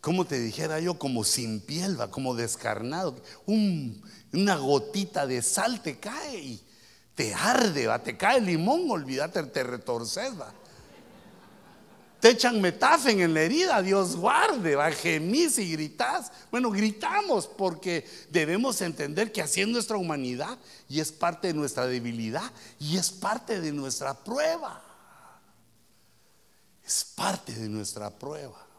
como 0.00 0.24
te 0.24 0.38
dijera 0.38 0.80
yo, 0.80 0.98
como 0.98 1.24
sin 1.24 1.60
piel, 1.60 1.98
como 2.10 2.34
descarnado. 2.34 3.20
una 3.46 4.56
gotita 4.56 5.26
de 5.26 5.42
sal 5.42 5.82
te 5.82 5.98
cae 5.98 6.38
y 6.38 6.62
te 7.14 7.34
arde, 7.34 7.86
¿va? 7.86 8.02
te 8.02 8.16
cae 8.16 8.38
el 8.38 8.46
limón, 8.46 8.90
olvídate, 8.90 9.42
te 9.44 9.62
retorces. 9.62 10.40
¿va? 10.40 10.52
Te 12.20 12.30
echan 12.30 12.60
metafen 12.60 13.20
en 13.20 13.32
la 13.32 13.40
herida, 13.40 13.80
Dios 13.80 14.16
guarde, 14.16 14.76
va, 14.76 14.90
gemís 14.90 15.58
y 15.58 15.72
gritás. 15.72 16.30
Bueno, 16.50 16.70
gritamos 16.70 17.46
porque 17.46 18.06
debemos 18.30 18.80
entender 18.82 19.32
que 19.32 19.40
así 19.40 19.62
es 19.62 19.68
nuestra 19.68 19.96
humanidad 19.96 20.58
y 20.88 21.00
es 21.00 21.12
parte 21.12 21.48
de 21.48 21.54
nuestra 21.54 21.86
debilidad 21.86 22.50
y 22.78 22.98
es 22.98 23.10
parte 23.10 23.60
de 23.60 23.72
nuestra 23.72 24.14
prueba. 24.14 24.82
Es 26.84 27.04
parte 27.04 27.54
de 27.54 27.68
nuestra 27.68 28.10
prueba. 28.10 28.69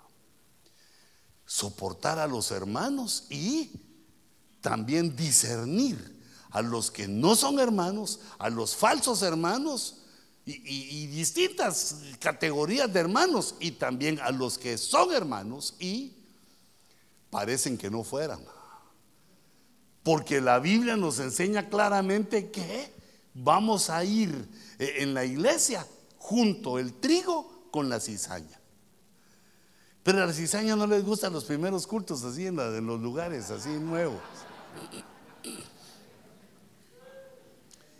Soportar 1.51 2.17
a 2.17 2.27
los 2.27 2.49
hermanos 2.51 3.25
y 3.29 3.71
también 4.61 5.17
discernir 5.17 6.17
a 6.49 6.61
los 6.61 6.89
que 6.89 7.09
no 7.09 7.35
son 7.35 7.59
hermanos, 7.59 8.21
a 8.39 8.49
los 8.49 8.73
falsos 8.73 9.21
hermanos 9.21 9.97
y, 10.45 11.07
distintas 11.07 11.97
categorías 12.21 12.91
de 12.93 13.01
hermanos 13.01 13.55
y 13.59 13.71
también 13.71 14.17
a 14.21 14.31
los 14.31 14.57
que 14.57 14.77
son 14.77 15.11
hermanos 15.11 15.75
y 15.77 16.13
parecen 17.29 17.77
que 17.77 17.89
no 17.89 18.05
fueran. 18.05 18.39
Porque 20.03 20.39
la 20.39 20.57
Biblia 20.59 20.95
nos 20.95 21.19
enseña 21.19 21.67
claramente 21.67 22.49
que 22.49 22.93
vamos 23.33 23.89
a 23.89 24.05
ir 24.05 24.47
eh, 24.79 24.93
en 24.99 25.13
la 25.13 25.25
iglesia 25.25 25.85
junto 26.17 26.79
el 26.79 26.93
trigo 26.93 27.67
con 27.71 27.89
la 27.89 27.99
cizaña. 27.99 28.60
Pero 30.03 30.23
a 30.23 30.25
la 30.25 30.33
cizaña 30.33 30.75
no 30.75 30.87
les 30.87 31.03
gustan 31.03 31.31
los 31.33 31.45
primeros 31.45 31.85
cultos 31.85 32.23
así 32.23 32.47
en, 32.47 32.59
en 32.59 32.85
los 32.85 32.99
lugares 32.99 33.51
así 33.51 33.69
nuevos. 33.69 34.19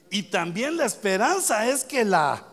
Y 0.10 0.24
también 0.24 0.76
la 0.78 0.86
esperanza 0.86 1.68
es 1.68 1.84
que 1.84 2.04
la, 2.04 2.44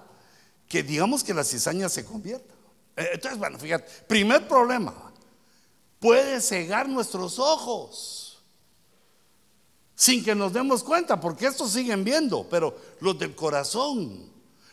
que 0.68 0.82
digamos 0.82 1.24
que 1.24 1.34
la 1.34 1.44
cizaña 1.44 1.88
se 1.88 2.04
convierta. 2.04 2.54
Eh, 2.96 3.10
entonces, 3.14 3.38
bueno, 3.38 3.58
fíjate, 3.58 3.90
primer 4.06 4.46
problema, 4.46 5.12
puede 5.98 6.40
cegar 6.40 6.88
nuestros 6.88 7.38
ojos 7.38 8.42
sin 9.94 10.22
que 10.22 10.36
nos 10.36 10.52
demos 10.52 10.84
cuenta, 10.84 11.18
porque 11.18 11.46
estos 11.46 11.72
siguen 11.72 12.04
viendo, 12.04 12.46
pero 12.48 12.76
los 13.00 13.18
del 13.18 13.34
corazón, 13.34 14.27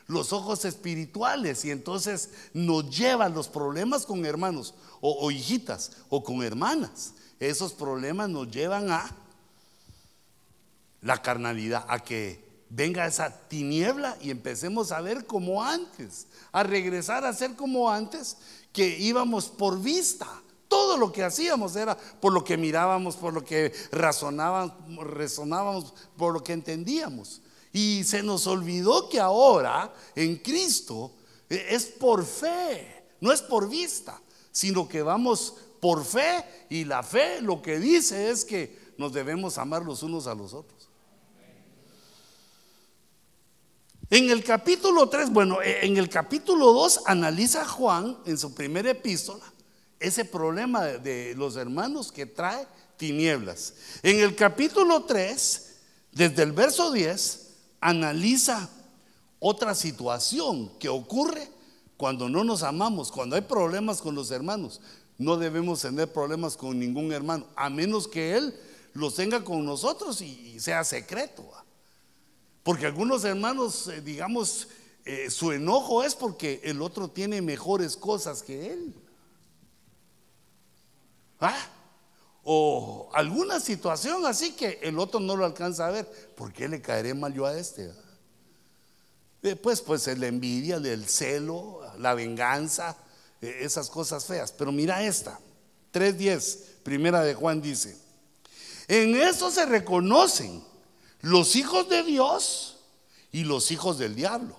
los 0.08 0.34
ojos 0.34 0.66
espirituales, 0.66 1.66
y 1.66 1.72
entonces 1.72 2.30
nos 2.54 2.96
llevan 2.96 3.34
los 3.34 3.48
problemas 3.48 4.06
con 4.06 4.26
hermanos 4.26 4.74
o, 5.02 5.32
hijitas 5.32 5.92
o 6.10 6.24
con 6.24 6.44
hermanas. 6.44 7.14
Esos 7.40 7.74
problemas 7.74 8.30
nos 8.30 8.50
llevan 8.50 8.92
a 8.92 9.16
la 11.02 11.22
carnalidad, 11.22 11.86
a 11.88 12.00
que 12.00 12.44
venga 12.70 13.06
esa 13.06 13.32
tiniebla 13.48 14.18
y 14.22 14.32
empecemos 14.32 14.92
a 14.92 15.02
ver 15.02 15.26
como 15.26 15.64
antes, 15.64 16.28
a 16.52 16.64
regresar 16.64 17.26
a 17.26 17.34
ser 17.34 17.56
como 17.56 17.90
antes, 17.90 18.38
que 18.72 18.98
íbamos 19.00 19.48
por 19.48 19.82
vista. 19.82 20.28
Todo 20.68 20.98
lo 20.98 21.12
que 21.12 21.24
hacíamos 21.24 21.76
era 21.76 21.96
por 21.96 22.34
lo 22.34 22.44
que 22.44 22.58
mirábamos, 22.58 23.16
por 23.16 23.34
lo 23.34 23.44
que 23.44 23.72
razonábamos, 23.92 24.74
resonábamos, 25.08 25.94
por 26.18 26.34
lo 26.34 26.44
que 26.44 26.54
entendíamos. 26.54 27.42
Y 27.76 28.06
se 28.06 28.24
nos 28.24 28.48
olvidó 28.48 29.10
que 29.10 29.20
ahora 29.20 29.94
en 30.16 30.38
Cristo 30.38 31.12
eh, 31.50 31.68
es 31.72 31.88
por 31.88 32.26
fe, 32.26 33.04
no 33.20 33.34
es 33.34 33.42
por 33.42 33.68
vista, 33.68 34.22
sino 34.50 34.88
que 34.88 35.02
vamos 35.02 35.56
por 35.82 36.06
fe 36.06 36.46
y 36.70 36.86
la 36.86 37.04
fe 37.04 37.42
lo 37.42 37.62
que 37.62 37.78
dice 37.78 38.30
es 38.30 38.46
que 38.46 38.94
nos 38.98 39.12
debemos 39.12 39.58
amar 39.58 39.84
los 39.84 40.04
unos 40.04 40.26
a 40.26 40.34
los 40.34 40.54
otros. 40.54 40.88
En 44.10 44.30
el 44.30 44.42
capítulo 44.42 45.10
3, 45.10 45.32
bueno, 45.32 45.62
e, 45.62 45.86
en 45.86 45.98
el 45.98 46.08
capítulo 46.08 46.72
2 46.72 47.02
analiza 47.08 47.68
Juan 47.68 48.18
en 48.26 48.38
su 48.38 48.56
primera 48.56 48.92
epístola 48.92 49.44
ese 50.00 50.24
problema 50.24 50.86
de, 50.86 51.34
los 51.36 51.58
hermanos 51.58 52.10
que 52.10 52.26
trae 52.26 52.66
tinieblas. 52.96 53.74
En 54.02 54.22
el 54.22 54.34
capítulo 54.34 55.04
3, 55.04 55.74
desde 56.14 56.42
el 56.42 56.54
verso 56.54 56.94
10, 56.94 57.45
analiza 57.86 58.70
otra 59.40 59.76
situación 59.76 60.72
que 60.80 60.90
ocurre 60.90 61.48
cuando 61.98 62.28
no 62.28 62.44
nos 62.44 62.64
amamos, 62.64 63.12
cuando 63.12 63.36
hay 63.36 63.44
problemas 63.44 64.02
con 64.02 64.16
los 64.16 64.32
hermanos. 64.32 64.82
No 65.18 65.38
debemos 65.38 65.82
tener 65.82 66.12
problemas 66.12 66.58
con 66.58 66.80
ningún 66.80 67.12
hermano, 67.14 67.46
a 67.56 67.70
menos 67.70 68.08
que 68.08 68.36
Él 68.36 68.54
los 68.94 69.16
tenga 69.16 69.44
con 69.44 69.64
nosotros 69.64 70.22
y 70.22 70.60
sea 70.60 70.84
secreto. 70.84 71.46
Porque 72.64 72.88
algunos 72.88 73.24
hermanos, 73.24 73.88
eh, 73.90 74.02
digamos, 74.02 74.68
eh, 75.06 75.30
su 75.30 75.52
enojo 75.52 76.04
es 76.04 76.16
porque 76.16 76.62
el 76.64 76.82
otro 76.82 77.08
tiene 77.08 77.40
mejores 77.40 77.96
cosas 77.96 78.42
que 78.42 78.74
él. 78.74 78.96
¿Ah? 81.40 81.56
O 82.48 83.10
alguna 83.14 83.60
situación 83.60 84.24
así 84.26 84.52
que 84.52 84.80
el 84.84 85.00
otro 85.00 85.20
no 85.20 85.36
lo 85.36 85.46
alcanza 85.46 85.88
a 85.88 85.92
ver. 85.92 86.06
¿Por 86.36 86.54
qué 86.54 86.70
le 86.70 86.80
caeré 86.80 87.16
mal 87.16 87.34
yo 87.34 87.46
a 87.46 87.58
este? 87.58 87.92
Después, 89.42 89.82
pues 89.82 90.08
la 90.18 90.28
envidia, 90.28 90.76
el 90.78 91.06
celo, 91.08 91.82
la 91.98 92.14
venganza, 92.14 92.96
eh, 93.42 93.58
esas 93.62 93.90
cosas 93.90 94.26
feas. 94.26 94.52
Pero 94.52 94.72
mira 94.72 95.04
esta, 95.04 95.40
3.10, 95.92 96.60
primera 96.84 97.24
de 97.24 97.34
Juan 97.34 97.62
dice, 97.62 97.98
en 98.88 99.16
eso 99.16 99.50
se 99.50 99.66
reconocen 99.66 100.64
los 101.22 101.56
hijos 101.56 101.90
de 101.90 102.04
Dios 102.04 102.78
y 103.32 103.44
los 103.44 103.72
hijos 103.72 103.98
del 103.98 104.16
diablo. 104.16 104.56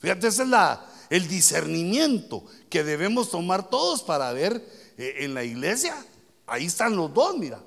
Fíjate, 0.00 0.28
ese 0.28 0.42
es 0.42 0.48
la, 0.48 0.86
el 1.08 1.28
discernimiento 1.28 2.44
que 2.68 2.84
debemos 2.84 3.30
tomar 3.30 3.68
todos 3.70 4.02
para 4.02 4.32
ver 4.32 4.64
eh, 4.98 5.16
en 5.20 5.34
la 5.34 5.44
iglesia. 5.44 5.96
Ahí 6.50 6.66
están 6.66 6.96
los 6.96 7.14
dos, 7.14 7.36
mira. 7.36 7.62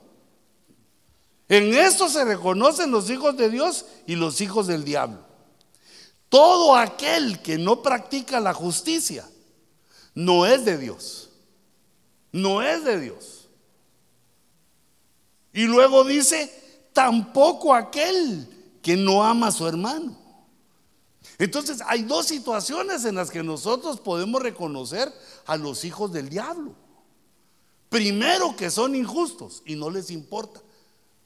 En 1.47 1.73
esto 1.73 2.09
se 2.09 2.25
reconocen 2.25 2.91
los 2.91 3.09
hijos 3.09 3.37
de 3.37 3.49
Dios 3.49 3.85
y 4.05 4.15
los 4.15 4.41
hijos 4.41 4.67
del 4.67 4.83
diablo. 4.83 5.19
Todo 6.27 6.75
aquel 6.75 7.41
que 7.41 7.57
no 7.57 7.81
practica 7.81 8.41
la 8.41 8.53
justicia 8.53 9.25
no 10.13 10.45
es 10.45 10.65
de 10.65 10.77
Dios. 10.77 11.29
No 12.33 12.61
es 12.61 12.83
de 12.83 12.99
Dios. 12.99 13.47
Y 15.53 15.63
luego 15.63 16.03
dice, 16.03 16.51
tampoco 16.91 17.73
aquel 17.73 18.49
que 18.81 18.97
no 18.97 19.23
ama 19.23 19.47
a 19.47 19.51
su 19.51 19.65
hermano. 19.65 20.17
Entonces 21.37 21.81
hay 21.87 22.03
dos 22.03 22.25
situaciones 22.25 23.05
en 23.05 23.15
las 23.15 23.31
que 23.31 23.43
nosotros 23.43 24.01
podemos 24.01 24.41
reconocer 24.41 25.13
a 25.45 25.55
los 25.55 25.85
hijos 25.85 26.11
del 26.11 26.27
diablo. 26.27 26.82
Primero 27.93 28.55
que 28.55 28.71
son 28.71 28.95
injustos 28.95 29.61
y 29.67 29.75
no 29.75 29.91
les 29.91 30.09
importa. 30.09 30.59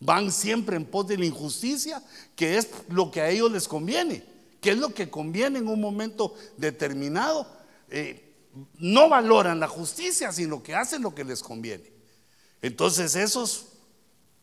Van 0.02 0.34
siempre 0.34 0.76
en 0.76 0.84
pos 0.84 1.08
de 1.08 1.18
la 1.18 1.24
injusticia, 1.24 2.04
que 2.36 2.58
es 2.58 2.68
lo 2.90 3.10
que 3.10 3.22
a 3.22 3.30
ellos 3.30 3.50
les 3.50 3.70
conviene, 3.70 4.22
que 4.60 4.72
es 4.72 4.78
lo 4.78 4.94
que 4.94 5.10
conviene 5.10 5.60
en 5.60 5.70
un 5.70 5.80
momento 5.80 6.36
determinado. 6.58 7.48
Eh, 7.90 8.34
no 8.80 9.08
valoran 9.08 9.62
la 9.62 9.70
justicia, 9.70 10.34
sino 10.34 10.62
que 10.62 10.76
hacen 10.76 11.02
lo 11.04 11.16
que 11.16 11.24
les 11.24 11.42
conviene. 11.42 11.90
Entonces 12.62 13.16
esos 13.16 13.68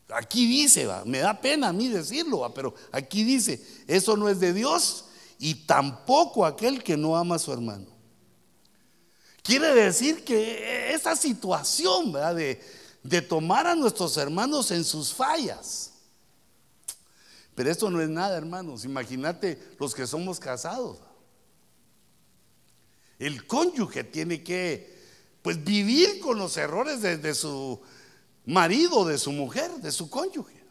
Aquí 0.09 0.47
dice, 0.47 0.87
me 1.05 1.19
da 1.19 1.39
pena 1.39 1.69
a 1.69 1.73
mí 1.73 1.89
decirlo, 1.89 2.51
pero 2.55 2.73
aquí 2.91 3.23
dice, 3.23 3.63
eso 3.87 4.17
no 4.17 4.29
es 4.29 4.39
de 4.39 4.53
Dios 4.53 5.05
y 5.37 5.65
tampoco 5.65 6.43
aquel 6.43 6.83
que 6.83 6.97
no 6.97 7.17
ama 7.17 7.35
a 7.35 7.39
su 7.39 7.51
hermano. 7.51 7.94
Quiere 9.45 9.73
decir 9.75 10.25
que 10.25 10.93
esa 10.93 11.15
situación 11.15 12.11
De, 12.11 12.61
de 13.03 13.21
tomar 13.21 13.67
a 13.67 13.75
nuestros 13.75 14.17
hermanos 14.17 14.71
en 14.71 14.83
sus 14.83 15.13
fallas. 15.13 15.91
Pero 17.53 17.69
esto 17.69 17.89
no 17.89 18.01
es 18.01 18.09
nada, 18.09 18.35
hermanos. 18.35 18.83
Imagínate 18.83 19.61
los 19.79 19.93
que 19.93 20.07
somos 20.07 20.39
casados. 20.39 20.97
El 23.19 23.45
cónyuge 23.47 24.03
tiene 24.03 24.43
que 24.43 24.93
pues 25.41 25.63
vivir 25.63 26.19
con 26.19 26.39
los 26.39 26.57
errores 26.57 27.01
de 27.01 27.35
su 27.35 27.79
marido 28.45 29.05
de 29.05 29.17
su 29.17 29.31
mujer, 29.31 29.71
de 29.75 29.91
su 29.91 30.09
cónyuge. 30.09 30.63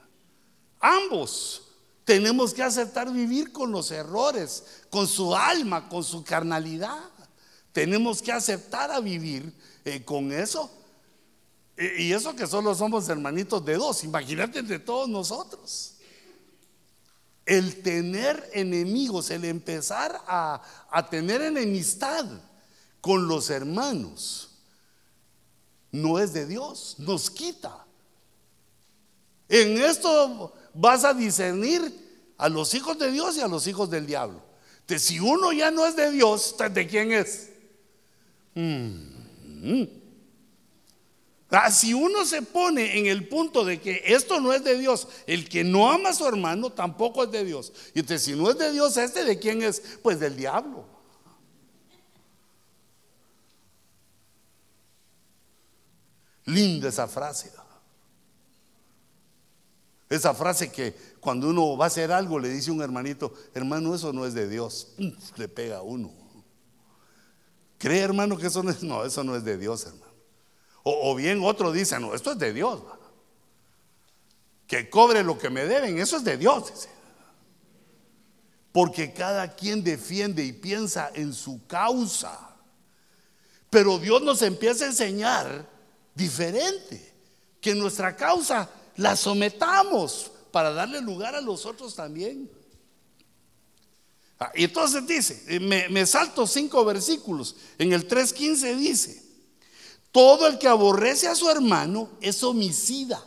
Ambos 0.81 1.63
tenemos 2.05 2.53
que 2.53 2.63
aceptar 2.63 3.11
vivir 3.11 3.53
con 3.53 3.73
los 3.73 3.91
errores, 3.91 4.65
con 4.91 5.09
su 5.09 5.35
alma, 5.35 5.89
con 5.89 6.05
su 6.05 6.23
carnalidad. 6.23 7.01
Tenemos 7.75 8.23
que 8.23 8.31
aceptar 8.31 8.93
a 8.93 9.01
vivir 9.01 9.53
eh, 9.85 10.05
con 10.05 10.33
eso. 10.33 10.71
y 11.77 12.13
eso 12.13 12.37
que 12.37 12.47
solo 12.47 12.73
somos 12.73 13.09
hermanitos 13.09 13.65
de 13.65 13.75
dos, 13.75 14.05
imagínate 14.05 14.63
de 14.63 14.79
todos 14.79 15.09
nosotros. 15.09 15.97
El 17.45 17.83
tener 17.83 18.49
enemigos, 18.53 19.29
el 19.31 19.45
empezar 19.45 20.23
a, 20.29 20.63
a 20.89 21.11
tener 21.11 21.43
enemistad 21.43 22.25
con 23.01 23.27
los 23.27 23.51
hermanos 23.51 24.51
no 25.91 26.21
es 26.21 26.33
de 26.33 26.47
Dios, 26.47 26.95
nos 26.99 27.29
quita. 27.29 27.85
En 29.49 29.79
esto 29.79 30.55
vas 30.75 31.03
a 31.03 31.13
discernir 31.13 32.33
a 32.39 32.49
los 32.49 32.73
hijos 32.73 32.97
de 33.01 33.11
Dios 33.11 33.37
y 33.37 33.41
a 33.41 33.49
los 33.49 33.67
hijos 33.67 33.91
del 33.91 34.07
diablo. 34.07 34.41
Entonces, 34.83 35.09
si 35.09 35.19
uno 35.19 35.53
ya 35.53 35.73
no 35.73 35.85
es 35.87 35.97
de 35.97 36.13
Dios, 36.13 36.55
¿de 36.73 36.87
quién 36.87 37.11
es? 37.11 37.51
Mm. 38.55 39.85
Ah, 41.51 41.71
si 41.71 41.95
uno 41.95 42.25
se 42.25 42.43
pone 42.43 42.99
en 42.99 43.07
el 43.07 43.29
punto 43.29 43.65
de 43.65 43.81
que 43.81 44.03
esto 44.07 44.41
no 44.41 44.53
es 44.53 44.65
de 44.65 44.77
Dios, 44.77 45.07
el 45.27 45.49
que 45.49 45.63
no 45.63 45.91
ama 45.91 46.09
a 46.09 46.15
su 46.15 46.27
hermano 46.27 46.71
tampoco 46.71 47.23
es 47.25 47.31
de 47.31 47.45
Dios. 47.45 47.73
Y 47.95 48.03
si 48.19 48.35
no 48.35 48.51
es 48.51 48.59
de 48.59 48.73
Dios, 48.73 48.97
¿este 48.97 49.25
de 49.25 49.39
quién 49.39 49.63
es? 49.63 49.99
Pues 50.03 50.19
del 50.19 50.37
diablo. 50.37 50.85
Linda 56.47 56.89
esa 56.89 57.07
frase. 57.07 57.53
Esa 60.11 60.35
frase 60.35 60.71
que 60.71 60.95
cuando 61.21 61.49
uno 61.49 61.77
va 61.77 61.87
a 61.87 61.89
hacer 61.89 62.13
algo 62.13 62.39
le 62.39 62.49
dice 62.49 62.71
un 62.71 62.83
hermanito, 62.83 63.33
hermano, 63.55 63.95
eso 63.95 64.13
no 64.13 64.27
es 64.27 64.35
de 64.35 64.49
Dios. 64.49 64.89
le 65.37 65.49
pega 65.49 65.79
a 65.79 65.83
uno. 65.83 66.24
¿Cree, 67.79 68.01
hermano, 68.01 68.37
que 68.37 68.47
eso 68.47 68.63
no 68.63 68.71
es? 68.71 68.83
Eso 68.83 69.25
no 69.25 69.37
es 69.37 69.45
de 69.45 69.59
Dios, 69.59 69.85
hermano. 69.85 70.13
O, 70.83 71.15
bien 71.15 71.43
otro 71.43 71.73
dice, 71.73 71.99
no, 71.99 72.15
esto 72.15 72.33
es 72.33 72.39
de 72.39 72.53
Dios. 72.53 72.81
Que 74.67 74.91
cobre 74.91 75.23
lo 75.23 75.39
que 75.39 75.49
me 75.49 75.65
deben, 75.65 75.99
eso 75.99 76.19
es 76.19 76.25
de 76.25 76.37
Dios. 76.37 76.89
Porque 78.71 79.13
cada 79.15 79.55
quien 79.55 79.83
defiende 79.83 80.45
y 80.45 80.53
piensa 80.53 81.11
en 81.15 81.33
su 81.33 81.67
causa. 81.67 82.57
Pero 83.71 83.99
Dios 83.99 84.23
nos 84.23 84.43
empieza 84.43 84.85
a 84.85 84.89
enseñar 84.89 85.67
diferente. 86.15 87.13
Que 87.61 87.75
nuestra 87.75 88.15
causa 88.15 88.69
la 88.97 89.17
sometamos 89.17 90.31
para 90.51 90.73
darle 90.73 91.01
lugar 91.01 91.35
a 91.35 91.41
los 91.41 91.65
otros 91.65 91.95
también. 91.95 92.51
Ah, 94.39 94.51
y 94.55 94.65
entonces 94.65 95.07
dice, 95.07 95.43
eh, 95.49 95.61
me, 95.61 95.89
me 95.89 96.07
salto 96.07 96.47
cinco 96.47 96.85
versículos. 96.85 97.57
En 97.79 97.93
el 97.93 98.09
3.15 98.09 98.77
dice, 98.77 99.23
todo 100.11 100.47
el 100.47 100.59
que 100.59 100.69
aborrece 100.69 101.29
a 101.29 101.35
su 101.35 101.49
hermano 101.51 102.09
es 102.21 102.43
homicida. 102.43 103.25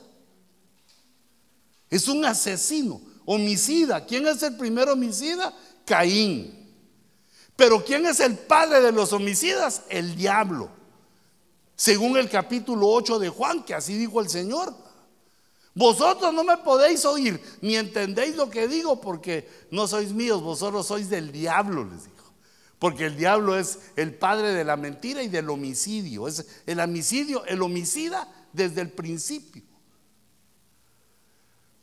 Es 1.90 2.08
un 2.08 2.26
asesino, 2.26 3.02
homicida. 3.26 4.06
¿Quién 4.06 4.28
es 4.28 4.44
el 4.44 4.58
primer 4.58 4.90
homicida? 4.90 5.54
Caín. 5.86 6.54
Pero 7.56 7.84
¿quién 7.84 8.06
es 8.06 8.20
el 8.20 8.38
padre 8.38 8.82
de 8.82 8.92
los 8.92 9.14
homicidas? 9.14 9.82
El 9.90 10.16
diablo. 10.16 10.70
Según 11.76 12.18
el 12.18 12.30
capítulo 12.30 12.88
8 12.90 13.20
de 13.20 13.30
Juan, 13.30 13.64
que 13.64 13.74
así 13.74 13.98
dijo 13.98 14.22
el 14.22 14.30
Señor. 14.30 14.74
Vosotros 15.78 16.34
no 16.34 16.44
me 16.44 16.58
podéis 16.58 17.06
oír, 17.06 17.40
ni 17.62 17.76
entendéis 17.76 18.36
lo 18.36 18.50
que 18.50 18.68
digo, 18.68 19.00
porque 19.00 19.48
no 19.70 19.88
sois 19.88 20.12
míos, 20.12 20.42
vosotros 20.42 20.88
sois 20.88 21.08
del 21.08 21.32
diablo, 21.32 21.86
les 21.86 22.06
dijo. 22.06 22.34
Porque 22.80 23.06
el 23.06 23.16
diablo 23.16 23.56
es 23.56 23.78
el 23.96 24.16
padre 24.16 24.54
de 24.54 24.64
la 24.64 24.76
mentira 24.76 25.22
y 25.22 25.28
del 25.28 25.52
homicidio. 25.52 26.28
Es 26.28 26.48
el 26.66 26.80
homicidio, 26.80 27.46
el 27.46 27.62
homicida 27.62 28.28
desde 28.54 28.82
el 28.82 28.90
principio. 28.90 29.62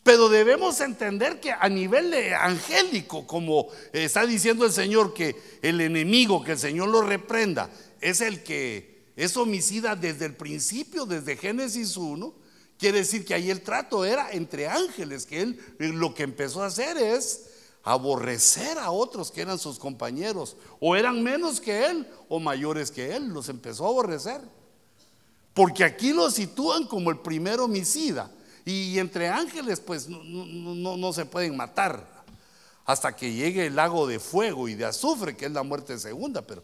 Pero 0.02 0.28
debemos 0.28 0.80
entender 0.80 1.38
que 1.38 1.52
a 1.52 1.68
nivel 1.68 2.12
angélico, 2.34 3.28
como 3.28 3.68
está 3.92 4.26
diciendo 4.26 4.64
el 4.64 4.72
Señor, 4.72 5.14
que 5.14 5.36
el 5.62 5.80
enemigo, 5.80 6.42
que 6.42 6.52
el 6.52 6.58
Señor 6.58 6.88
lo 6.88 7.02
reprenda, 7.02 7.70
es 8.00 8.20
el 8.20 8.42
que 8.42 9.12
es 9.14 9.36
homicida 9.36 9.94
desde 9.94 10.26
el 10.26 10.34
principio, 10.34 11.06
desde 11.06 11.36
Génesis 11.36 11.96
1. 11.96 12.43
Quiere 12.78 12.98
decir 12.98 13.24
que 13.24 13.34
ahí 13.34 13.50
el 13.50 13.62
trato 13.62 14.04
era 14.04 14.30
entre 14.32 14.66
ángeles, 14.66 15.26
que 15.26 15.40
él 15.40 15.58
lo 15.78 16.14
que 16.14 16.22
empezó 16.24 16.62
a 16.62 16.66
hacer 16.66 16.96
es 16.96 17.50
aborrecer 17.82 18.78
a 18.78 18.90
otros 18.90 19.30
que 19.30 19.42
eran 19.42 19.58
sus 19.58 19.78
compañeros, 19.78 20.56
o 20.80 20.96
eran 20.96 21.22
menos 21.22 21.60
que 21.60 21.86
él 21.86 22.08
o 22.28 22.40
mayores 22.40 22.90
que 22.90 23.14
él, 23.14 23.28
los 23.28 23.48
empezó 23.48 23.84
a 23.84 23.88
aborrecer. 23.88 24.40
Porque 25.52 25.84
aquí 25.84 26.12
lo 26.12 26.30
sitúan 26.30 26.86
como 26.86 27.10
el 27.10 27.18
primer 27.18 27.60
homicida. 27.60 28.30
Y 28.64 28.98
entre 28.98 29.28
ángeles 29.28 29.80
pues 29.80 30.08
no, 30.08 30.24
no, 30.24 30.96
no 30.96 31.12
se 31.12 31.26
pueden 31.26 31.56
matar 31.56 32.24
hasta 32.86 33.14
que 33.14 33.32
llegue 33.32 33.66
el 33.66 33.76
lago 33.76 34.06
de 34.06 34.18
fuego 34.18 34.68
y 34.68 34.74
de 34.74 34.86
azufre, 34.86 35.36
que 35.36 35.46
es 35.46 35.52
la 35.52 35.62
muerte 35.62 35.98
segunda, 35.98 36.42
pero 36.42 36.62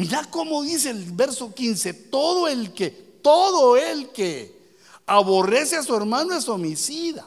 Mira 0.00 0.24
cómo 0.30 0.62
dice 0.62 0.88
el 0.88 1.12
verso 1.12 1.54
15, 1.54 1.92
todo 1.92 2.48
el 2.48 2.72
que, 2.72 3.09
todo 3.22 3.76
el 3.76 4.10
que 4.10 4.76
aborrece 5.06 5.76
a 5.76 5.82
su 5.82 5.94
hermano 5.96 6.36
es 6.36 6.48
homicida. 6.48 7.26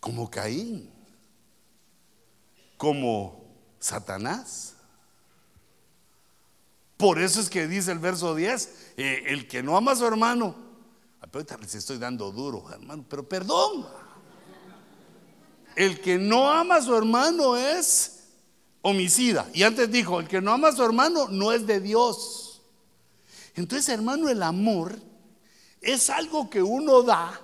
Como 0.00 0.30
Caín, 0.30 0.90
como 2.76 3.44
Satanás. 3.78 4.74
Por 6.96 7.20
eso 7.20 7.40
es 7.40 7.50
que 7.50 7.66
dice 7.66 7.92
el 7.92 7.98
verso 7.98 8.34
10, 8.34 8.92
eh, 8.96 9.24
el 9.26 9.48
que 9.48 9.62
no 9.62 9.76
ama 9.76 9.92
a 9.92 9.96
su 9.96 10.06
hermano, 10.06 10.54
ahorita 11.20 11.58
les 11.58 11.74
estoy 11.74 11.98
dando 11.98 12.32
duro, 12.32 12.70
hermano, 12.72 13.04
pero 13.08 13.28
perdón. 13.28 13.86
El 15.74 16.00
que 16.00 16.16
no 16.16 16.50
ama 16.50 16.76
a 16.76 16.82
su 16.82 16.96
hermano 16.96 17.56
es 17.56 18.15
homicida. 18.86 19.48
Y 19.52 19.64
antes 19.64 19.90
dijo, 19.90 20.20
el 20.20 20.28
que 20.28 20.40
no 20.40 20.52
ama 20.52 20.68
a 20.68 20.72
su 20.72 20.84
hermano 20.84 21.26
no 21.28 21.52
es 21.52 21.66
de 21.66 21.80
Dios. 21.80 22.62
Entonces, 23.56 23.88
hermano, 23.88 24.28
el 24.28 24.40
amor 24.44 24.96
es 25.80 26.08
algo 26.08 26.48
que 26.48 26.62
uno 26.62 27.02
da 27.02 27.40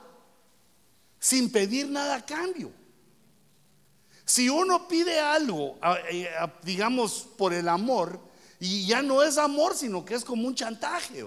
sin 1.19 1.51
pedir 1.51 1.89
nada 1.89 2.17
a 2.17 2.25
cambio. 2.25 2.71
Si 4.25 4.49
uno 4.49 4.87
pide 4.87 5.19
algo, 5.19 5.79
eh, 6.11 6.31
digamos, 6.63 7.27
por 7.37 7.53
el 7.53 7.69
amor, 7.69 8.21
y 8.61 8.87
ya 8.87 9.03
no 9.03 9.21
es 9.25 9.37
amor, 9.37 9.77
sino 9.77 10.05
que 10.05 10.15
es 10.15 10.25
como 10.25 10.47
un 10.47 10.55
chantaje. 10.55 11.27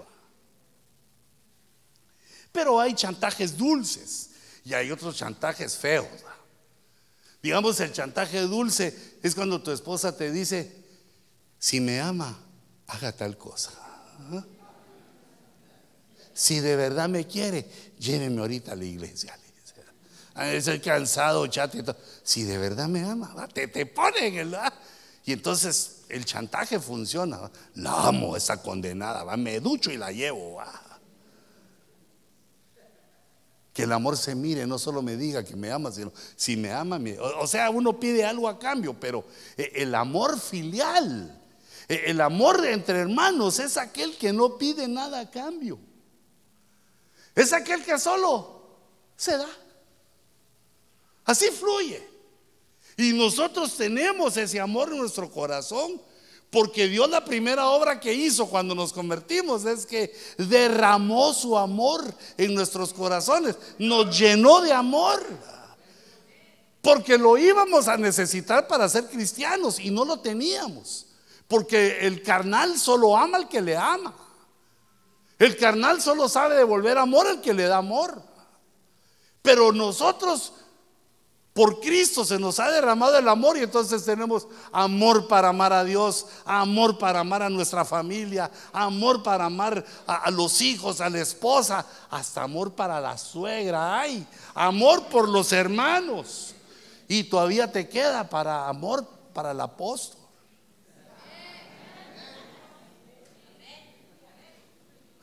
Pero 2.54 2.80
hay 2.80 2.94
chantajes 2.94 3.58
dulces 3.58 4.30
y 4.64 4.74
hay 4.74 4.92
otros 4.92 5.18
chantajes 5.18 5.76
feos. 5.76 6.08
Digamos, 7.46 7.80
el 7.80 7.92
chantaje 7.92 8.40
dulce 8.42 9.20
es 9.22 9.36
cuando 9.36 9.62
tu 9.62 9.70
esposa 9.70 10.18
te 10.18 10.32
dice, 10.32 10.84
si 11.60 11.80
me 11.80 12.02
ama, 12.02 12.36
haga 12.88 13.12
tal 13.12 13.38
cosa. 13.38 13.72
Si 16.34 16.60
de 16.60 16.76
verdad 16.76 17.08
me 17.08 17.28
quiere, 17.28 17.70
lléveme 18.00 18.42
ahorita 18.42 18.72
a 18.72 18.76
la 18.76 18.86
iglesia. 18.86 19.38
Estoy 20.36 20.80
cansado, 20.80 21.46
chato 21.46 21.78
y 21.78 21.84
todo. 21.84 21.96
Si 22.24 22.42
de 22.42 22.58
verdad 22.58 22.88
me 22.88 23.04
ama, 23.04 23.48
te, 23.54 23.68
te 23.68 23.86
ponen 23.86 24.38
el... 24.38 24.58
Y 25.24 25.34
entonces 25.34 25.98
el 26.10 26.26
chantaje 26.26 26.80
funciona. 26.80 27.52
La 27.76 28.08
amo, 28.08 28.36
esa 28.36 28.60
condenada, 28.60 29.24
¿va? 29.24 29.38
me 29.38 29.60
ducho 29.60 29.92
y 29.92 29.98
la 29.98 30.12
llevo. 30.12 30.60
Que 33.76 33.84
el 33.84 33.92
amor 33.92 34.16
se 34.16 34.36
mire, 34.36 34.66
no 34.66 34.80
solo 34.80 35.02
me 35.02 35.18
diga 35.18 35.44
que 35.44 35.58
me 35.58 35.70
ama, 35.70 35.92
sino 35.92 36.14
si 36.38 36.56
me 36.56 36.72
ama, 36.72 36.98
o 37.42 37.46
sea, 37.46 37.70
uno 37.70 38.00
pide 38.00 38.24
algo 38.24 38.48
a 38.48 38.58
cambio, 38.58 38.98
pero 38.98 39.26
eh, 39.58 39.70
el 39.76 39.94
amor 39.94 40.40
filial, 40.40 41.44
eh, 41.90 42.04
el 42.06 42.22
amor 42.22 42.66
entre 42.66 43.00
hermanos 43.00 43.60
es 43.60 43.76
aquel 43.76 44.16
que 44.18 44.32
no 44.32 44.58
pide 44.58 44.88
nada 44.88 45.20
a 45.20 45.30
cambio. 45.30 45.78
Es 47.36 47.52
aquel 47.52 47.84
que 47.84 48.00
solo 48.00 48.78
se 49.18 49.38
da. 49.38 49.50
Así 51.26 51.48
fluye. 51.48 52.02
Y 52.96 53.12
nosotros 53.12 53.76
tenemos 53.76 54.38
ese 54.38 54.58
amor 54.58 54.94
en 54.94 55.00
nuestro 55.00 55.30
corazón 55.30 56.02
porque 56.56 56.88
Dios 56.88 57.10
la 57.10 57.26
primera 57.26 57.68
obra 57.68 58.00
que 58.00 58.14
hizo 58.14 58.48
cuando 58.48 58.74
nos 58.74 58.94
convertimos 58.94 59.66
es 59.66 59.86
que 59.86 60.18
derramó 60.38 61.34
su 61.34 61.58
amor 61.58 62.02
en 62.38 62.56
nuestros 62.56 62.94
corazones, 62.94 63.58
nos 63.78 64.18
llenó 64.18 64.62
de 64.62 64.72
amor. 64.72 65.22
Porque 66.82 67.18
lo 67.18 67.38
íbamos 67.38 67.90
a 67.90 67.98
necesitar 67.98 68.70
para 68.70 68.88
ser 68.88 69.08
cristianos 69.08 69.82
y 69.82 69.92
no 69.92 70.06
lo 70.06 70.22
teníamos. 70.22 71.08
Porque 71.50 72.08
el 72.08 72.24
carnal 72.24 72.80
solo 72.80 73.18
ama 73.18 73.36
al 73.36 73.50
que 73.50 73.60
le 73.60 73.76
ama. 73.76 74.16
El 75.38 75.58
carnal 75.58 76.02
solo 76.02 76.30
sabe 76.30 76.56
devolver 76.56 76.98
amor 76.98 77.28
al 77.28 77.42
que 77.42 77.54
le 77.54 77.64
da 77.64 77.80
amor. 77.80 78.24
Pero 79.42 79.74
nosotros 79.74 80.54
por 81.56 81.80
Cristo 81.80 82.26
se 82.26 82.38
nos 82.38 82.60
ha 82.60 82.70
derramado 82.70 83.18
el 83.18 83.30
amor 83.30 83.56
y 83.56 83.62
entonces 83.62 84.04
tenemos 84.04 84.46
amor 84.74 85.26
para 85.30 85.48
amar 85.48 85.72
a 85.72 85.86
Dios, 85.86 86.26
amor 86.44 86.98
para 86.98 87.22
amar 87.22 87.44
a 87.44 87.50
nuestra 87.50 87.86
familia, 87.86 88.52
amor 88.74 89.24
para 89.24 89.46
amar 89.46 89.86
a, 90.06 90.30
los 90.32 90.62
hijos, 90.62 91.00
a 91.00 91.10
la 91.10 91.22
esposa, 91.22 91.86
hasta 92.10 92.44
amor 92.44 92.74
para 92.74 93.00
la 93.00 93.18
suegra. 93.18 94.02
Ay, 94.02 94.28
amor 94.54 95.06
por 95.06 95.30
los 95.30 95.54
hermanos. 95.54 96.54
Y 97.08 97.24
todavía 97.24 97.72
te 97.72 97.88
queda 97.88 98.30
para 98.30 98.68
amor 98.68 99.08
para 99.34 99.52
el 99.52 99.62
apóstol. 99.62 100.20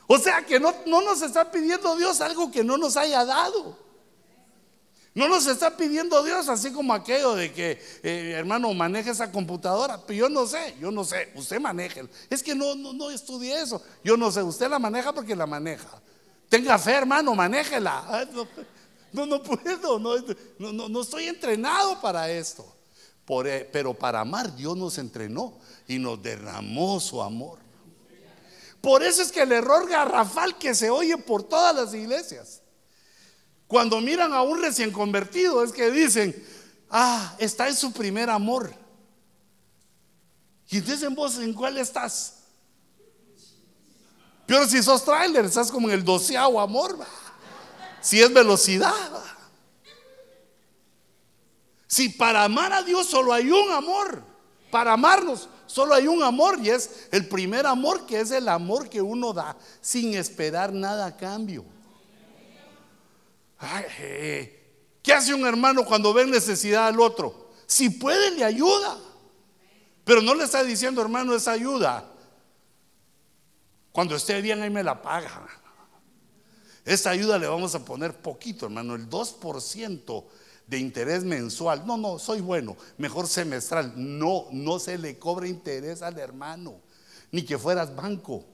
O 0.06 0.16
sea 0.16 0.46
que 0.46 0.58
no, 0.58 0.72
no 0.86 1.02
nos 1.02 1.20
está 1.20 1.50
pidiendo 1.50 1.94
Dios 1.96 2.22
algo 2.22 2.50
que 2.50 2.64
no 2.64 2.78
nos 2.78 2.96
haya 2.96 3.22
dado. 3.26 3.81
No 5.14 5.28
nos 5.28 5.46
está 5.46 5.76
pidiendo 5.76 6.22
Dios 6.24 6.48
así 6.48 6.72
como 6.72 6.94
aquello 6.94 7.34
de 7.34 7.52
que, 7.52 7.72
eh, 8.02 8.32
hermano, 8.34 8.72
maneje 8.72 9.10
esa 9.10 9.30
computadora. 9.30 10.00
Yo 10.08 10.30
no 10.30 10.46
sé, 10.46 10.74
yo 10.80 10.90
no 10.90 11.04
sé, 11.04 11.30
usted 11.34 11.60
maneje. 11.60 12.08
Es 12.30 12.42
que 12.42 12.54
no, 12.54 12.74
no, 12.74 12.94
no 12.94 13.10
estudié 13.10 13.60
eso. 13.60 13.82
Yo 14.02 14.16
no 14.16 14.32
sé, 14.32 14.42
usted 14.42 14.70
la 14.70 14.78
maneja 14.78 15.12
porque 15.12 15.36
la 15.36 15.46
maneja. 15.46 16.00
Tenga 16.48 16.78
fe, 16.78 16.92
hermano, 16.92 17.34
manéjela. 17.34 18.26
No, 19.12 19.26
no 19.26 19.42
puedo, 19.42 19.98
no, 19.98 20.16
no, 20.58 20.88
no 20.88 21.02
estoy 21.02 21.28
entrenado 21.28 22.00
para 22.00 22.30
esto. 22.30 22.64
Eh, 23.44 23.68
pero 23.72 23.94
para 23.94 24.20
amar 24.20 24.54
Dios 24.54 24.76
nos 24.76 24.98
entrenó 24.98 25.58
y 25.86 25.98
nos 25.98 26.22
derramó 26.22 26.98
su 27.00 27.20
amor. 27.22 27.58
Por 28.80 29.02
eso 29.02 29.22
es 29.22 29.30
que 29.30 29.42
el 29.42 29.52
error 29.52 29.88
garrafal 29.88 30.58
que 30.58 30.74
se 30.74 30.90
oye 30.90 31.16
por 31.18 31.42
todas 31.42 31.74
las 31.74 31.94
iglesias 31.94 32.61
cuando 33.72 34.02
miran 34.02 34.34
a 34.34 34.42
un 34.42 34.60
recién 34.60 34.92
convertido 34.92 35.64
es 35.64 35.72
que 35.72 35.90
dicen, 35.90 36.46
ah, 36.90 37.34
está 37.38 37.68
en 37.68 37.74
su 37.74 37.90
primer 37.90 38.28
amor. 38.28 38.70
Y 40.68 40.80
dicen 40.80 41.14
vos, 41.14 41.38
¿en 41.38 41.54
cuál 41.54 41.78
estás? 41.78 42.34
Pero 44.44 44.68
si 44.68 44.82
sos 44.82 45.02
trailer, 45.06 45.46
estás 45.46 45.70
como 45.70 45.88
en 45.88 45.94
el 45.94 46.04
doceavo 46.04 46.60
amor. 46.60 46.98
Si 48.02 48.20
es 48.20 48.30
velocidad. 48.30 48.92
Si 51.86 52.10
para 52.10 52.44
amar 52.44 52.74
a 52.74 52.82
Dios 52.82 53.06
solo 53.06 53.32
hay 53.32 53.50
un 53.50 53.72
amor, 53.72 54.22
para 54.70 54.92
amarnos 54.92 55.48
solo 55.64 55.94
hay 55.94 56.08
un 56.08 56.22
amor 56.22 56.58
y 56.62 56.68
es 56.68 57.08
el 57.10 57.26
primer 57.26 57.66
amor 57.66 58.04
que 58.04 58.20
es 58.20 58.32
el 58.32 58.50
amor 58.50 58.90
que 58.90 59.00
uno 59.00 59.32
da 59.32 59.56
sin 59.80 60.12
esperar 60.12 60.74
nada 60.74 61.06
a 61.06 61.16
cambio. 61.16 61.71
¿Qué 65.02 65.12
hace 65.12 65.34
un 65.34 65.46
hermano 65.46 65.84
cuando 65.84 66.12
ve 66.12 66.26
necesidad 66.26 66.88
al 66.88 67.00
otro? 67.00 67.50
Si 67.66 67.90
puede, 67.90 68.32
le 68.32 68.44
ayuda. 68.44 68.98
Pero 70.04 70.20
no 70.20 70.34
le 70.34 70.44
está 70.44 70.62
diciendo, 70.64 71.00
hermano, 71.00 71.34
esa 71.34 71.52
ayuda. 71.52 72.08
Cuando 73.92 74.16
esté 74.16 74.40
bien, 74.40 74.62
ahí 74.62 74.70
me 74.70 74.82
la 74.82 75.00
paga. 75.00 75.46
Esa 76.84 77.10
ayuda 77.10 77.38
le 77.38 77.46
vamos 77.46 77.74
a 77.74 77.84
poner 77.84 78.14
poquito, 78.20 78.66
hermano, 78.66 78.96
el 78.96 79.08
2% 79.08 80.24
de 80.66 80.78
interés 80.78 81.22
mensual. 81.22 81.86
No, 81.86 81.96
no, 81.96 82.18
soy 82.18 82.40
bueno, 82.40 82.76
mejor 82.98 83.28
semestral. 83.28 83.92
No, 83.96 84.46
no 84.50 84.78
se 84.80 84.98
le 84.98 85.18
cobra 85.18 85.46
interés 85.46 86.02
al 86.02 86.18
hermano, 86.18 86.80
ni 87.30 87.44
que 87.44 87.58
fueras 87.58 87.94
banco. 87.94 88.44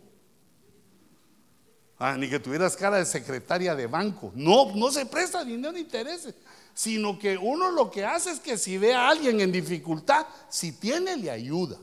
Ah, 1.99 2.17
ni 2.17 2.31
que 2.31 2.39
tuvieras 2.39 2.77
cara 2.77 2.99
de 2.99 3.05
secretaria 3.05 3.75
de 3.75 3.89
banco. 3.89 4.31
No, 4.35 4.73
no 4.75 4.91
se 4.91 5.05
presta 5.05 5.45
dinero 5.45 5.73
ni 5.73 5.81
intereses. 5.81 6.35
Sino 6.73 7.19
que 7.19 7.37
uno 7.37 7.73
lo 7.73 7.91
que 7.91 8.05
hace 8.05 8.31
es 8.31 8.39
que 8.39 8.57
si 8.57 8.79
ve 8.79 8.95
a 8.95 9.09
alguien 9.09 9.41
en 9.41 9.51
dificultad, 9.51 10.25
si 10.49 10.73
tiene, 10.73 11.17
le 11.17 11.29
ayuda. 11.29 11.77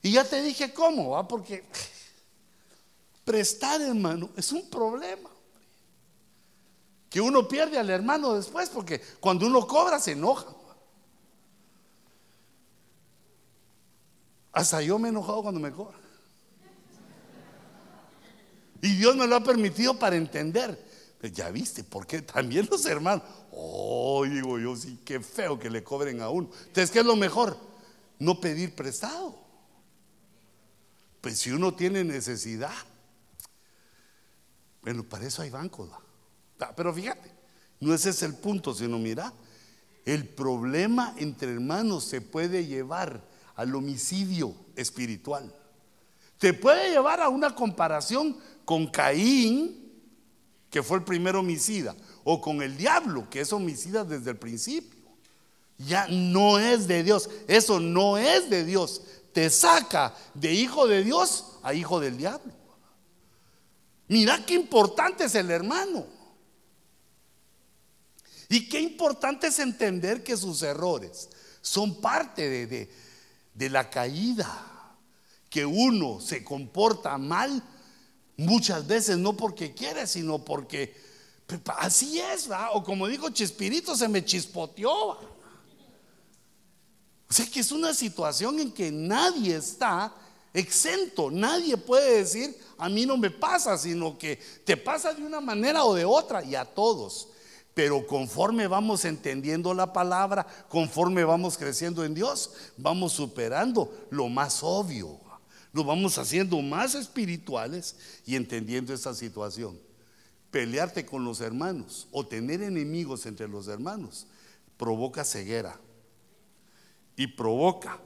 Y 0.00 0.12
ya 0.12 0.24
te 0.24 0.40
dije 0.42 0.72
cómo, 0.72 1.10
¿va? 1.10 1.26
Porque 1.26 1.64
prestar, 3.24 3.80
hermano, 3.80 4.30
es 4.36 4.52
un 4.52 4.70
problema. 4.70 5.28
Que 7.10 7.20
uno 7.20 7.48
pierde 7.48 7.78
al 7.78 7.90
hermano 7.90 8.34
después, 8.34 8.68
porque 8.68 9.00
cuando 9.18 9.46
uno 9.46 9.66
cobra 9.66 9.98
se 9.98 10.12
enoja. 10.12 10.54
Hasta 14.52 14.82
yo 14.82 15.00
me 15.00 15.08
he 15.08 15.10
enojado 15.10 15.42
cuando 15.42 15.60
me 15.60 15.72
cobra. 15.72 15.97
Y 18.80 18.96
Dios 18.96 19.16
me 19.16 19.26
lo 19.26 19.36
ha 19.36 19.42
permitido 19.42 19.98
para 19.98 20.16
entender. 20.16 20.86
Ya 21.32 21.50
viste, 21.50 21.82
porque 21.82 22.22
también 22.22 22.68
los 22.70 22.86
hermanos, 22.86 23.24
oh, 23.50 24.24
digo 24.24 24.58
yo, 24.58 24.76
sí, 24.76 25.00
qué 25.04 25.20
feo 25.20 25.58
que 25.58 25.68
le 25.68 25.82
cobren 25.82 26.20
a 26.20 26.28
uno. 26.28 26.48
Entonces, 26.60 26.90
¿qué 26.90 27.00
es 27.00 27.04
lo 27.04 27.16
mejor? 27.16 27.58
No 28.20 28.40
pedir 28.40 28.74
prestado. 28.74 29.36
Pues 31.20 31.38
si 31.38 31.50
uno 31.50 31.74
tiene 31.74 32.04
necesidad, 32.04 32.72
bueno, 34.82 35.02
para 35.02 35.26
eso 35.26 35.42
hay 35.42 35.50
bancos. 35.50 35.90
Ah, 36.60 36.72
pero 36.76 36.94
fíjate, 36.94 37.32
no 37.80 37.92
ese 37.92 38.10
es 38.10 38.22
el 38.22 38.34
punto, 38.34 38.72
sino 38.72 38.98
mira, 38.98 39.32
el 40.04 40.26
problema 40.28 41.14
entre 41.18 41.52
hermanos 41.52 42.04
se 42.04 42.20
puede 42.20 42.64
llevar 42.64 43.22
al 43.56 43.74
homicidio 43.74 44.54
espiritual. 44.76 45.52
Te 46.38 46.54
puede 46.54 46.90
llevar 46.90 47.20
a 47.20 47.28
una 47.28 47.54
comparación 47.54 48.36
con 48.68 48.86
Caín, 48.86 49.90
que 50.68 50.82
fue 50.82 50.98
el 50.98 51.02
primer 51.02 51.36
homicida, 51.36 51.96
o 52.22 52.38
con 52.38 52.60
el 52.60 52.76
diablo, 52.76 53.26
que 53.30 53.40
es 53.40 53.50
homicida 53.50 54.04
desde 54.04 54.32
el 54.32 54.36
principio. 54.36 55.00
Ya 55.78 56.06
no 56.08 56.58
es 56.58 56.86
de 56.86 57.02
Dios, 57.02 57.30
eso 57.46 57.80
no 57.80 58.18
es 58.18 58.50
de 58.50 58.66
Dios. 58.66 59.00
Te 59.32 59.48
saca 59.48 60.14
de 60.34 60.52
hijo 60.52 60.86
de 60.86 61.02
Dios 61.02 61.46
a 61.62 61.72
hijo 61.72 61.98
del 61.98 62.18
diablo. 62.18 62.52
Mira 64.06 64.44
qué 64.44 64.52
importante 64.52 65.24
es 65.24 65.34
el 65.34 65.50
hermano. 65.50 66.04
Y 68.50 68.68
qué 68.68 68.82
importante 68.82 69.46
es 69.46 69.58
entender 69.60 70.22
que 70.22 70.36
sus 70.36 70.62
errores 70.62 71.30
son 71.62 72.02
parte 72.02 72.46
de, 72.50 72.66
de, 72.66 72.90
de 73.54 73.70
la 73.70 73.88
caída. 73.88 74.94
Que 75.48 75.64
uno 75.64 76.20
se 76.20 76.44
comporta 76.44 77.16
mal 77.16 77.62
Muchas 78.38 78.86
veces 78.86 79.18
no 79.18 79.36
porque 79.36 79.74
quiere, 79.74 80.06
sino 80.06 80.38
porque 80.38 80.94
pues, 81.44 81.60
así 81.76 82.20
es. 82.20 82.48
O 82.72 82.84
como 82.84 83.08
dijo 83.08 83.30
Chespirito, 83.30 83.96
se 83.96 84.06
me 84.06 84.24
chispoteó. 84.24 84.92
O 84.92 85.18
sea 87.28 87.46
que 87.46 87.58
es 87.60 87.72
una 87.72 87.92
situación 87.92 88.60
en 88.60 88.70
que 88.70 88.92
nadie 88.92 89.56
está 89.56 90.14
exento. 90.54 91.32
Nadie 91.32 91.76
puede 91.76 92.18
decir, 92.18 92.56
a 92.78 92.88
mí 92.88 93.04
no 93.04 93.16
me 93.16 93.30
pasa, 93.30 93.76
sino 93.76 94.16
que 94.16 94.36
te 94.64 94.76
pasa 94.76 95.12
de 95.12 95.26
una 95.26 95.40
manera 95.40 95.84
o 95.84 95.94
de 95.94 96.04
otra 96.04 96.44
y 96.44 96.54
a 96.54 96.64
todos. 96.64 97.28
Pero 97.74 98.06
conforme 98.06 98.68
vamos 98.68 99.04
entendiendo 99.04 99.74
la 99.74 99.92
palabra, 99.92 100.46
conforme 100.68 101.24
vamos 101.24 101.58
creciendo 101.58 102.04
en 102.04 102.14
Dios, 102.14 102.52
vamos 102.76 103.14
superando 103.14 104.06
lo 104.10 104.28
más 104.28 104.62
obvio. 104.62 105.27
Nos 105.78 105.86
vamos 105.86 106.18
haciendo 106.18 106.60
más 106.60 106.96
espirituales 106.96 107.94
y 108.26 108.34
entendiendo 108.34 108.92
esta 108.92 109.14
situación. 109.14 109.78
Pelearte 110.50 111.06
con 111.06 111.24
los 111.24 111.40
hermanos 111.40 112.08
o 112.10 112.26
tener 112.26 112.62
enemigos 112.62 113.26
entre 113.26 113.46
los 113.46 113.68
hermanos 113.68 114.26
provoca 114.76 115.24
ceguera 115.24 115.78
y 117.14 117.28
provoca 117.28 117.96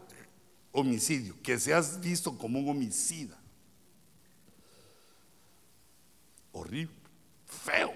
homicidio, 0.73 1.35
que 1.43 1.59
seas 1.59 1.99
visto 1.99 2.37
como 2.37 2.59
un 2.59 2.69
homicida. 2.69 3.41
Horrible, 6.53 6.95
feo. 7.47 7.95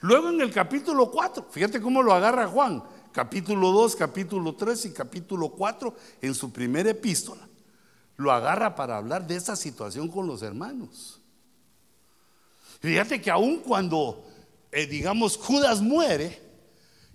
Luego 0.00 0.28
en 0.28 0.40
el 0.42 0.52
capítulo 0.52 1.10
4, 1.10 1.48
fíjate 1.50 1.80
cómo 1.80 2.04
lo 2.04 2.14
agarra 2.14 2.46
Juan 2.46 2.84
capítulo 3.18 3.72
2, 3.72 3.96
capítulo 3.96 4.54
3 4.54 4.84
y 4.84 4.92
capítulo 4.92 5.48
4 5.48 5.92
en 6.22 6.36
su 6.36 6.52
primera 6.52 6.90
epístola. 6.90 7.48
Lo 8.16 8.30
agarra 8.30 8.76
para 8.76 8.96
hablar 8.96 9.26
de 9.26 9.34
esa 9.34 9.56
situación 9.56 10.06
con 10.06 10.28
los 10.28 10.42
hermanos. 10.42 11.20
Fíjate 12.78 13.20
que 13.20 13.28
aun 13.28 13.56
cuando, 13.56 14.24
eh, 14.70 14.86
digamos, 14.86 15.36
Judas 15.36 15.80
muere, 15.80 16.40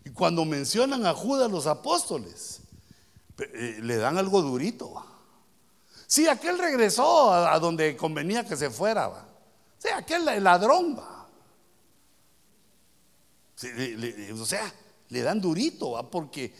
y 0.03 0.09
cuando 0.09 0.43
mencionan 0.43 1.05
a 1.05 1.13
Judas 1.13 1.49
los 1.49 1.67
apóstoles, 1.67 2.59
eh, 3.37 3.79
le 3.81 3.95
dan 3.95 4.17
algo 4.17 4.41
durito. 4.41 5.05
Sí, 6.05 6.27
aquel 6.27 6.59
regresó 6.59 7.31
a, 7.31 7.57
donde 7.59 7.95
convenía 7.95 8.45
que 8.45 8.57
se 8.57 8.69
fuera. 8.69 9.25
Sí, 9.77 9.87
aquel 9.87 10.25
ladrón. 10.43 10.99
O 14.33 14.45
sea, 14.45 14.73
le 15.13 15.21
dan 15.21 15.39
durito, 15.39 16.09
porque 16.09 16.53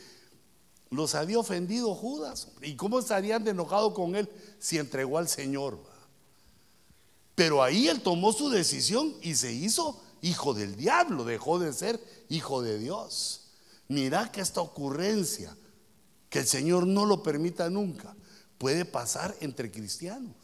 los 0.91 1.15
había 1.15 1.39
ofendido 1.39 1.95
Judas. 1.95 2.49
¿Y 2.61 2.75
cómo 2.75 2.99
estarían 2.99 3.43
de 3.43 3.51
enojado 3.51 3.95
con 3.95 4.15
él 4.15 4.29
si 4.59 4.77
entregó 4.77 5.17
al 5.17 5.27
Señor? 5.27 5.79
Pero 7.33 7.63
ahí 7.63 7.87
él 7.87 8.01
tomó 8.01 8.31
su 8.31 8.49
decisión 8.49 9.15
y 9.23 9.33
se 9.33 9.51
hizo 9.51 9.99
hijo 10.21 10.53
del 10.53 10.75
diablo, 10.75 11.25
dejó 11.25 11.57
de 11.57 11.73
ser 11.73 11.99
hijo 12.29 12.61
de 12.61 12.77
Dios. 12.77 13.49
Mira 13.87 14.31
que 14.31 14.41
esta 14.41 14.61
ocurrencia, 14.61 15.57
que 16.29 16.39
el 16.39 16.47
Señor 16.47 16.85
no 16.85 17.05
lo 17.07 17.23
permita 17.23 17.71
nunca, 17.71 18.15
puede 18.59 18.85
pasar 18.85 19.35
entre 19.41 19.71
cristianos. 19.71 20.35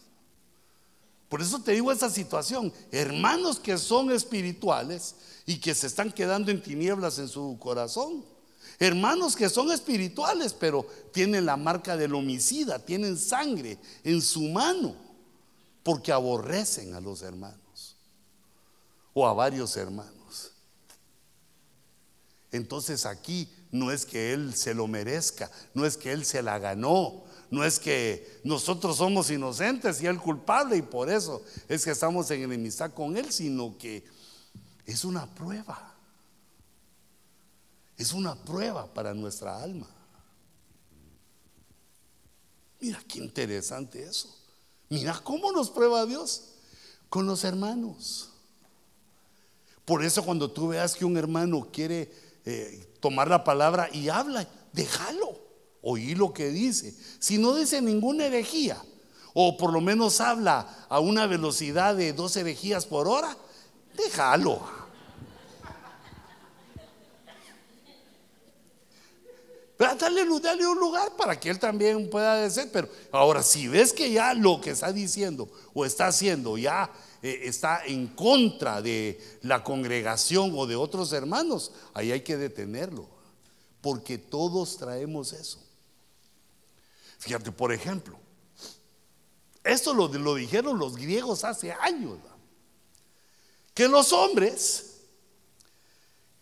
Por 1.30 1.42
eso 1.42 1.62
te 1.62 1.74
digo 1.74 1.92
esa 1.92 2.10
situación. 2.10 2.74
Hermanos 2.92 3.60
que 3.60 3.78
son 3.78 4.12
espirituales 4.12 5.16
y 5.46 5.60
que 5.60 5.76
se 5.76 5.88
están 5.88 6.12
quedando 6.12 6.50
en 6.50 6.62
tinieblas 6.62 7.20
en 7.20 7.28
su 7.28 7.58
corazón. 7.60 8.26
Hermanos 8.80 9.36
que 9.36 9.50
son 9.50 9.72
espirituales, 9.72 10.54
pero 10.54 10.86
tienen 11.14 11.46
la 11.46 11.58
marca 11.58 11.96
del 11.98 12.16
homicida, 12.16 12.80
tienen 12.80 13.18
sangre 13.18 13.78
en 14.04 14.22
su 14.22 14.42
mano, 14.44 14.96
porque 15.84 16.12
aborrecen 16.12 16.94
a 16.94 17.02
los 17.02 17.22
hermanos 17.22 17.98
o 19.14 19.28
a 19.28 19.34
varios 19.34 19.76
hermanos. 19.76 20.54
Entonces 22.52 23.06
aquí 23.06 23.50
no 23.72 23.92
es 23.92 24.06
que 24.06 24.34
él 24.34 24.56
se 24.56 24.74
lo 24.74 24.88
merezca, 24.88 25.52
no 25.74 25.86
es 25.86 25.98
que 25.98 26.12
él 26.12 26.26
se 26.26 26.42
la 26.42 26.58
ganó, 26.58 27.26
no 27.52 27.64
es 27.64 27.80
que 27.80 28.39
nosotros 28.43 28.97
somos 28.97 29.30
inocentes 29.32 30.02
y 30.02 30.06
él 30.06 30.20
culpable 30.20 30.78
y 30.78 30.82
por 30.82 31.10
eso 31.10 31.43
es 31.68 31.84
que 31.84 31.91
estamos 31.91 32.30
en 32.32 32.43
enemistad 32.43 32.93
con 32.93 33.18
él, 33.18 33.32
sino 33.32 33.78
que 33.78 34.06
es 34.86 35.04
una 35.04 35.34
prueba. 35.34 35.95
Es 37.97 38.14
una 38.14 38.36
prueba 38.36 38.91
para 38.93 39.14
nuestra 39.14 39.62
alma. 39.62 39.88
Mira 42.80 43.04
qué 43.08 43.20
interesante 43.20 44.04
eso. 44.04 44.34
Mira 44.89 45.20
cómo 45.24 45.52
nos 45.52 45.70
prueba 45.70 46.06
Dios 46.06 46.43
con 47.10 47.26
los 47.26 47.43
hermanos. 47.43 48.30
Por 49.86 50.04
eso 50.04 50.24
cuando 50.24 50.52
tú 50.52 50.70
veas 50.70 50.95
que 50.95 51.04
un 51.04 51.18
hermano 51.18 51.70
quiere 51.74 52.14
eh, 52.45 52.95
tomar 53.00 53.28
la 53.28 53.43
palabra 53.43 53.89
y 53.91 54.10
habla, 54.10 54.47
déjalo, 54.72 55.49
oí 55.82 56.16
lo 56.16 56.34
que 56.34 56.50
dice. 56.50 56.94
Si 57.20 57.38
no 57.38 57.56
dice 57.56 57.82
ninguna 57.82 58.26
herejía, 58.26 58.82
o 59.34 59.58
por 59.58 59.72
lo 59.72 59.82
menos 59.82 60.20
habla 60.22 60.86
a 60.90 61.00
una 61.00 61.28
velocidad 61.28 61.96
de 61.96 62.14
dos 62.14 62.36
herejías 62.36 62.86
por 62.86 63.08
hora, 63.08 63.38
déjalo. 63.96 64.80
Dale, 69.80 70.26
dale, 70.42 70.68
un 70.68 70.78
lugar 70.78 71.16
para 71.16 71.40
que 71.40 71.50
él 71.50 71.58
también 71.58 72.10
pueda 72.10 72.36
decir. 72.36 72.70
Pero 72.74 72.90
ahora, 73.14 73.42
si 73.42 73.70
ves 73.70 73.94
que 73.94 74.12
ya 74.12 74.34
lo 74.34 74.60
que 74.60 74.72
está 74.72 74.92
diciendo 74.92 75.50
o 75.74 75.86
está 75.86 76.08
haciendo 76.08 76.58
ya 76.58 76.92
eh, 77.22 77.44
está 77.44 77.86
en 77.86 78.08
contra 78.08 78.82
de 78.82 79.22
la 79.42 79.64
congregación 79.64 80.52
o 80.54 80.68
de 80.68 80.76
otros 80.76 81.14
hermanos, 81.14 81.72
ahí 81.94 82.12
hay 82.12 82.22
que 82.22 82.36
detenerlo. 82.36 83.08
Porque 83.80 84.18
todos 84.18 84.76
traemos 84.76 85.32
eso. 85.32 85.69
Fíjate, 87.20 87.52
por 87.52 87.72
ejemplo, 87.72 88.18
esto 89.64 89.94
lo, 89.94 90.08
lo 90.08 90.36
dijeron 90.36 90.80
los 90.80 90.96
griegos 90.96 91.44
hace 91.44 91.72
años. 91.72 92.18
Que 93.74 93.88
los 93.88 94.12
hombres, 94.12 95.02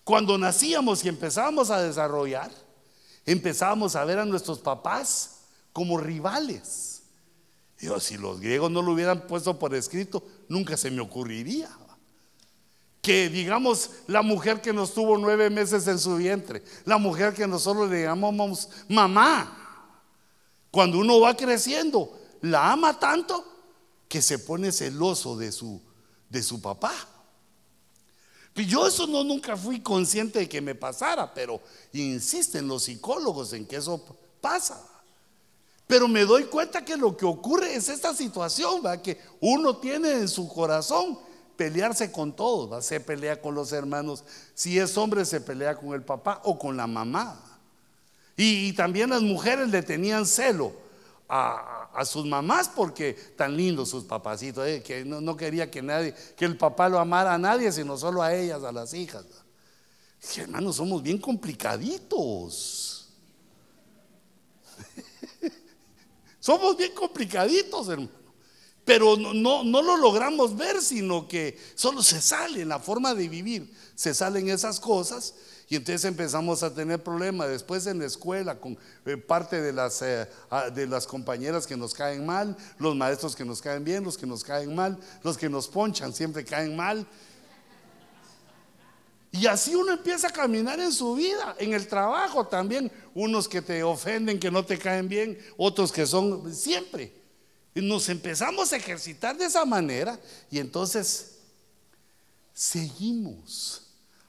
cuando 0.04 0.38
nacíamos 0.38 1.04
y 1.04 1.10
empezábamos 1.10 1.70
a 1.70 1.82
desarrollar, 1.82 2.52
empezábamos 3.26 3.96
a 3.96 4.06
ver 4.06 4.20
a 4.20 4.26
nuestros 4.26 4.60
papás 4.60 5.42
como 5.74 5.98
rivales. 5.98 7.04
Digo, 7.80 8.00
si 8.00 8.18
los 8.18 8.40
griegos 8.40 8.72
no 8.72 8.82
lo 8.82 8.94
hubieran 8.94 9.28
puesto 9.28 9.58
por 9.60 9.76
escrito, 9.76 10.24
nunca 10.48 10.78
se 10.78 10.90
me 10.90 11.02
ocurriría. 11.02 11.70
Que 13.02 13.30
digamos 13.30 13.92
la 14.08 14.22
mujer 14.22 14.62
que 14.62 14.74
nos 14.74 14.94
tuvo 14.94 15.18
nueve 15.18 15.50
meses 15.50 15.88
en 15.88 16.00
su 16.00 16.16
vientre, 16.16 16.64
la 16.86 16.98
mujer 16.98 17.34
que 17.34 17.48
nosotros 17.48 17.90
le 17.90 18.04
llamamos 18.04 18.70
mamá, 18.90 19.67
cuando 20.72 21.00
uno 21.00 21.20
va 21.20 21.36
creciendo, 21.36 22.18
la 22.42 22.72
ama 22.72 23.00
tanto 23.00 23.46
que 24.08 24.22
se 24.22 24.40
pone 24.40 24.72
celoso 24.72 25.36
de 25.36 25.52
su, 25.52 25.82
de 26.30 26.44
su 26.44 26.62
papá. 26.62 26.94
Yo 28.56 28.88
eso 28.88 29.06
no 29.06 29.24
nunca 29.24 29.56
fui 29.56 29.82
consciente 29.82 30.40
de 30.40 30.50
que 30.50 30.62
me 30.62 30.74
pasara, 30.74 31.32
pero 31.34 31.62
insisten 31.94 32.68
los 32.68 32.84
psicólogos 32.84 33.54
en 33.54 33.68
que 33.68 33.76
eso 33.76 34.04
pasa. 34.42 34.82
Pero 35.86 36.08
me 36.08 36.26
doy 36.26 36.46
cuenta 36.46 36.84
que 36.84 36.98
lo 36.98 37.16
que 37.16 37.26
ocurre 37.26 37.76
es 37.76 37.88
esta 37.88 38.14
situación, 38.14 38.82
¿va? 38.86 39.02
que 39.02 39.20
uno 39.40 39.78
tiene 39.78 40.12
en 40.12 40.28
su 40.28 40.48
corazón 40.48 41.20
pelearse 41.56 42.12
con 42.12 42.36
todos, 42.36 42.86
se 42.86 43.00
pelea 43.00 43.42
con 43.42 43.56
los 43.56 43.72
hermanos, 43.72 44.24
si 44.54 44.78
es 44.78 44.98
hombre 44.98 45.24
se 45.26 45.40
pelea 45.40 45.76
con 45.76 45.94
el 45.94 46.04
papá 46.04 46.42
o 46.44 46.58
con 46.58 46.76
la 46.76 46.88
mamá. 46.88 47.47
Y 48.38 48.72
también 48.74 49.10
las 49.10 49.24
mujeres 49.24 49.70
le 49.70 49.82
tenían 49.82 50.28
celo 50.28 50.72
a, 51.28 52.04
sus 52.06 52.26
mamás 52.26 52.70
porque 52.70 53.14
tan 53.14 53.58
lindos 53.58 53.90
sus 53.90 54.04
papacitos, 54.04 54.68
eh, 54.68 54.84
que 54.84 55.04
no, 55.04 55.36
quería 55.36 55.72
que 55.72 55.82
nadie, 55.82 56.14
que 56.36 56.46
el 56.46 56.56
papá 56.56 56.88
lo 56.88 57.00
amara 57.00 57.34
a 57.34 57.40
nadie, 57.40 57.72
sino 57.72 57.98
solo 57.98 58.22
a 58.22 58.34
ellas, 58.36 58.64
a 58.64 58.72
las 58.72 58.94
hijas. 58.94 59.26
hermanos, 60.36 60.76
somos 60.76 61.02
bien 61.02 61.18
complicaditos. 61.18 63.10
somos 66.40 66.78
bien 66.78 66.94
complicaditos, 66.94 67.90
hermano. 67.90 68.12
Pero 68.86 69.18
no, 69.18 69.66
no, 69.66 69.82
lo 69.82 69.98
logramos 69.98 70.56
ver, 70.56 70.82
sino 70.82 71.28
que 71.28 71.60
solo 71.76 72.02
se 72.02 72.22
sale 72.22 72.62
en 72.62 72.70
la 72.70 72.80
forma 72.80 73.14
de 73.14 73.28
vivir, 73.28 73.76
se 73.96 74.14
salen 74.14 74.48
esas 74.48 74.80
cosas 74.80 75.34
y 75.70 75.76
entonces 75.76 76.06
empezamos 76.06 76.64
a 76.64 76.74
tener 76.74 77.04
problemas 77.04 77.50
después 77.50 77.86
en 77.88 78.00
la 78.00 78.06
escuela 78.06 78.58
con 78.58 78.78
eh, 79.06 79.18
parte 79.18 79.62
de 79.62 79.74
las, 79.74 80.02
eh, 80.02 80.26
de 80.74 80.88
las 80.88 81.06
compañeras 81.06 81.68
que 81.68 81.76
nos 81.76 81.94
caen 81.94 82.26
mal, 82.26 82.56
los 82.80 82.96
maestros 82.96 83.36
que 83.36 83.44
nos 83.44 83.62
caen 83.62 83.84
bien, 83.84 84.04
los 84.04 84.18
que 84.18 84.26
nos 84.26 84.46
caen 84.46 84.74
mal, 84.74 84.98
los 85.24 85.38
que 85.38 85.50
nos 85.50 85.68
ponchan 85.68 86.14
siempre 86.14 86.46
caen 86.46 86.76
mal. 86.76 87.06
Y 89.30 89.46
así 89.46 89.76
uno 89.76 89.92
empieza 89.92 90.30
a 90.30 90.32
caminar 90.32 90.80
en 90.80 90.94
su 90.94 91.16
vida, 91.16 91.56
en 91.60 91.74
el 91.74 91.86
trabajo 91.86 92.48
también, 92.48 92.90
unos 93.14 93.50
que 93.50 93.62
te 93.62 93.84
ofenden, 93.84 94.40
que 94.40 94.50
no 94.50 94.64
te 94.64 94.80
caen 94.80 95.10
bien, 95.10 95.38
otros 95.58 95.92
que 95.92 96.06
son 96.06 96.54
siempre. 96.56 97.14
Nos 97.76 98.08
empezamos 98.08 98.72
a 98.72 98.78
ejercitar 98.78 99.38
de 99.38 99.46
esa 99.46 99.66
manera 99.66 100.18
y 100.50 100.60
entonces 100.60 101.40
seguimos 102.54 103.87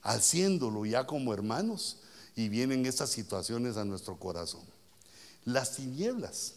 haciéndolo 0.08 0.86
ya 0.86 1.06
como 1.06 1.34
hermanos 1.34 1.98
y 2.34 2.48
vienen 2.48 2.86
estas 2.86 3.10
situaciones 3.10 3.76
a 3.76 3.84
nuestro 3.84 4.16
corazón. 4.16 4.62
Las 5.44 5.76
tinieblas 5.76 6.54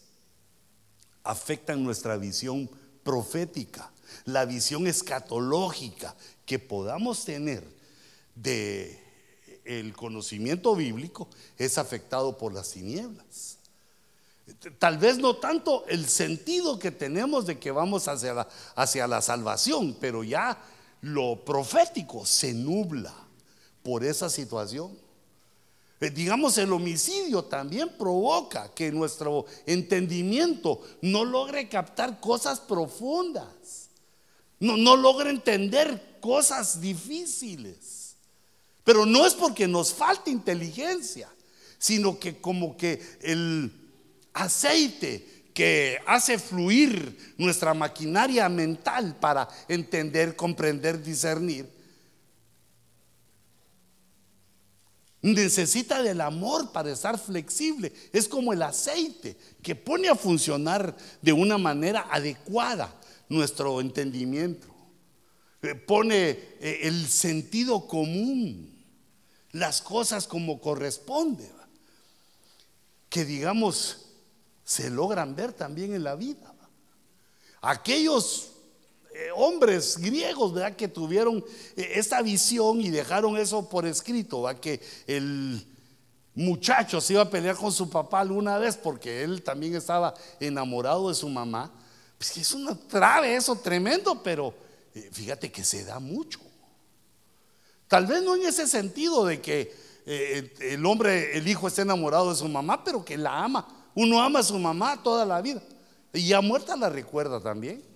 afectan 1.24 1.84
nuestra 1.84 2.16
visión 2.16 2.70
profética, 3.04 3.92
la 4.26 4.46
visión 4.46 4.88
escatológica 4.88 6.16
que 6.46 6.60
podamos 6.60 7.26
tener 7.26 7.64
de 8.36 9.00
el 9.66 9.94
conocimiento 9.96 10.76
bíblico 10.76 11.28
es 11.58 11.78
afectado 11.78 12.38
por 12.38 12.54
las 12.54 12.72
tinieblas. 12.72 13.58
Tal 14.80 14.98
vez 14.98 15.18
no 15.18 15.36
tanto 15.38 15.86
el 15.88 16.08
sentido 16.08 16.80
que 16.80 16.92
tenemos 16.92 17.46
de 17.46 17.60
que 17.60 17.72
vamos 17.72 18.08
hacia 18.08 18.34
la, 18.34 18.48
hacia 18.76 19.08
la 19.08 19.22
salvación, 19.22 19.98
pero 20.00 20.24
ya 20.24 20.58
lo 21.02 21.44
profético 21.44 22.26
se 22.26 22.54
nubla 22.54 23.14
por 23.84 24.04
esa 24.04 24.30
situación. 24.30 24.98
Eh, 26.00 26.10
digamos, 26.10 26.58
el 26.58 26.74
homicidio 26.74 27.44
también 27.44 27.90
provoca 27.98 28.74
que 28.74 28.92
nuestro 28.92 29.46
entendimiento 29.66 30.82
no 31.02 31.24
logre 31.24 31.70
captar 31.70 32.20
cosas 32.20 32.60
profundas, 32.60 33.90
no, 34.60 34.78
no 34.78 34.96
logre 34.96 35.30
entender 35.30 36.18
cosas 36.20 36.82
difíciles. 36.82 38.16
Pero 38.84 39.06
no 39.06 39.26
es 39.26 39.34
porque 39.34 39.68
nos 39.68 39.94
falte 39.94 40.32
inteligencia, 40.32 41.30
sino 41.78 42.20
que 42.20 42.42
como 42.42 42.76
que 42.76 43.02
el 43.22 43.72
aceite 44.34 45.42
que 45.54 46.00
hace 46.08 46.40
fluir 46.40 47.36
nuestra 47.38 47.74
maquinaria 47.74 48.48
mental 48.50 49.18
para 49.20 49.48
entender, 49.68 50.36
comprender, 50.36 51.04
discernir, 51.04 51.70
Necesita 55.22 56.02
del 56.02 56.20
amor 56.20 56.72
para 56.72 56.92
estar 56.92 57.20
flexible. 57.20 57.94
Es 58.12 58.28
como 58.28 58.54
el 58.54 58.62
aceite 58.64 59.38
que 59.62 59.76
pone 59.76 60.10
a 60.10 60.16
funcionar 60.16 60.96
de 61.22 61.32
una 61.32 61.58
manera 61.60 62.08
adecuada 62.10 62.94
nuestro 63.30 63.80
entendimiento. 63.82 64.68
Eh, 65.62 65.76
pone 65.76 66.30
eh, 66.30 66.80
el 66.84 67.08
sentido 67.08 67.88
común, 67.88 68.84
las 69.52 69.82
cosas 69.82 70.26
como 70.28 70.60
corresponde. 70.60 71.50
Que 73.08 73.24
digamos, 73.24 74.08
se 74.64 74.90
logran 74.90 75.36
ver 75.36 75.54
también 75.54 75.94
en 75.94 76.04
la 76.04 76.16
vida. 76.16 76.52
Aquellos 77.62 78.51
eh, 79.22 79.30
hombres 79.36 79.98
griegos, 79.98 80.54
¿verdad? 80.54 80.76
Que 80.76 80.88
tuvieron 80.88 81.44
eh, 81.76 81.92
esta 81.96 82.22
visión 82.22 82.82
y 82.82 82.90
dejaron 82.90 83.38
eso 83.38 83.68
por 83.70 83.86
escrito, 83.86 84.42
¿verdad? 84.42 84.60
Que 84.60 84.82
el 85.06 85.66
muchacho 86.34 87.00
se 87.00 87.14
iba 87.14 87.22
a 87.22 87.30
pelear 87.30 87.56
con 87.56 87.72
su 87.72 87.90
papá 87.90 88.22
alguna 88.22 88.58
vez 88.58 88.78
porque 88.78 89.24
él 89.24 89.44
también 89.44 89.76
estaba 89.76 90.14
enamorado 90.40 91.10
de 91.10 91.16
su 91.16 91.30
mamá. 91.30 91.72
Pues 92.18 92.36
es 92.38 92.54
una 92.54 92.76
trave 92.76 93.36
eso 93.36 93.56
tremendo, 93.56 94.22
pero 94.24 94.54
eh, 94.96 95.10
fíjate 95.12 95.52
que 95.52 95.64
se 95.64 95.86
da 95.86 96.00
mucho. 96.00 96.40
Tal 97.88 98.08
vez 98.08 98.24
no 98.24 98.36
en 98.36 98.44
ese 98.44 98.68
sentido 98.68 99.26
de 99.26 99.42
que 99.42 99.92
el 100.06 100.84
hombre, 100.86 101.38
el 101.38 101.48
hijo 101.48 101.68
está 101.68 101.84
enamorado 101.84 102.32
de 102.32 102.36
su 102.36 102.48
mamá, 102.48 102.84
pero 102.84 103.06
que 103.06 103.18
la 103.18 103.44
ama. 103.44 103.68
Uno 103.94 104.22
ama 104.22 104.40
a 104.40 104.44
su 104.44 104.58
mamá 104.58 105.02
toda 105.04 105.26
la 105.26 105.42
vida. 105.42 105.62
Y 106.14 106.28
ya 106.28 106.42
muerta 106.42 106.76
la 106.76 106.90
recuerda 106.90 107.40
también. 107.40 107.91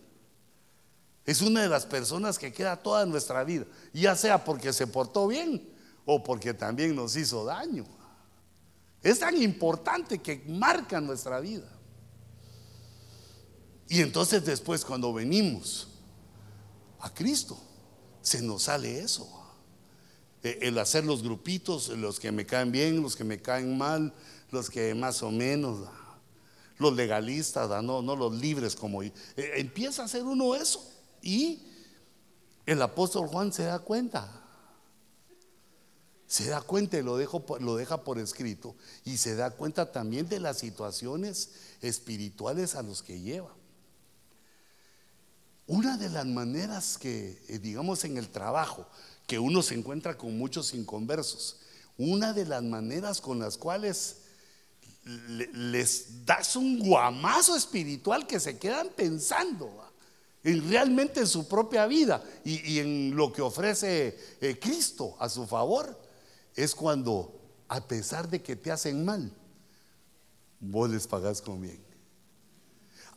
Es 1.26 1.42
una 1.42 1.62
de 1.64 1.70
las 1.70 1.86
personas 1.86 2.38
que 2.38 2.54
queda 2.54 2.78
toda 2.78 3.06
nuestra 3.06 3.44
vida, 3.44 3.66
ya 3.94 4.16
sea 4.16 4.44
porque 4.44 4.72
se 4.72 4.86
portó 4.86 5.28
bien 5.28 5.68
o 6.06 6.24
porque 6.24 6.54
también 6.54 6.96
nos 6.96 7.16
hizo 7.16 7.44
daño. 7.44 7.86
Es 9.02 9.20
tan 9.20 9.42
importante 9.42 10.20
que 10.20 10.44
marca 10.48 11.02
nuestra 11.02 11.40
vida. 11.40 11.68
Y 13.88 14.02
entonces 14.02 14.46
después 14.46 14.84
cuando 14.84 15.14
venimos 15.14 15.88
a 17.00 17.14
Cristo, 17.14 17.58
se 18.22 18.42
nos 18.42 18.64
sale 18.64 19.00
eso. 19.00 19.30
E, 20.44 20.60
el 20.62 20.78
hacer 20.78 21.06
los 21.06 21.22
grupitos, 21.22 21.90
los 21.90 22.20
que 22.20 22.32
me 22.32 22.46
caen 22.46 22.72
bien, 22.72 23.02
los 23.02 23.16
que 23.16 23.24
me 23.24 23.42
caen 23.42 23.78
mal, 23.78 24.14
los 24.52 24.70
que 24.70 24.94
más 24.96 25.22
o 25.24 25.32
menos, 25.32 25.88
los 26.78 26.94
legalistas, 26.96 27.70
no, 27.84 28.02
no 28.02 28.16
los 28.16 28.34
libres 28.34 28.76
como... 28.76 29.04
E, 29.04 29.12
empieza 29.36 30.04
a 30.04 30.06
hacer 30.06 30.24
uno 30.24 30.56
eso. 30.56 30.95
Y 31.26 31.60
el 32.68 32.80
apóstol 32.84 33.28
Juan 33.28 33.52
se 33.52 33.64
da 33.64 33.80
cuenta. 33.80 34.30
Se 36.28 36.50
da 36.50 36.62
cuenta 36.62 37.00
y 37.00 37.02
lo, 37.02 37.18
deja 37.18 38.04
por 38.04 38.20
escrito. 38.20 38.76
Y 39.04 39.18
se 39.18 39.36
da 39.36 39.50
cuenta 39.50 39.92
también 39.92 40.30
de 40.30 40.40
las 40.40 40.60
situaciones 40.60 41.50
espirituales 41.82 42.76
a 42.76 42.84
los 42.84 43.02
que 43.02 43.20
lleva. 43.20 43.52
Una 45.66 45.98
de 45.98 46.10
las 46.10 46.28
maneras 46.28 47.00
que, 47.00 47.42
eh, 47.48 47.58
digamos, 47.58 48.04
en 48.04 48.18
el 48.18 48.30
trabajo, 48.30 48.88
que 49.26 49.40
uno 49.40 49.64
se 49.64 49.74
encuentra 49.74 50.16
con 50.16 50.38
muchos 50.38 50.76
inconversos, 50.76 51.58
una 51.98 52.34
de 52.34 52.46
las 52.46 52.62
maneras 52.62 53.20
con 53.20 53.40
las 53.40 53.58
cuales 53.58 54.18
les 55.04 56.24
das 56.24 56.56
un 56.56 56.80
guamazo 56.80 57.56
espiritual 57.56 58.28
que 58.28 58.40
se 58.40 58.60
quedan 58.60 58.90
pensando 58.90 59.85
en 60.46 60.70
realmente 60.70 61.22
en 61.22 61.28
su 61.28 61.48
propia 61.48 61.88
vida 61.88 62.24
y, 62.44 62.80
en 62.80 63.16
lo 63.16 63.34
que 63.34 63.42
ofrece 63.42 64.18
eh, 64.40 64.60
Cristo 64.62 65.18
a 65.20 65.28
su 65.28 65.48
favor, 65.48 66.00
es 66.56 66.76
cuando, 66.76 67.42
a 67.68 67.82
pesar 67.82 68.30
de 68.30 68.42
que 68.42 68.56
te 68.56 68.72
hacen 68.72 69.04
mal, 69.04 69.32
vos 70.60 70.90
les 70.90 71.08
pagás 71.08 71.42
con 71.42 71.60
bien. 71.62 71.84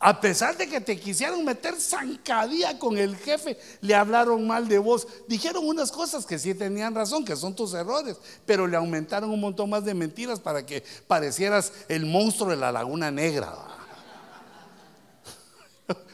A 0.01 0.21
pesar 0.21 0.57
de 0.57 0.67
que 0.67 0.81
te 0.81 0.97
quisieron 0.97 1.43
meter 1.45 1.75
zancadía 1.75 2.79
con 2.79 2.97
el 2.97 3.15
jefe, 3.17 3.59
le 3.81 3.93
hablaron 3.93 4.47
mal 4.47 4.67
de 4.67 4.79
vos. 4.79 5.05
Dijeron 5.27 5.67
unas 5.67 5.91
cosas 5.91 6.25
que 6.25 6.39
sí 6.39 6.55
tenían 6.55 6.95
razón, 6.95 7.25
que 7.25 7.35
son 7.35 7.53
tus 7.53 7.73
errores, 7.73 8.17
pero 8.45 8.65
le 8.65 8.77
aumentaron 8.77 9.29
un 9.29 9.41
montón 9.41 9.69
más 9.69 9.83
de 9.83 9.93
mentiras 9.93 10.39
para 10.39 10.65
que 10.65 10.83
parecieras 11.05 11.73
el 11.89 12.05
monstruo 12.05 12.49
de 12.49 12.55
la 12.55 12.71
laguna 12.71 13.11
negra. 13.11 13.68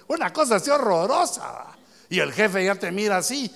Una 0.07 0.31
cosa 0.31 0.55
así 0.55 0.69
horrorosa. 0.69 1.77
Y 2.09 2.19
el 2.19 2.31
jefe 2.31 2.65
ya 2.65 2.75
te 2.75 2.91
mira 2.91 3.17
así. 3.17 3.51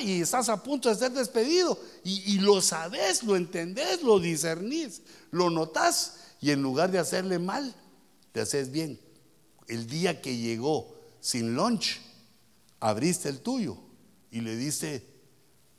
Y 0.00 0.20
estás 0.22 0.48
a 0.48 0.62
punto 0.62 0.88
de 0.88 0.94
ser 0.94 1.12
despedido. 1.12 1.78
Y, 2.04 2.38
lo 2.38 2.60
sabes, 2.60 3.22
lo 3.22 3.36
entendés, 3.36 4.02
lo 4.02 4.18
discernís, 4.18 5.02
lo 5.30 5.50
notás. 5.50 6.16
Y 6.40 6.50
en 6.50 6.62
lugar 6.62 6.90
de 6.90 6.98
hacerle 6.98 7.38
mal, 7.38 7.74
te 8.32 8.40
haces 8.40 8.70
bien 8.70 8.98
el 9.70 9.86
día 9.86 10.20
que 10.20 10.36
llegó 10.36 10.96
sin 11.20 11.54
lunch, 11.54 12.00
abriste 12.80 13.28
el 13.28 13.40
tuyo 13.40 13.76
y 14.30 14.40
le 14.40 14.56
dice, 14.56 15.06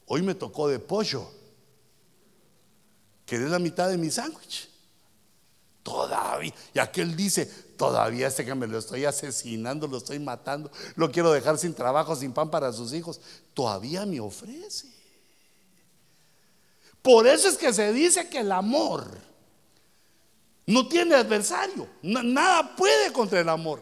hoy 0.06 0.22
me 0.22 0.34
tocó 0.34 0.70
de 0.70 0.80
pollo, 0.80 1.30
¿querés 3.26 3.50
la 3.50 3.60
mitad 3.60 3.90
de 3.90 3.98
mi 3.98 4.10
sándwich? 4.10 4.70
Todavía. 5.84 6.54
Y 6.74 6.80
aquel 6.80 7.16
dice, 7.18 7.71
todavía 7.82 8.28
este 8.28 8.46
que 8.46 8.54
me 8.54 8.68
lo 8.68 8.78
estoy 8.78 9.06
asesinando, 9.06 9.88
lo 9.88 9.98
estoy 9.98 10.20
matando, 10.20 10.70
lo 10.96 11.12
quiero 11.12 11.32
dejar 11.32 11.58
sin 11.58 11.74
trabajo, 11.74 12.16
sin 12.16 12.32
pan 12.32 12.52
para 12.52 12.72
sus 12.72 12.94
hijos. 12.94 13.20
Todavía 13.56 14.06
me 14.06 14.20
ofrece. 14.20 14.88
Por 17.02 17.26
eso 17.26 17.48
es 17.48 17.58
que 17.58 17.74
se 17.74 17.92
dice 17.92 18.30
que 18.30 18.42
el 18.42 18.52
amor 18.52 19.08
no 20.68 20.88
tiene 20.88 21.16
adversario. 21.16 21.90
Nada 22.04 22.76
puede 22.76 23.12
contra 23.12 23.40
el 23.40 23.50
amor. 23.50 23.82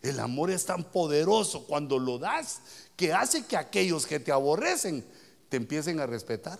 El 0.00 0.18
amor 0.18 0.50
es 0.50 0.64
tan 0.64 0.82
poderoso 0.82 1.66
cuando 1.66 1.98
lo 1.98 2.18
das 2.18 2.62
que 2.96 3.12
hace 3.12 3.44
que 3.44 3.58
aquellos 3.58 4.06
que 4.06 4.18
te 4.18 4.32
aborrecen 4.32 5.04
te 5.50 5.58
empiecen 5.58 6.00
a 6.00 6.06
respetar. 6.06 6.58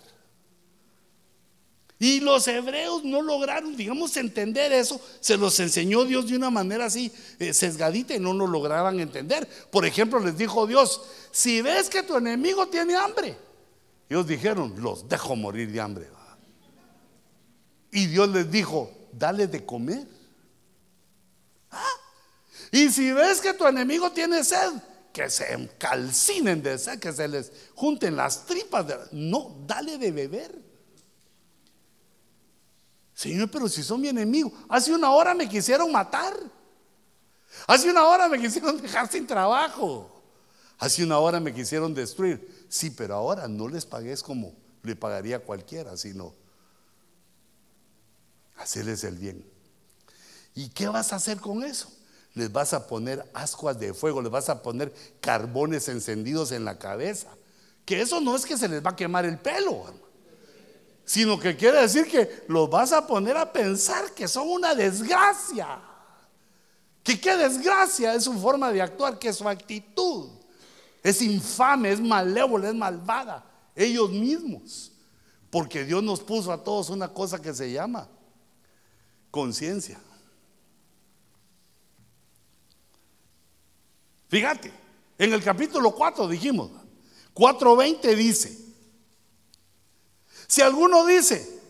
Y 2.01 2.19
los 2.19 2.47
hebreos 2.47 3.03
no 3.03 3.21
lograron, 3.21 3.77
digamos, 3.77 4.17
entender 4.17 4.73
eso. 4.73 4.99
Se 5.19 5.37
los 5.37 5.59
enseñó 5.59 6.03
Dios 6.03 6.27
de 6.27 6.35
una 6.35 6.49
manera 6.49 6.85
así 6.85 7.11
eh, 7.37 7.53
sesgadita 7.53 8.15
y 8.15 8.19
no 8.19 8.33
lo 8.33 8.47
lograban 8.47 8.99
entender. 8.99 9.47
Por 9.69 9.85
ejemplo, 9.85 10.19
les 10.19 10.35
dijo 10.35 10.65
Dios, 10.65 11.03
si 11.29 11.61
ves 11.61 11.91
que 11.91 12.01
tu 12.01 12.17
enemigo 12.17 12.67
tiene 12.69 12.95
hambre, 12.95 13.37
ellos 14.09 14.25
dijeron, 14.25 14.73
los 14.79 15.07
dejo 15.07 15.35
morir 15.35 15.71
de 15.71 15.79
hambre. 15.79 16.07
Y 17.91 18.07
Dios 18.07 18.29
les 18.29 18.49
dijo, 18.49 18.91
dale 19.11 19.45
de 19.45 19.63
comer. 19.63 20.07
¿Ah? 21.69 21.85
Y 22.71 22.89
si 22.89 23.11
ves 23.11 23.41
que 23.41 23.53
tu 23.53 23.67
enemigo 23.67 24.11
tiene 24.11 24.43
sed, 24.43 24.71
que 25.13 25.29
se 25.29 25.69
calcinen 25.77 26.63
de 26.63 26.79
sed, 26.79 26.97
que 26.97 27.13
se 27.13 27.27
les 27.27 27.51
junten 27.75 28.15
las 28.15 28.47
tripas. 28.47 28.87
De... 28.87 28.95
No, 29.11 29.55
dale 29.67 29.99
de 29.99 30.11
beber. 30.11 30.70
Señor, 33.21 33.51
pero 33.51 33.69
si 33.69 33.83
son 33.83 34.01
mi 34.01 34.07
enemigo, 34.07 34.51
hace 34.67 34.91
una 34.91 35.11
hora 35.11 35.35
me 35.35 35.47
quisieron 35.47 35.91
matar. 35.91 36.35
Hace 37.67 37.91
una 37.91 38.03
hora 38.03 38.27
me 38.27 38.41
quisieron 38.41 38.81
dejar 38.81 39.07
sin 39.11 39.27
trabajo. 39.27 40.09
Hace 40.79 41.03
una 41.03 41.19
hora 41.19 41.39
me 41.39 41.53
quisieron 41.53 41.93
destruir. 41.93 42.65
Sí, 42.67 42.89
pero 42.89 43.13
ahora 43.13 43.47
no 43.47 43.67
les 43.67 43.85
pagues 43.85 44.23
como 44.23 44.55
le 44.81 44.95
pagaría 44.95 45.37
cualquiera, 45.37 45.95
sino 45.97 46.33
hacerles 48.55 49.03
el 49.03 49.19
bien. 49.19 49.47
¿Y 50.55 50.69
qué 50.69 50.87
vas 50.87 51.13
a 51.13 51.17
hacer 51.17 51.39
con 51.39 51.63
eso? 51.63 51.93
Les 52.33 52.51
vas 52.51 52.73
a 52.73 52.87
poner 52.87 53.29
ascuas 53.35 53.79
de 53.79 53.93
fuego, 53.93 54.23
les 54.23 54.31
vas 54.31 54.49
a 54.49 54.63
poner 54.63 54.91
carbones 55.19 55.89
encendidos 55.89 56.51
en 56.51 56.65
la 56.65 56.79
cabeza. 56.79 57.29
Que 57.85 58.01
eso 58.01 58.19
no 58.19 58.35
es 58.35 58.47
que 58.47 58.57
se 58.57 58.67
les 58.67 58.83
va 58.83 58.89
a 58.89 58.95
quemar 58.95 59.25
el 59.25 59.37
pelo, 59.37 59.93
sino 61.11 61.37
que 61.37 61.57
quiere 61.57 61.81
decir 61.81 62.07
que 62.07 62.45
los 62.47 62.69
vas 62.69 62.93
a 62.93 63.05
poner 63.05 63.35
a 63.35 63.51
pensar 63.51 64.13
que 64.13 64.29
son 64.29 64.47
una 64.47 64.73
desgracia. 64.73 65.77
Que 67.03 67.19
qué 67.19 67.35
desgracia 67.35 68.13
es 68.13 68.23
su 68.23 68.39
forma 68.39 68.71
de 68.71 68.81
actuar, 68.81 69.19
que 69.19 69.33
su 69.33 69.45
actitud 69.49 70.29
es 71.03 71.21
infame, 71.21 71.91
es 71.91 71.99
malévola, 71.99 72.69
es 72.69 72.75
malvada. 72.75 73.43
Ellos 73.75 74.09
mismos. 74.09 74.93
Porque 75.49 75.83
Dios 75.83 76.01
nos 76.01 76.21
puso 76.21 76.49
a 76.49 76.63
todos 76.63 76.89
una 76.89 77.09
cosa 77.09 77.41
que 77.41 77.53
se 77.53 77.69
llama 77.69 78.07
conciencia. 79.31 79.99
Fíjate, 84.29 84.71
en 85.17 85.33
el 85.33 85.43
capítulo 85.43 85.93
4 85.93 86.25
dijimos, 86.29 86.71
4.20 87.33 88.15
dice, 88.15 88.70
si 90.51 90.61
alguno 90.61 91.05
dice, 91.05 91.61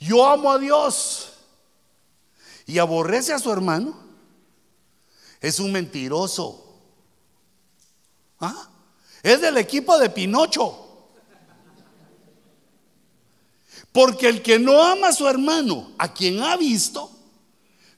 yo 0.00 0.26
amo 0.26 0.50
a 0.50 0.58
Dios 0.58 1.30
y 2.66 2.80
aborrece 2.80 3.32
a 3.32 3.38
su 3.38 3.52
hermano, 3.52 3.96
es 5.40 5.60
un 5.60 5.70
mentiroso. 5.70 6.74
¿Ah? 8.40 8.68
Es 9.22 9.40
del 9.40 9.58
equipo 9.58 9.96
de 9.96 10.10
Pinocho. 10.10 10.88
Porque 13.92 14.26
el 14.26 14.42
que 14.42 14.58
no 14.58 14.82
ama 14.82 15.10
a 15.10 15.12
su 15.12 15.28
hermano, 15.28 15.92
a 15.96 16.12
quien 16.12 16.42
ha 16.42 16.56
visto, 16.56 17.12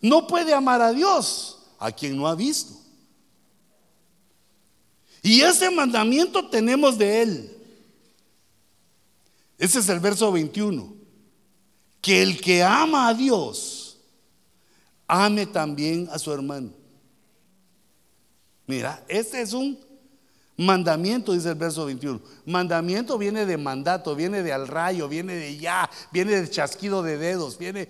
no 0.02 0.26
puede 0.26 0.52
amar 0.52 0.82
a 0.82 0.92
Dios, 0.92 1.70
a 1.78 1.90
quien 1.90 2.18
no 2.18 2.28
ha 2.28 2.34
visto. 2.34 2.74
Y 5.22 5.40
ese 5.40 5.70
mandamiento 5.70 6.50
tenemos 6.50 6.98
de 6.98 7.22
Él. 7.22 7.51
Ese 9.62 9.78
es 9.78 9.88
el 9.88 10.00
verso 10.00 10.32
21. 10.32 10.92
Que 12.00 12.20
el 12.20 12.40
que 12.40 12.64
ama 12.64 13.06
a 13.06 13.14
Dios, 13.14 13.96
ame 15.06 15.46
también 15.46 16.08
a 16.10 16.18
su 16.18 16.32
hermano. 16.32 16.72
Mira, 18.66 19.04
este 19.06 19.40
es 19.40 19.52
un 19.52 19.78
Mandamiento, 20.56 21.32
dice 21.32 21.50
el 21.50 21.54
verso 21.54 21.86
21. 21.86 22.20
Mandamiento 22.44 23.16
viene 23.16 23.46
de 23.46 23.56
mandato, 23.56 24.16
viene 24.16 24.42
de 24.42 24.52
al 24.52 24.66
rayo, 24.66 25.08
viene 25.08 25.34
de 25.34 25.56
ya, 25.56 25.88
viene 26.10 26.40
de 26.40 26.50
chasquido 26.50 27.04
de 27.04 27.16
dedos, 27.16 27.56
viene, 27.56 27.88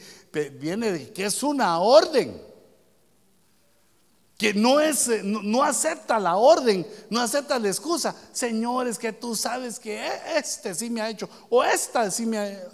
viene 0.60 0.92
de 0.92 1.12
que 1.12 1.24
es 1.24 1.42
una 1.42 1.78
orden. 1.78 2.38
Que 4.42 4.52
no, 4.52 4.80
es, 4.80 5.06
eh, 5.06 5.22
no, 5.22 5.62
acepta 5.62 6.18
la 6.18 6.34
orden, 6.34 6.84
no 7.08 7.20
acepta 7.20 7.60
la 7.60 7.68
excusa. 7.68 8.12
Señores, 8.32 8.98
que 8.98 9.12
tú 9.12 9.36
sabes 9.36 9.78
que 9.78 10.04
e, 10.04 10.36
este 10.36 10.74
sí 10.74 10.90
me 10.90 11.00
ha 11.00 11.08
hecho, 11.08 11.30
o 11.48 11.62
esta 11.62 12.10
sí 12.10 12.26
me 12.26 12.38
ha... 12.38 12.68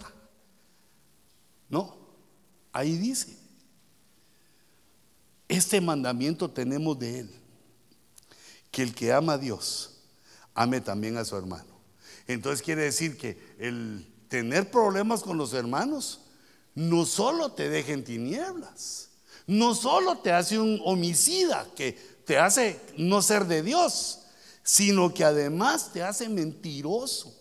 No, 1.69 1.95
ahí 2.73 2.97
dice, 2.97 3.37
este 5.47 5.79
mandamiento 5.79 6.49
tenemos 6.49 6.97
de 6.97 7.19
Él, 7.19 7.29
que 8.71 8.81
el 8.81 8.95
que 8.95 9.13
ama 9.13 9.33
a 9.33 9.37
Dios, 9.37 10.01
ame 10.55 10.81
también 10.81 11.17
a 11.17 11.25
su 11.25 11.37
hermano. 11.37 11.79
Entonces 12.25 12.63
quiere 12.63 12.81
decir 12.81 13.15
que 13.15 13.37
el 13.59 14.11
tener 14.27 14.71
problemas 14.71 15.21
con 15.21 15.37
los 15.37 15.53
hermanos 15.53 16.21
no 16.73 17.05
solo 17.05 17.51
te 17.51 17.69
deja 17.69 17.91
en 17.91 18.03
tinieblas, 18.03 19.08
no 19.49 19.73
solo 19.73 20.19
te 20.19 20.31
hace 20.31 20.59
un 20.59 20.79
homicida 20.85 21.67
que 21.75 21.93
te 22.23 22.37
hace 22.37 22.79
no 22.97 23.19
ser 23.23 23.45
de 23.45 23.63
Dios, 23.63 24.19
sino 24.61 25.11
que 25.11 25.23
además 25.23 25.91
te 25.91 26.03
hace 26.03 26.29
mentiroso. 26.29 27.33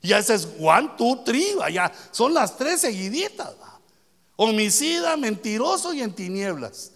Ya 0.00 0.18
ese 0.18 0.34
es 0.34 0.48
one, 0.60 0.92
two, 0.96 1.24
ya 1.72 1.92
son 2.12 2.32
las 2.32 2.56
tres 2.56 2.82
seguiditas. 2.82 3.52
Homicida, 4.36 5.16
mentiroso 5.16 5.92
y 5.92 6.02
en 6.02 6.14
tinieblas. 6.14 6.92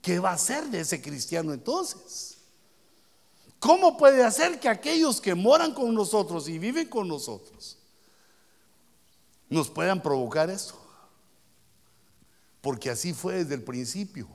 ¿Qué 0.00 0.18
va 0.18 0.30
a 0.30 0.34
hacer 0.34 0.64
de 0.68 0.80
ese 0.80 1.02
cristiano 1.02 1.52
entonces? 1.52 2.38
¿Cómo 3.58 3.98
puede 3.98 4.24
hacer 4.24 4.58
que 4.58 4.70
aquellos 4.70 5.20
que 5.20 5.34
moran 5.34 5.74
con 5.74 5.94
nosotros 5.94 6.48
y 6.48 6.58
viven 6.58 6.88
con 6.88 7.06
nosotros 7.08 7.76
nos 9.50 9.68
puedan 9.68 10.02
provocar 10.02 10.48
eso? 10.48 10.85
Porque 12.66 12.90
así 12.90 13.12
fue 13.12 13.34
desde 13.34 13.54
el 13.54 13.62
principio. 13.62 14.26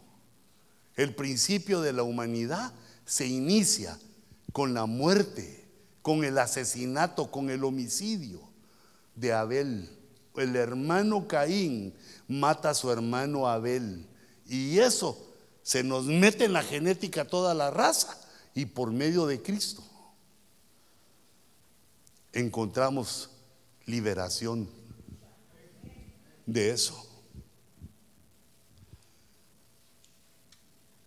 El 0.95 1.13
principio 1.13 1.81
de 1.81 1.91
la 1.91 2.03
humanidad 2.03 2.71
se 3.03 3.27
inicia 3.27 3.99
con 4.53 4.73
la 4.73 4.85
muerte, 4.85 5.67
con 6.01 6.23
el 6.23 6.37
asesinato, 6.37 7.29
con 7.29 7.49
el 7.49 7.65
homicidio 7.65 8.39
de 9.15 9.33
Abel. 9.33 9.89
El 10.37 10.55
hermano 10.55 11.27
Caín 11.27 11.93
mata 12.29 12.69
a 12.69 12.73
su 12.73 12.89
hermano 12.89 13.49
Abel. 13.49 14.07
Y 14.45 14.79
eso 14.79 15.29
se 15.61 15.83
nos 15.83 16.05
mete 16.05 16.45
en 16.45 16.53
la 16.53 16.63
genética 16.63 17.27
toda 17.27 17.53
la 17.53 17.69
raza 17.69 18.17
y 18.55 18.65
por 18.65 18.93
medio 18.93 19.25
de 19.25 19.41
Cristo 19.41 19.83
encontramos 22.31 23.29
liberación 23.85 24.69
de 26.45 26.69
eso. 26.69 27.10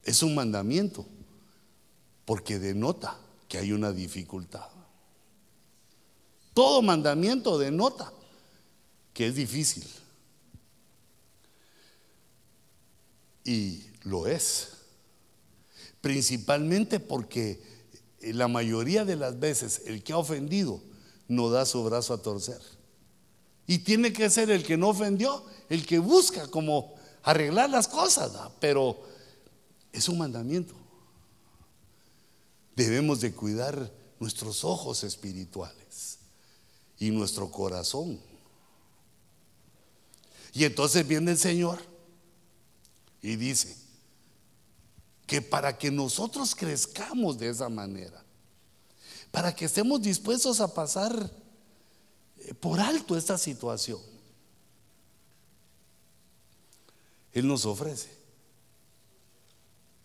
Es 0.05 0.23
un 0.23 0.35
mandamiento 0.35 1.07
porque 2.25 2.59
denota 2.59 3.19
que 3.49 3.59
hay 3.59 3.73
una 3.73 3.93
dificultad. 3.93 4.69
Todo 6.53 6.83
mandamiento 6.83 7.59
denota 7.59 8.13
que 9.13 9.27
es 9.27 9.35
difícil. 9.35 9.85
Y 13.45 13.85
lo 14.03 14.27
es. 14.27 14.69
Principalmente 16.01 17.01
porque 17.01 17.63
la 18.21 18.49
mayoría 18.49 19.05
de 19.05 19.17
las 19.17 19.39
veces 19.39 19.83
el 19.87 20.03
que 20.03 20.13
ha 20.13 20.19
ofendido 20.19 20.81
no 21.29 21.51
da 21.51 21.67
su 21.67 21.83
brazo 21.83 22.15
a 22.15 22.23
torcer. 22.23 22.61
Y 23.67 23.79
tiene 23.79 24.13
que 24.13 24.29
ser 24.29 24.51
el 24.51 24.63
que 24.63 24.77
no 24.77 24.89
ofendió, 24.91 25.45
el 25.71 25.87
que 25.87 25.99
busca 25.99 26.47
como 26.49 26.95
arreglar 27.23 27.71
las 27.71 27.89
cosas, 27.89 28.33
pero 28.61 29.14
es 29.95 30.09
un 30.09 30.19
mandamiento. 30.19 30.75
Debemos 32.75 33.21
de 33.21 33.33
cuidar 33.33 33.93
nuestros 34.19 34.65
ojos 34.65 35.05
espirituales 35.05 36.19
y 36.99 37.11
nuestro 37.11 37.51
corazón. 37.51 38.21
Y 40.53 40.65
entonces 40.65 41.07
viene 41.07 41.31
el 41.31 41.39
Señor 41.39 41.81
y 43.23 43.37
dice 43.37 43.77
que 45.27 45.41
para 45.41 45.79
que 45.79 45.91
nosotros 45.91 46.55
crezcamos 46.55 47.39
de 47.39 47.49
esa 47.49 47.69
manera, 47.69 48.23
para 49.31 49.55
que 49.55 49.65
estemos 49.65 50.03
dispuestos 50.03 50.61
a 50.61 50.75
pasar 50.75 51.31
eh, 52.39 52.55
por 52.55 52.81
alto 52.81 53.17
esta 53.17 53.39
situación, 53.39 54.01
Él 57.33 57.47
nos 57.47 57.65
ofrece 57.65 58.24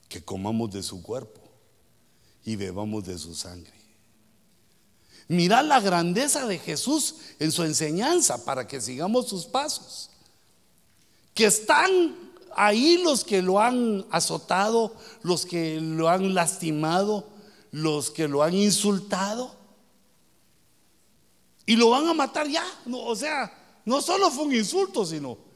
que 0.09 0.23
comamos 0.23 0.71
de 0.71 0.83
su 0.83 1.01
cuerpo 1.01 1.39
y 2.43 2.55
bebamos 2.55 3.05
de 3.05 3.17
su 3.17 3.35
sangre. 3.35 3.79
Mirad 5.27 5.65
la 5.65 5.79
grandeza 5.79 6.47
de 6.47 6.57
Jesús 6.57 7.15
en 7.37 7.51
su 7.51 7.63
enseñanza 7.63 8.43
para 8.43 8.67
que 8.67 8.81
sigamos 8.81 9.27
sus 9.27 9.45
pasos. 9.45 10.09
Que 11.35 11.45
están 11.45 12.15
ahí 12.55 12.97
los 13.03 13.23
que 13.23 13.43
lo 13.43 13.59
han 13.59 14.07
azotado, 14.09 14.95
los 15.21 15.45
que 15.45 15.79
lo 15.79 16.09
han 16.09 16.33
lastimado, 16.33 17.27
los 17.71 18.09
que 18.09 18.27
lo 18.27 18.41
han 18.41 18.55
insultado. 18.55 19.55
Y 21.67 21.75
lo 21.75 21.91
van 21.91 22.07
a 22.07 22.15
matar 22.15 22.47
ya. 22.47 22.65
o 22.91 23.15
sea, 23.15 23.81
no 23.85 24.01
solo 24.01 24.31
fue 24.31 24.45
un 24.45 24.55
insulto, 24.55 25.05
sino 25.05 25.48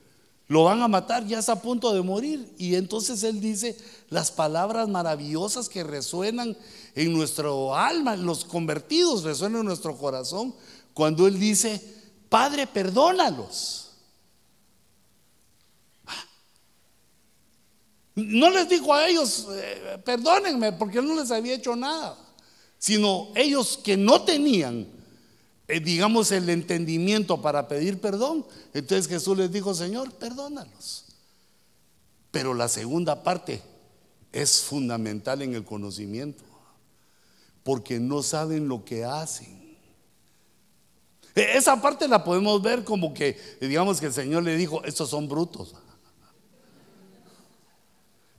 lo 0.48 0.66
van 0.66 0.82
a 0.82 0.88
matar, 0.88 1.26
ya 1.26 1.40
está 1.40 1.54
a 1.54 1.62
punto 1.62 1.94
de 1.94 2.02
morir. 2.02 2.54
Y 2.58 2.76
entonces 2.76 3.24
Él 3.24 3.40
dice 3.40 3.78
las 4.10 4.32
palabras 4.32 4.88
maravillosas 4.90 5.70
que 5.70 5.84
resuenan 5.84 6.58
en 6.96 7.14
nuestro 7.14 7.76
alma, 7.76 8.16
los 8.16 8.46
convertidos 8.46 9.24
resuenan 9.24 9.62
en 9.62 9.68
nuestro 9.68 9.98
corazón, 9.98 10.54
cuando 10.94 11.28
Él 11.28 11.40
dice, 11.40 11.82
Padre, 12.30 12.68
perdónalos. 12.68 13.80
No 18.16 18.52
les 18.52 18.70
dijo 18.70 18.94
a 18.94 19.08
ellos, 19.08 19.48
eh, 19.52 19.98
perdónenme, 20.06 20.74
porque 20.74 21.02
no 21.02 21.16
les 21.16 21.32
había 21.32 21.56
hecho 21.56 21.76
nada, 21.76 22.16
sino 22.78 23.30
ellos 23.34 23.80
que 23.84 23.98
no 23.98 24.22
tenían 24.22 24.88
eh, 25.74 25.80
digamos, 25.80 26.32
el 26.32 26.50
entendimiento 26.50 27.42
para 27.42 27.68
pedir 27.68 28.00
perdón. 28.00 28.46
Entonces 28.74 29.08
Jesús 29.08 29.36
les 29.36 29.52
dijo, 29.52 29.74
Señor, 29.74 30.12
perdónalos. 30.14 31.06
Pero 32.30 32.54
la 32.54 32.68
segunda 32.68 33.24
parte 33.24 33.62
es 34.32 34.62
fundamental 34.62 35.42
en 35.42 35.56
el 35.56 35.64
conocimiento, 35.64 36.44
porque 37.64 38.00
no 38.00 38.22
saben 38.22 38.68
lo 38.68 38.86
que 38.86 39.04
hacen. 39.04 39.78
E, 41.34 41.58
esa 41.58 41.82
parte 41.82 42.08
la 42.08 42.24
podemos 42.24 42.62
ver 42.62 42.84
como 42.84 43.12
que, 43.14 43.40
digamos 43.60 44.00
que 44.00 44.08
el 44.08 44.14
Señor 44.14 44.44
le 44.44 44.56
dijo, 44.56 44.84
estos 44.84 45.10
son 45.10 45.28
brutos. 45.28 45.74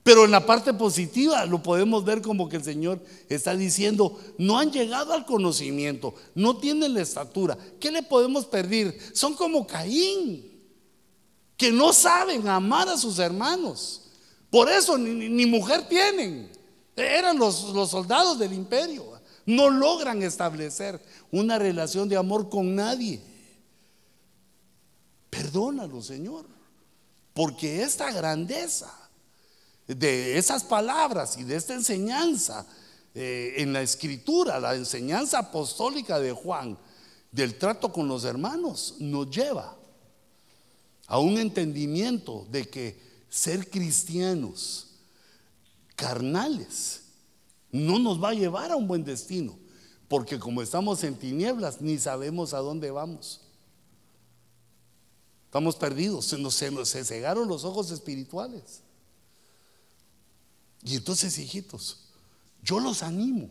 Pero 0.05 0.27
en 0.27 0.31
la 0.31 0.45
parte 0.45 0.75
positiva 0.75 1.47
lo 1.47 1.63
podemos 1.63 2.05
ver 2.05 2.21
como 2.21 2.47
que 2.47 2.57
el 2.57 2.63
Señor 2.63 3.01
está 3.31 3.57
diciendo, 3.57 4.21
no 4.37 4.59
han 4.59 4.71
llegado 4.71 5.15
al 5.15 5.25
conocimiento, 5.25 6.15
no 6.35 6.59
tienen 6.59 6.93
la 6.93 7.01
estatura. 7.01 7.57
¿Qué 7.81 7.91
le 7.91 8.03
podemos 8.03 8.45
pedir? 8.45 8.99
Son 9.15 9.35
como 9.35 9.67
Caín, 9.67 10.63
que 11.57 11.73
no 11.73 11.95
saben 11.95 12.47
amar 12.47 12.87
a 12.91 12.99
sus 12.99 13.19
hermanos. 13.19 14.03
Por 14.51 14.71
eso 14.71 14.99
ni, 14.99 15.47
mujer 15.47 15.89
tienen. 15.89 16.53
Eran 16.95 17.39
los, 17.39 17.71
los 17.71 17.89
soldados 17.89 18.39
del 18.39 18.53
imperio. 18.53 19.07
No 19.47 19.71
logran 19.71 20.23
establecer 20.23 21.01
una 21.33 21.59
relación 21.59 22.11
de 22.11 22.19
amor 22.19 22.51
con 22.51 22.75
nadie. 22.75 23.23
Perdónalo, 25.31 26.03
Señor, 26.03 26.45
porque 27.33 27.83
esta 27.83 28.13
grandeza 28.13 29.04
de 29.87 30.39
esas 30.39 30.65
palabras 30.65 31.37
y 31.39 31.45
de 31.45 31.57
esta 31.57 31.75
enseñanza 31.75 32.67
eh, 33.15 33.55
en 33.59 33.73
la 33.73 33.83
escritura, 33.83 34.59
la 34.59 34.75
enseñanza 34.75 35.39
apostólica 35.39 36.19
de 36.19 36.33
Juan, 36.33 36.79
del 37.31 37.59
trato 37.59 37.93
con 37.93 38.09
los 38.09 38.25
hermanos, 38.25 38.97
nos 38.99 39.31
lleva 39.31 39.77
a 41.07 41.19
un 41.19 41.39
entendimiento 41.39 42.47
de 42.51 42.69
que 42.69 43.01
ser 43.29 43.69
cristianos 43.69 44.89
carnales 45.97 47.03
no 47.73 47.99
nos 47.99 48.23
va 48.23 48.31
a 48.31 48.35
llevar 48.35 48.71
a 48.71 48.77
un 48.77 48.87
buen 48.87 49.05
destino, 49.05 49.59
porque 50.07 50.39
como 50.39 50.63
estamos 50.63 51.03
en 51.03 51.17
tinieblas, 51.17 51.81
ni 51.81 51.99
sabemos 51.99 52.55
a 52.55 52.59
dónde 52.59 52.93
vamos. 52.93 53.41
Estamos 55.47 55.75
perdidos, 55.75 56.27
se 56.27 56.39
nos, 56.39 56.55
se 56.55 56.71
nos 56.71 56.91
cegaron 56.91 57.49
los 57.49 57.65
ojos 57.65 57.91
espirituales. 57.91 58.84
Y 60.85 60.97
entonces, 60.97 61.39
hijitos, 61.39 62.05
yo 62.63 62.79
los 62.79 63.03
animo 63.03 63.49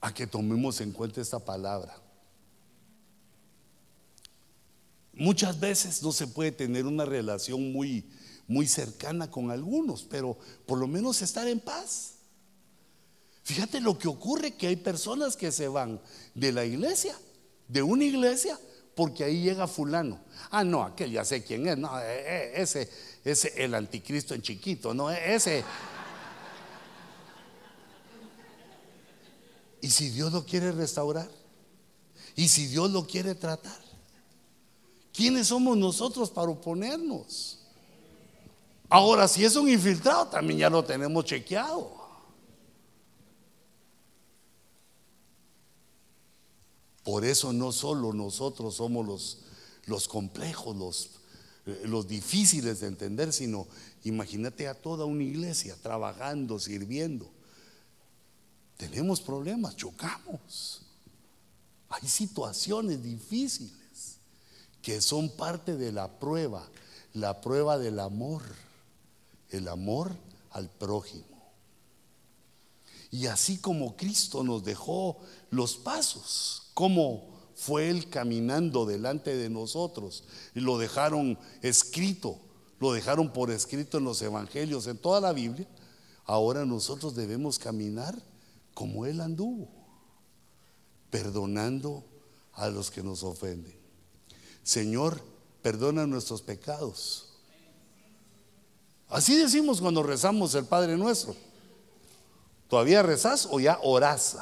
a 0.00 0.12
que 0.12 0.26
tomemos 0.26 0.80
en 0.80 0.92
cuenta 0.92 1.20
esta 1.20 1.38
palabra. 1.38 1.96
Muchas 5.14 5.58
veces 5.60 6.02
no 6.02 6.12
se 6.12 6.26
puede 6.26 6.50
tener 6.50 6.86
una 6.86 7.04
relación 7.04 7.72
muy, 7.72 8.04
muy 8.48 8.66
cercana 8.66 9.30
con 9.30 9.52
algunos, 9.52 10.02
pero 10.02 10.36
por 10.66 10.78
lo 10.78 10.88
menos 10.88 11.22
estar 11.22 11.46
en 11.46 11.60
paz. 11.60 12.14
Fíjate 13.44 13.80
lo 13.80 13.96
que 13.96 14.08
ocurre, 14.08 14.56
que 14.56 14.66
hay 14.66 14.76
personas 14.76 15.36
que 15.36 15.52
se 15.52 15.68
van 15.68 16.00
de 16.34 16.50
la 16.50 16.64
iglesia, 16.64 17.16
de 17.68 17.82
una 17.82 18.04
iglesia, 18.04 18.58
porque 18.94 19.24
ahí 19.24 19.42
llega 19.42 19.66
fulano. 19.66 20.20
Ah, 20.50 20.64
no, 20.64 20.82
aquel 20.82 21.10
ya 21.10 21.24
sé 21.24 21.42
quién 21.42 21.66
es. 21.66 21.76
No, 21.76 21.98
e, 22.00 22.04
e, 22.04 22.62
ese, 22.62 22.90
ese, 23.24 23.52
el 23.62 23.74
anticristo 23.74 24.34
en 24.34 24.42
chiquito, 24.42 24.94
no, 24.94 25.10
e, 25.10 25.34
ese. 25.34 25.64
¿Y 29.80 29.90
si 29.90 30.10
Dios 30.10 30.32
lo 30.32 30.44
quiere 30.44 30.72
restaurar? 30.72 31.28
¿Y 32.36 32.48
si 32.48 32.66
Dios 32.66 32.90
lo 32.90 33.06
quiere 33.06 33.34
tratar? 33.34 33.78
¿Quiénes 35.12 35.48
somos 35.48 35.76
nosotros 35.76 36.30
para 36.30 36.50
oponernos? 36.50 37.58
Ahora, 38.88 39.28
si 39.28 39.44
es 39.44 39.56
un 39.56 39.68
infiltrado, 39.68 40.26
también 40.26 40.60
ya 40.60 40.70
lo 40.70 40.84
tenemos 40.84 41.24
chequeado. 41.24 42.03
Por 47.04 47.24
eso 47.24 47.52
no 47.52 47.70
solo 47.70 48.12
nosotros 48.12 48.76
somos 48.76 49.06
los, 49.06 49.38
los 49.86 50.08
complejos, 50.08 50.74
los, 50.74 51.10
eh, 51.66 51.82
los 51.84 52.08
difíciles 52.08 52.80
de 52.80 52.86
entender, 52.86 53.32
sino 53.32 53.66
imagínate 54.04 54.66
a 54.66 54.74
toda 54.74 55.04
una 55.04 55.22
iglesia 55.22 55.76
trabajando, 55.82 56.58
sirviendo. 56.58 57.30
Tenemos 58.78 59.20
problemas, 59.20 59.76
chocamos. 59.76 60.80
Hay 61.90 62.08
situaciones 62.08 63.02
difíciles 63.02 64.16
que 64.82 65.00
son 65.00 65.30
parte 65.30 65.76
de 65.76 65.92
la 65.92 66.18
prueba, 66.18 66.68
la 67.12 67.40
prueba 67.40 67.78
del 67.78 68.00
amor, 68.00 68.42
el 69.50 69.68
amor 69.68 70.16
al 70.50 70.68
prójimo. 70.68 71.24
Y 73.10 73.26
así 73.26 73.58
como 73.58 73.96
Cristo 73.96 74.42
nos 74.42 74.64
dejó 74.64 75.18
los 75.50 75.76
pasos, 75.76 76.63
cómo 76.74 77.34
fue 77.54 77.88
Él 77.88 78.10
caminando 78.10 78.84
delante 78.84 79.36
de 79.36 79.48
nosotros. 79.48 80.24
Y 80.54 80.60
lo 80.60 80.76
dejaron 80.76 81.38
escrito, 81.62 82.38
lo 82.80 82.92
dejaron 82.92 83.32
por 83.32 83.50
escrito 83.50 83.98
en 83.98 84.04
los 84.04 84.20
evangelios, 84.22 84.86
en 84.86 84.98
toda 84.98 85.20
la 85.20 85.32
Biblia. 85.32 85.66
Ahora 86.26 86.64
nosotros 86.64 87.14
debemos 87.14 87.58
caminar 87.58 88.20
como 88.74 89.06
Él 89.06 89.20
anduvo, 89.20 89.68
perdonando 91.10 92.04
a 92.52 92.68
los 92.68 92.90
que 92.90 93.02
nos 93.02 93.22
ofenden. 93.22 93.76
Señor, 94.62 95.20
perdona 95.62 96.06
nuestros 96.06 96.42
pecados. 96.42 97.28
Así 99.08 99.36
decimos 99.36 99.80
cuando 99.80 100.02
rezamos 100.02 100.54
el 100.54 100.64
Padre 100.64 100.96
Nuestro. 100.96 101.36
¿Todavía 102.68 103.02
rezás 103.02 103.46
o 103.50 103.60
ya 103.60 103.78
orás? 103.82 104.36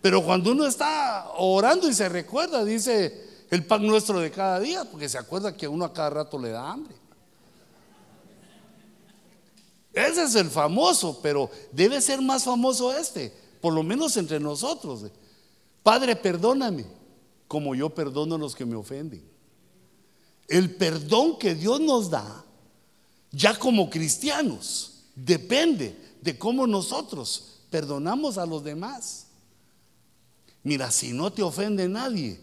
Pero 0.00 0.24
cuando 0.24 0.52
uno 0.52 0.66
está 0.66 1.30
orando 1.36 1.88
y 1.88 1.94
se 1.94 2.08
recuerda, 2.08 2.64
dice 2.64 3.26
el 3.50 3.64
pan 3.64 3.86
nuestro 3.86 4.20
de 4.20 4.30
cada 4.30 4.60
día, 4.60 4.84
porque 4.84 5.08
se 5.08 5.18
acuerda 5.18 5.56
que 5.56 5.66
uno 5.66 5.84
a 5.84 5.92
cada 5.92 6.10
rato 6.10 6.38
le 6.38 6.50
da 6.50 6.70
hambre. 6.70 6.94
Ese 9.92 10.22
es 10.24 10.34
el 10.36 10.48
famoso, 10.48 11.18
pero 11.22 11.50
debe 11.72 12.00
ser 12.00 12.20
más 12.20 12.44
famoso 12.44 12.96
este, 12.96 13.32
por 13.60 13.72
lo 13.72 13.82
menos 13.82 14.16
entre 14.16 14.38
nosotros. 14.38 15.04
Padre, 15.82 16.14
perdóname, 16.14 16.84
como 17.48 17.74
yo 17.74 17.90
perdono 17.90 18.36
a 18.36 18.38
los 18.38 18.54
que 18.54 18.66
me 18.66 18.76
ofenden. 18.76 19.26
El 20.46 20.76
perdón 20.76 21.38
que 21.38 21.54
Dios 21.54 21.80
nos 21.80 22.10
da, 22.10 22.44
ya 23.32 23.58
como 23.58 23.90
cristianos, 23.90 25.04
depende 25.14 25.98
de 26.20 26.38
cómo 26.38 26.66
nosotros 26.66 27.60
perdonamos 27.70 28.38
a 28.38 28.46
los 28.46 28.62
demás. 28.62 29.27
Mira, 30.68 30.90
si 30.90 31.14
no 31.14 31.32
te 31.32 31.42
ofende 31.42 31.88
nadie, 31.88 32.38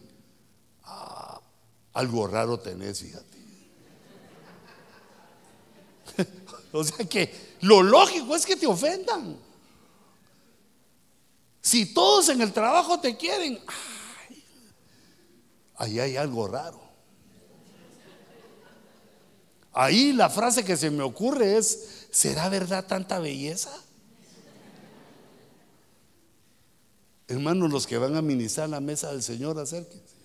ah, 0.86 1.40
algo 1.94 2.26
raro 2.26 2.60
tenés, 2.60 3.00
fíjate. 3.00 3.38
o 6.72 6.84
sea 6.84 7.06
que 7.06 7.32
lo 7.62 7.84
lógico 7.84 8.36
es 8.36 8.48
que 8.48 8.56
te 8.56 8.66
ofendan. 8.66 9.38
Si 11.62 11.94
todos 11.94 12.30
en 12.30 12.42
el 12.42 12.52
trabajo 12.52 13.00
te 13.00 13.16
quieren, 13.16 13.60
ahí 15.76 16.00
hay 16.00 16.18
algo 16.18 16.48
raro. 16.48 16.82
Ahí 19.72 20.14
la 20.14 20.32
frase 20.32 20.66
que 20.66 20.78
se 20.78 20.90
me 20.90 21.04
ocurre 21.04 21.58
es, 21.58 22.08
¿será 22.10 22.50
verdad 22.50 22.88
tanta 22.88 23.20
belleza? 23.20 23.85
Hermanos, 27.28 27.72
los 27.72 27.88
que 27.88 27.98
van 27.98 28.16
a 28.16 28.22
ministrar 28.22 28.70
la 28.70 28.80
mesa 28.80 29.12
del 29.12 29.24
Señor, 29.24 29.58
acérquense. 29.60 30.16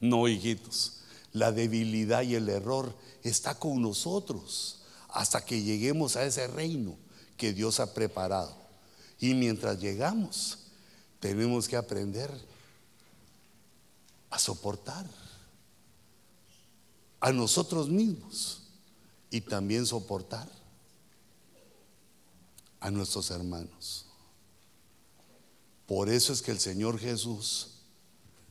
No, 0.00 0.28
hijitos, 0.28 1.00
la 1.32 1.50
debilidad 1.50 2.22
y 2.22 2.36
el 2.36 2.48
error 2.48 2.94
está 3.22 3.58
con 3.58 3.82
nosotros 3.82 4.82
hasta 5.08 5.44
que 5.44 5.62
lleguemos 5.62 6.16
a 6.16 6.24
ese 6.24 6.46
reino 6.46 6.96
que 7.36 7.52
Dios 7.52 7.80
ha 7.80 7.92
preparado. 7.94 8.56
Y 9.18 9.34
mientras 9.34 9.80
llegamos, 9.80 10.58
tenemos 11.18 11.66
que 11.66 11.76
aprender 11.76 12.30
a 14.30 14.38
soportar 14.38 15.06
a 17.20 17.32
nosotros 17.32 17.88
mismos 17.88 18.62
y 19.30 19.40
también 19.40 19.84
soportar 19.84 20.48
a 22.80 22.90
nuestros 22.90 23.30
hermanos. 23.30 24.07
Por 25.88 26.10
eso 26.10 26.34
es 26.34 26.42
que 26.42 26.50
el 26.50 26.60
Señor 26.60 26.98
Jesús 26.98 27.78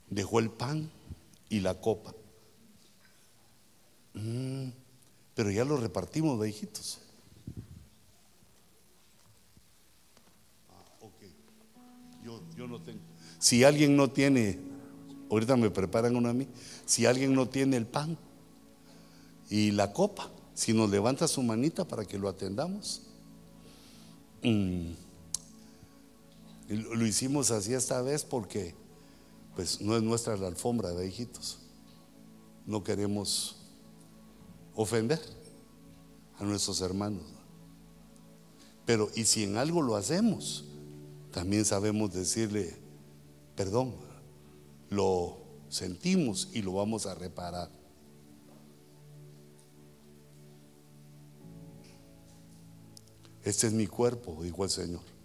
dejó 0.10 0.40
el 0.40 0.50
pan 0.50 0.90
y 1.50 1.60
la 1.60 1.80
copa. 1.80 2.16
Mm, 4.16 4.70
pero 5.36 5.52
ya 5.52 5.64
lo 5.64 5.78
repartimos, 5.78 6.46
hijitos. 6.48 6.98
Ah, 10.72 10.84
yo, 12.26 12.42
yo 12.58 12.68
no 12.68 12.82
tengo. 12.82 13.02
Si 13.38 13.64
alguien 13.64 13.96
no 13.96 14.10
tiene, 14.10 14.58
ahorita 15.30 15.56
me 15.58 15.70
preparan 15.70 16.16
uno 16.16 16.30
a 16.30 16.34
mí, 16.34 16.48
si 16.88 17.06
alguien 17.06 17.36
no 17.36 17.48
tiene 17.48 17.78
el 17.78 17.86
pan 17.86 18.18
y 19.48 19.70
la 19.70 19.94
copa, 19.94 20.32
si 20.56 20.74
nos 20.74 20.90
levanta 20.90 21.28
su 21.28 21.44
manita 21.44 21.88
para 21.88 22.04
que 22.04 22.18
lo 22.18 22.30
atendamos. 22.30 23.04
Mm. 24.42 25.07
Lo 26.68 27.06
hicimos 27.06 27.52
así 27.52 27.74
esta 27.74 28.02
vez 28.02 28.24
porque 28.24 28.76
pues 29.56 29.82
no 29.82 29.96
es 29.96 30.04
nuestra 30.04 30.36
la 30.38 30.48
alfombra 30.48 30.92
de 30.92 31.08
hijitos. 31.08 31.60
No 32.66 32.84
queremos 32.84 33.56
ofender 34.76 35.22
a 36.38 36.44
nuestros 36.44 36.82
hermanos. 36.82 37.24
Pero 38.86 39.10
y 39.16 39.26
si 39.26 39.44
en 39.44 39.58
algo 39.58 39.82
lo 39.82 39.96
hacemos, 39.96 40.66
también 41.32 41.66
sabemos 41.66 42.14
decirle 42.14 42.78
perdón. 43.56 43.96
Lo 44.90 45.40
sentimos 45.70 46.50
y 46.54 46.62
lo 46.62 46.74
vamos 46.74 47.06
a 47.06 47.16
reparar. 47.16 47.70
Este 53.44 53.68
es 53.68 53.74
mi 53.74 53.88
cuerpo, 53.88 54.42
dijo 54.44 54.64
el 54.64 54.70
Señor. 54.70 55.17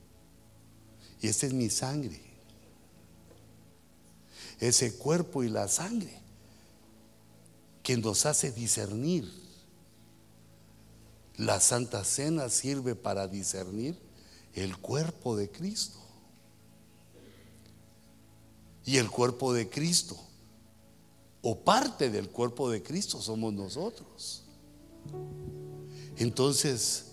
Y 1.23 1.29
esta 1.29 1.47
es 1.47 1.53
mi 1.53 1.70
sangre. 1.70 2.20
Ese 4.59 4.97
cuerpo 4.97 5.45
y 5.45 5.49
la 5.49 5.68
sangre 5.68 6.20
que 7.85 7.97
nos 7.97 8.27
hace 8.27 8.51
discernir. 8.51 9.33
La 11.37 11.61
Santa 11.61 12.05
Cena 12.05 12.49
sirve 12.49 12.97
para 12.97 13.29
discernir 13.29 13.97
el 14.55 14.77
cuerpo 14.77 15.37
de 15.37 15.49
Cristo. 15.49 15.99
Y 18.85 18.97
el 18.97 19.09
cuerpo 19.09 19.53
de 19.53 19.70
Cristo, 19.70 20.18
o 21.41 21.61
parte 21.61 22.11
del 22.11 22.29
cuerpo 22.31 22.68
de 22.68 22.83
Cristo, 22.83 23.23
somos 23.23 23.53
nosotros. 23.53 24.43
Entonces, 26.16 27.12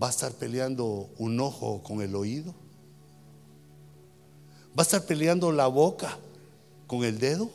va 0.00 0.08
a 0.08 0.10
estar 0.10 0.32
peleando 0.32 1.10
un 1.18 1.40
ojo 1.40 1.82
con 1.82 2.02
el 2.02 2.14
oído. 2.14 2.54
Va 4.70 4.80
a 4.80 4.82
estar 4.82 5.04
peleando 5.04 5.52
la 5.52 5.66
boca 5.66 6.18
con 6.86 7.04
el 7.04 7.18
dedo. 7.18 7.50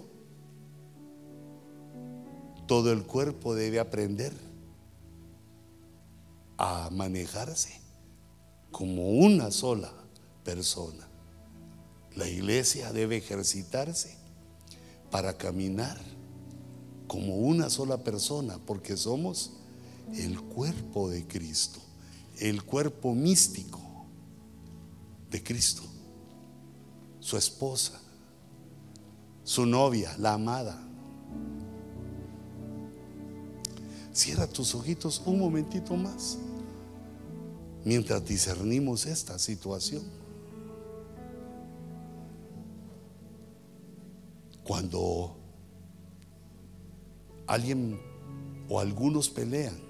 Todo 2.67 2.91
el 2.91 3.03
cuerpo 3.03 3.55
debe 3.55 3.79
aprender 3.79 4.33
a 6.57 6.89
manejarse 6.91 7.79
como 8.71 9.09
una 9.09 9.51
sola 9.51 9.91
persona. 10.43 11.07
La 12.15 12.27
iglesia 12.27 12.91
debe 12.91 13.17
ejercitarse 13.17 14.17
para 15.11 15.38
caminar 15.38 15.97
como 17.07 17.38
una 17.38 17.69
sola 17.69 17.97
persona, 18.03 18.59
porque 18.65 18.97
somos 18.97 19.53
el 20.15 20.41
cuerpo 20.41 21.09
de 21.09 21.25
Cristo, 21.25 21.79
el 22.39 22.63
cuerpo 22.63 23.13
místico 23.15 23.81
de 25.29 25.43
Cristo, 25.43 25.83
su 27.19 27.38
esposa, 27.38 27.99
su 29.43 29.65
novia, 29.65 30.15
la 30.17 30.33
amada. 30.33 30.81
Cierra 34.13 34.47
tus 34.47 34.73
ojitos 34.75 35.21
un 35.25 35.39
momentito 35.39 35.95
más 35.95 36.38
mientras 37.83 38.25
discernimos 38.25 39.05
esta 39.05 39.38
situación. 39.39 40.03
Cuando 44.63 45.38
alguien 47.47 47.99
o 48.67 48.79
algunos 48.79 49.29
pelean 49.29 49.86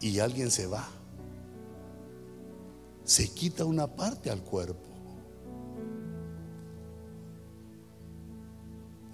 y 0.00 0.18
alguien 0.18 0.50
se 0.50 0.66
va, 0.66 0.86
se 3.04 3.28
quita 3.32 3.64
una 3.64 3.86
parte 3.86 4.30
al 4.30 4.42
cuerpo. 4.42 4.82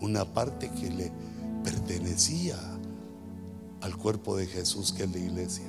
Una 0.01 0.25
parte 0.25 0.71
que 0.71 0.91
le 0.91 1.13
pertenecía 1.63 2.57
al 3.83 3.97
cuerpo 3.97 4.37
de 4.37 4.47
Jesús 4.47 4.93
que 4.93 5.05
es 5.05 5.13
la 5.13 5.19
iglesia. 5.19 5.69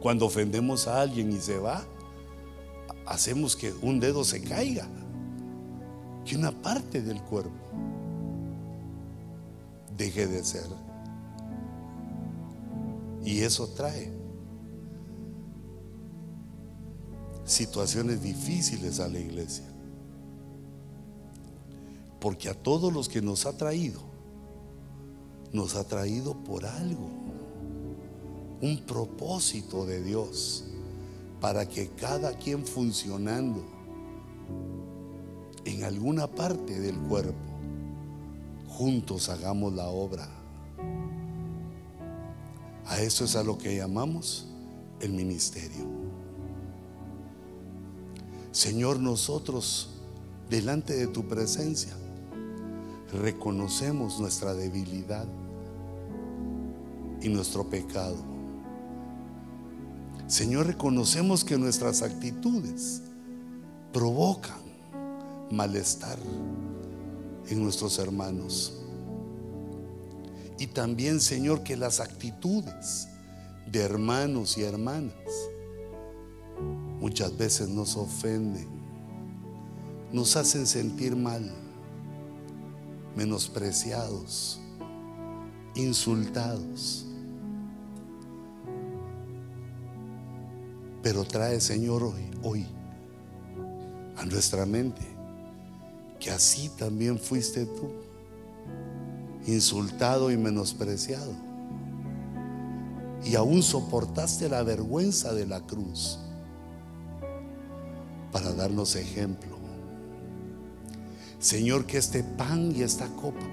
Cuando 0.00 0.26
ofendemos 0.26 0.88
a 0.88 1.00
alguien 1.00 1.30
y 1.30 1.38
se 1.38 1.58
va, 1.58 1.84
hacemos 3.06 3.54
que 3.54 3.72
un 3.82 4.00
dedo 4.00 4.24
se 4.24 4.42
caiga, 4.42 4.88
que 6.24 6.36
una 6.36 6.50
parte 6.50 7.02
del 7.02 7.22
cuerpo 7.22 7.52
deje 9.96 10.26
de 10.26 10.42
ser. 10.42 10.81
Y 13.24 13.40
eso 13.40 13.68
trae 13.68 14.12
situaciones 17.44 18.22
difíciles 18.22 19.00
a 19.00 19.08
la 19.08 19.18
iglesia. 19.18 19.64
Porque 22.20 22.48
a 22.48 22.54
todos 22.54 22.92
los 22.92 23.08
que 23.08 23.20
nos 23.20 23.46
ha 23.46 23.56
traído, 23.56 24.00
nos 25.52 25.74
ha 25.74 25.84
traído 25.84 26.34
por 26.44 26.64
algo 26.64 27.08
un 28.60 28.78
propósito 28.86 29.84
de 29.84 30.02
Dios 30.02 30.64
para 31.40 31.68
que 31.68 31.88
cada 31.88 32.38
quien 32.38 32.64
funcionando 32.64 33.64
en 35.64 35.82
alguna 35.82 36.28
parte 36.28 36.80
del 36.80 36.96
cuerpo, 36.96 37.34
juntos 38.68 39.28
hagamos 39.28 39.72
la 39.72 39.88
obra. 39.88 40.41
A 42.86 43.00
eso 43.00 43.24
es 43.24 43.36
a 43.36 43.42
lo 43.42 43.58
que 43.58 43.76
llamamos 43.76 44.46
el 45.00 45.12
ministerio. 45.12 45.86
Señor, 48.50 48.98
nosotros 49.00 49.90
delante 50.50 50.94
de 50.94 51.06
tu 51.06 51.26
presencia 51.26 51.92
reconocemos 53.12 54.20
nuestra 54.20 54.54
debilidad 54.54 55.26
y 57.20 57.28
nuestro 57.28 57.68
pecado. 57.68 58.16
Señor, 60.26 60.66
reconocemos 60.66 61.44
que 61.44 61.58
nuestras 61.58 62.02
actitudes 62.02 63.02
provocan 63.92 64.60
malestar 65.50 66.18
en 67.48 67.62
nuestros 67.62 67.98
hermanos. 67.98 68.81
Y 70.62 70.68
también, 70.68 71.20
Señor, 71.20 71.64
que 71.64 71.76
las 71.76 71.98
actitudes 71.98 73.08
de 73.66 73.80
hermanos 73.80 74.56
y 74.56 74.62
hermanas 74.62 75.12
muchas 77.00 77.36
veces 77.36 77.68
nos 77.68 77.96
ofenden, 77.96 78.68
nos 80.12 80.36
hacen 80.36 80.68
sentir 80.68 81.16
mal, 81.16 81.52
menospreciados, 83.16 84.60
insultados. 85.74 87.06
Pero 91.02 91.24
trae, 91.24 91.60
Señor, 91.60 92.04
hoy, 92.04 92.30
hoy 92.44 92.66
a 94.16 94.24
nuestra 94.26 94.64
mente 94.64 95.02
que 96.20 96.30
así 96.30 96.68
también 96.78 97.18
fuiste 97.18 97.66
tú, 97.66 98.11
insultado 99.46 100.30
y 100.30 100.36
menospreciado. 100.36 101.32
Y 103.24 103.36
aún 103.36 103.62
soportaste 103.62 104.48
la 104.48 104.62
vergüenza 104.62 105.32
de 105.32 105.46
la 105.46 105.60
cruz 105.60 106.18
para 108.32 108.52
darnos 108.52 108.96
ejemplo. 108.96 109.56
Señor, 111.38 111.86
que 111.86 111.98
este 111.98 112.22
pan 112.22 112.72
y 112.74 112.82
esta 112.82 113.06
copa 113.08 113.46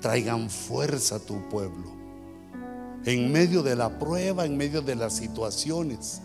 traigan 0.00 0.50
fuerza 0.50 1.16
a 1.16 1.18
tu 1.18 1.48
pueblo. 1.48 1.94
En 3.04 3.30
medio 3.30 3.62
de 3.62 3.76
la 3.76 3.98
prueba, 3.98 4.44
en 4.44 4.56
medio 4.56 4.82
de 4.82 4.96
las 4.96 5.14
situaciones 5.14 6.22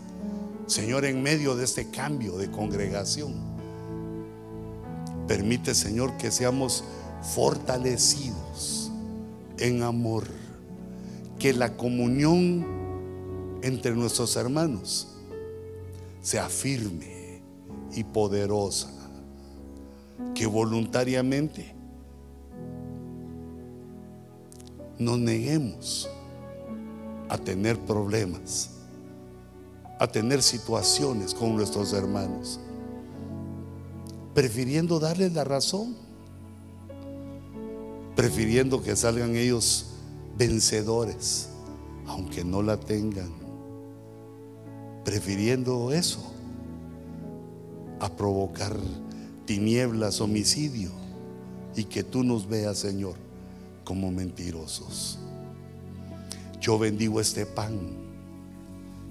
Señor, 0.66 1.04
en 1.04 1.22
medio 1.22 1.56
de 1.56 1.64
este 1.64 1.88
cambio 1.90 2.38
de 2.38 2.50
congregación, 2.50 3.34
permite, 5.26 5.74
Señor, 5.74 6.16
que 6.16 6.30
seamos 6.30 6.84
fortalecidos 7.22 8.90
en 9.58 9.82
amor, 9.82 10.24
que 11.38 11.52
la 11.52 11.76
comunión 11.76 12.66
entre 13.62 13.94
nuestros 13.94 14.36
hermanos 14.36 15.08
sea 16.20 16.48
firme 16.48 17.40
y 17.94 18.04
poderosa, 18.04 18.90
que 20.34 20.46
voluntariamente 20.46 21.74
nos 24.98 25.18
neguemos 25.18 26.08
a 27.28 27.38
tener 27.38 27.78
problemas 27.78 28.72
a 30.02 30.08
tener 30.08 30.42
situaciones 30.42 31.32
con 31.32 31.54
nuestros 31.54 31.92
hermanos, 31.92 32.58
prefiriendo 34.34 34.98
darles 34.98 35.32
la 35.32 35.44
razón, 35.44 35.94
prefiriendo 38.14 38.82
que 38.82 38.96
salgan 38.96 39.36
ellos 39.36 39.86
vencedores, 40.36 41.48
aunque 42.06 42.44
no 42.44 42.62
la 42.62 42.78
tengan, 42.78 43.30
prefiriendo 45.04 45.92
eso 45.92 46.32
a 48.00 48.10
provocar 48.10 48.76
tinieblas, 49.46 50.20
homicidio 50.20 50.90
y 51.76 51.84
que 51.84 52.02
tú 52.02 52.22
nos 52.24 52.48
veas, 52.48 52.78
Señor, 52.78 53.14
como 53.84 54.10
mentirosos. 54.10 55.18
Yo 56.60 56.78
bendigo 56.78 57.20
este 57.20 57.46
pan 57.46 57.78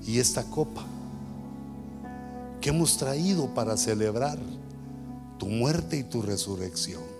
y 0.05 0.19
esta 0.19 0.43
copa 0.43 0.85
que 2.61 2.69
hemos 2.69 2.97
traído 2.97 3.53
para 3.53 3.75
celebrar 3.75 4.37
tu 5.37 5.47
muerte 5.47 5.97
y 5.97 6.03
tu 6.03 6.21
resurrección. 6.21 7.10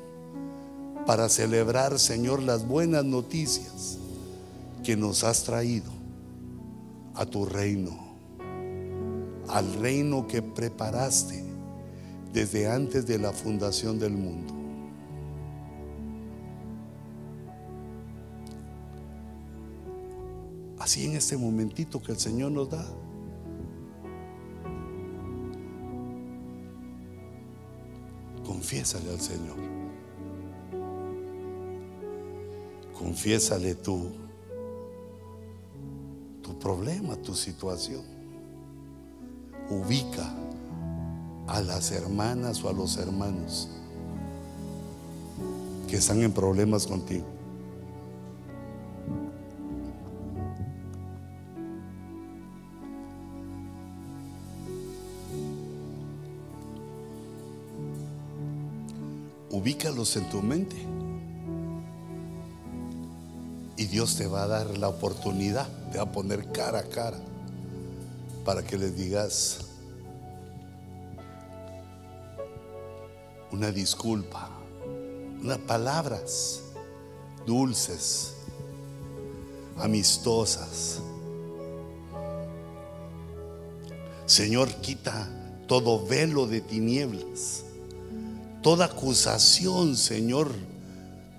Para 1.06 1.30
celebrar, 1.30 2.00
Señor, 2.00 2.42
las 2.44 2.68
buenas 2.68 3.04
noticias 3.04 3.98
que 4.84 4.96
nos 4.96 5.24
has 5.24 5.44
traído 5.44 5.92
a 7.16 7.26
tu 7.26 7.46
reino, 7.46 7.98
al 9.48 9.74
reino 9.76 10.28
que 10.28 10.42
preparaste 10.42 11.44
desde 12.32 12.70
antes 12.72 13.06
de 13.06 13.18
la 13.18 13.32
fundación 13.32 14.00
del 14.00 14.14
mundo. 14.14 14.54
Así 20.80 21.06
en 21.06 21.16
este 21.16 21.38
momentito 21.38 22.02
que 22.02 22.12
el 22.12 22.20
Señor 22.20 22.52
nos 22.52 22.70
da. 22.70 22.86
Confiésale 28.44 29.10
al 29.12 29.22
Señor. 29.22 29.81
Confiésale 33.02 33.76
tu, 33.76 34.12
tu 36.44 36.58
problema, 36.60 37.16
tu 37.16 37.34
situación. 37.34 38.04
Ubica 39.70 40.32
a 41.48 41.62
las 41.62 41.92
hermanas 41.92 42.64
o 42.64 42.70
a 42.70 42.74
los 42.74 42.98
hermanos 42.98 43.70
que 45.88 45.98
están 45.98 46.22
en 46.22 46.32
problemas 46.32 46.86
contigo. 46.86 47.26
ubícalos 59.62 60.16
en 60.16 60.30
tu 60.30 60.42
mente. 60.42 60.76
Dios 63.92 64.16
te 64.16 64.26
va 64.26 64.44
a 64.44 64.48
dar 64.48 64.78
la 64.78 64.88
oportunidad, 64.88 65.68
te 65.92 65.98
va 65.98 66.06
a 66.06 66.12
poner 66.14 66.50
cara 66.54 66.80
a 66.80 66.84
cara 66.84 67.20
para 68.46 68.64
que 68.64 68.78
les 68.78 68.96
digas 68.96 69.60
una 73.52 73.70
disculpa, 73.70 74.50
unas 75.42 75.58
palabras 75.58 76.62
dulces, 77.46 78.34
amistosas. 79.78 81.02
Señor, 84.26 84.70
quita 84.76 85.30
todo 85.68 86.06
velo 86.08 86.48
de 86.48 86.62
tinieblas, 86.62 87.66
toda 88.62 88.86
acusación, 88.86 89.98
Señor, 89.98 90.50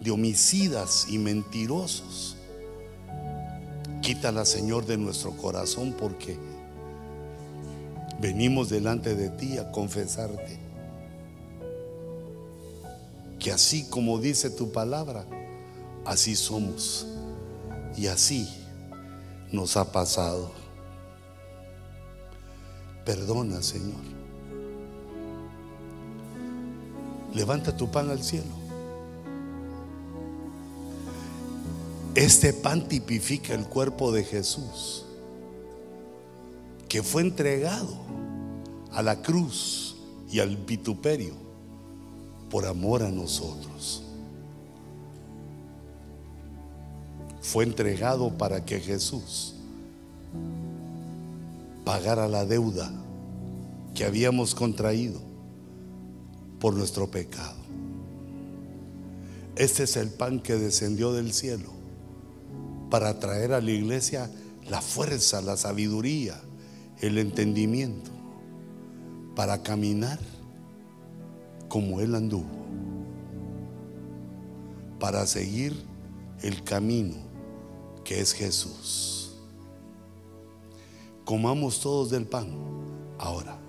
de 0.03 0.11
homicidas 0.11 1.07
y 1.09 1.17
mentirosos. 1.17 2.37
Quítala, 4.03 4.45
Señor, 4.45 4.85
de 4.85 4.99
nuestro 4.99 5.31
corazón 5.37 5.95
porque 5.99 6.37
venimos 8.21 8.69
delante 8.69 9.15
de 9.15 9.31
ti 9.31 9.59
a 9.59 9.71
confesarte 9.71 10.59
que 13.39 13.51
así 13.51 13.89
como 13.89 14.19
dice 14.19 14.51
tu 14.51 14.71
palabra, 14.71 15.25
así 16.05 16.37
somos 16.37 17.07
y 17.97 18.07
así 18.07 18.49
nos 19.51 19.77
ha 19.77 19.91
pasado. 19.91 20.53
Perdona, 23.05 23.63
Señor. 23.63 24.01
Levanta 27.35 27.77
tu 27.77 27.91
pan 27.91 28.11
al 28.11 28.23
cielo. 28.23 28.62
Este 32.15 32.53
pan 32.53 32.89
tipifica 32.89 33.55
el 33.55 33.65
cuerpo 33.65 34.13
de 34.13 34.23
Jesús, 34.23 35.07
que 36.87 37.03
fue 37.03 37.23
entregado 37.23 37.89
a 38.93 39.03
la 39.03 39.23
cruz 39.23 39.97
y 40.31 40.41
al 40.41 40.59
vituperio 40.59 41.33
por 42.51 42.67
amor 42.67 43.03
a 43.03 43.11
nosotros. 43.11 44.03
Fue 47.41 47.65
entregado 47.65 48.37
para 48.37 48.63
que 48.63 48.79
Jesús 48.79 49.55
pagara 51.83 52.29
la 52.29 52.45
deuda 52.45 52.93
que 53.95 54.05
habíamos 54.05 54.55
contraído 54.55 55.19
por 56.61 56.75
nuestro 56.75 57.11
pecado. 57.11 57.57
Este 59.57 59.85
es 59.85 59.97
el 59.97 60.11
pan 60.11 60.41
que 60.41 60.57
descendió 60.57 61.15
del 61.15 61.33
cielo 61.33 61.82
para 62.93 63.19
traer 63.19 63.55
a 63.55 63.63
la 63.63 63.71
iglesia 63.71 64.31
la 64.69 64.83
fuerza, 64.83 65.41
la 65.41 65.57
sabiduría, 65.57 66.39
el 67.01 67.17
entendimiento 67.17 68.11
para 69.35 69.63
caminar 69.63 70.19
como 71.69 72.03
Él 72.03 72.15
anduvo, 72.15 72.51
para 75.01 75.27
seguir 75.27 75.75
el 76.43 76.63
camino 76.65 77.17
que 78.05 78.21
es 78.21 78.35
Jesús. 78.35 79.39
Comamos 81.25 81.81
todos 81.81 82.11
del 82.11 82.27
pan 82.27 82.51
ahora. 83.19 83.62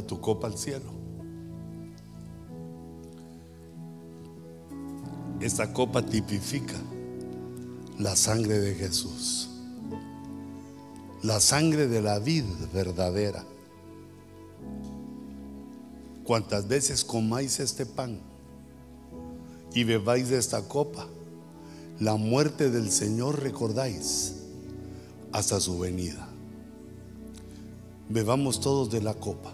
Tu 0.00 0.20
copa 0.20 0.46
al 0.46 0.56
cielo. 0.56 0.90
Esta 5.40 5.72
copa 5.72 6.06
tipifica 6.06 6.76
la 7.98 8.16
sangre 8.16 8.60
de 8.60 8.74
Jesús, 8.74 9.50
la 11.22 11.40
sangre 11.40 11.88
de 11.88 12.00
la 12.00 12.18
vida 12.20 12.46
verdadera 12.72 13.44
cuantas 16.24 16.66
veces 16.66 17.04
comáis 17.04 17.60
este 17.60 17.86
pan 17.86 18.18
y 19.74 19.84
bebáis 19.84 20.28
de 20.28 20.38
esta 20.38 20.62
copa, 20.68 21.06
la 21.98 22.16
muerte 22.16 22.70
del 22.70 22.90
Señor 22.90 23.42
recordáis 23.42 24.36
hasta 25.32 25.60
su 25.60 25.78
venida. 25.78 26.28
Bebamos 28.08 28.60
todos 28.60 28.90
de 28.90 29.00
la 29.00 29.14
copa. 29.14 29.52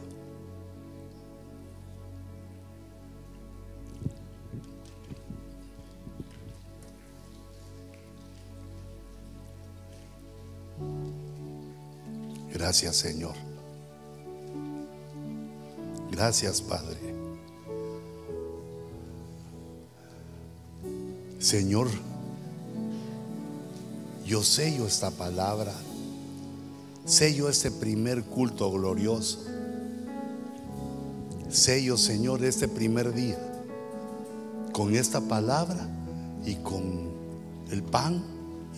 Gracias 12.81 12.97
Señor. 12.99 13.35
Gracias, 16.13 16.63
Padre. 16.63 16.97
Señor, 21.41 21.89
yo 24.25 24.45
sello 24.45 24.87
esta 24.87 25.11
palabra, 25.11 25.73
sello 27.05 27.49
este 27.49 27.73
primer 27.73 28.23
culto 28.23 28.71
glorioso, 28.71 29.41
sello, 31.49 31.97
Señor, 31.97 32.45
este 32.45 32.69
primer 32.69 33.13
día 33.13 33.41
con 34.73 34.95
esta 34.95 35.21
palabra 35.21 35.89
y 36.47 36.55
con 36.55 37.11
el 37.73 37.83
pan 37.83 38.23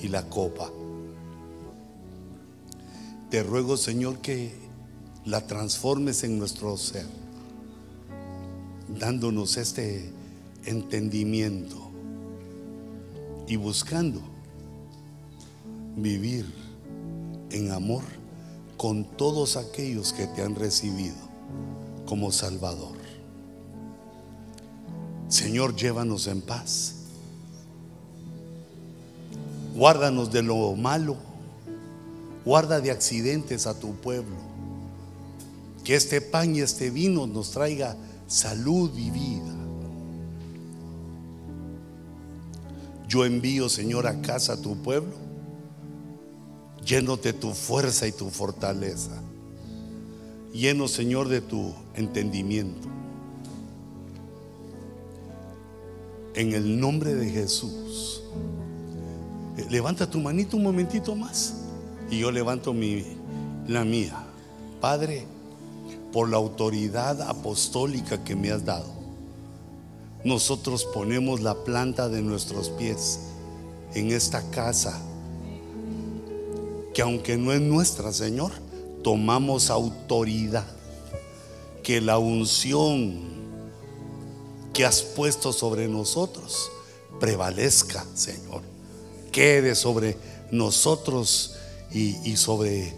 y 0.02 0.09
la 0.09 0.27
copa. 0.27 0.70
Te 3.31 3.44
ruego, 3.44 3.77
Señor, 3.77 4.19
que 4.19 4.52
la 5.24 5.47
transformes 5.47 6.24
en 6.24 6.39
nuestro 6.39 6.77
ser 6.77 7.07
dándonos 8.98 9.57
este 9.57 10.12
entendimiento 10.65 11.77
y 13.47 13.57
buscando 13.57 14.20
vivir 15.97 16.47
en 17.51 17.70
amor 17.70 18.02
con 18.77 19.05
todos 19.05 19.57
aquellos 19.57 20.12
que 20.12 20.27
te 20.27 20.43
han 20.43 20.55
recibido 20.55 21.16
como 22.07 22.32
Salvador. 22.32 22.97
Señor, 25.28 25.77
llévanos 25.77 26.27
en 26.27 26.43
paz. 26.43 26.97
Guárdanos 29.77 30.32
de 30.32 30.43
lo 30.43 30.74
malo. 30.74 31.30
Guarda 32.45 32.81
de 32.81 32.91
accidentes 32.91 33.67
a 33.67 33.79
tu 33.79 33.95
pueblo. 33.95 34.37
Que 35.85 35.95
este 35.95 36.21
pan 36.21 36.55
y 36.55 36.61
este 36.61 36.91
vino 36.91 37.27
nos 37.27 37.51
traiga 37.51 37.97
salud 38.27 38.91
y 38.97 39.11
vida. 39.11 39.55
Yo 43.09 43.25
envío, 43.25 43.69
Señor, 43.69 44.07
a 44.07 44.23
casa 44.23 44.53
a 44.53 44.57
tu 44.57 44.77
pueblo, 44.77 45.15
lleno 46.87 47.17
de 47.17 47.33
tu 47.33 47.51
fuerza 47.53 48.07
y 48.07 48.12
tu 48.12 48.31
fortaleza, 48.31 49.21
lleno, 50.53 50.87
Señor, 50.87 51.29
de 51.29 51.41
tu 51.41 51.73
entendimiento. 51.95 52.89
En 56.35 56.53
el 56.53 56.79
nombre 56.79 57.15
de 57.17 57.29
Jesús. 57.29 58.23
Levanta 59.69 60.09
tu 60.09 60.21
manito 60.21 60.57
un 60.57 60.62
momentito 60.62 61.15
más 61.15 61.60
y 62.11 62.19
yo 62.19 62.31
levanto 62.31 62.73
mi, 62.73 63.05
la 63.66 63.85
mía. 63.85 64.24
Padre, 64.81 65.27
por 66.12 66.28
la 66.28 66.39
autoridad 66.39 67.23
apostólica 67.23 68.24
que 68.24 68.35
me 68.35 68.51
has 68.51 68.65
dado, 68.65 68.89
nosotros 70.24 70.85
ponemos 70.85 71.41
la 71.41 71.55
planta 71.65 72.09
de 72.09 72.20
nuestros 72.20 72.69
pies 72.70 73.20
en 73.95 74.11
esta 74.11 74.43
casa, 74.51 75.01
que 76.93 77.03
aunque 77.03 77.37
no 77.37 77.53
es 77.53 77.61
nuestra, 77.61 78.12
Señor, 78.12 78.53
tomamos 79.03 79.70
autoridad, 79.70 80.66
que 81.82 82.01
la 82.01 82.19
unción 82.19 83.31
que 84.73 84.85
has 84.85 85.03
puesto 85.03 85.53
sobre 85.53 85.89
nosotros 85.89 86.70
prevalezca, 87.19 88.05
Señor, 88.15 88.62
quede 89.32 89.74
sobre 89.74 90.16
nosotros 90.51 91.57
y, 91.93 92.37
sobre 92.37 92.95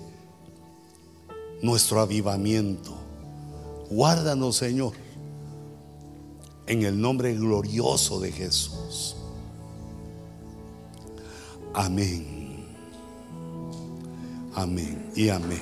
nuestro 1.63 2.01
avivamiento. 2.01 2.95
Guárdanos, 3.91 4.57
Señor, 4.57 4.93
en 6.67 6.83
el 6.83 7.01
nombre 7.01 7.35
glorioso 7.35 8.21
de 8.21 8.33
Jesús. 8.33 9.17
Amén. 11.75 12.67
Amén 14.55 15.11
y 15.17 15.29
amén. 15.29 15.61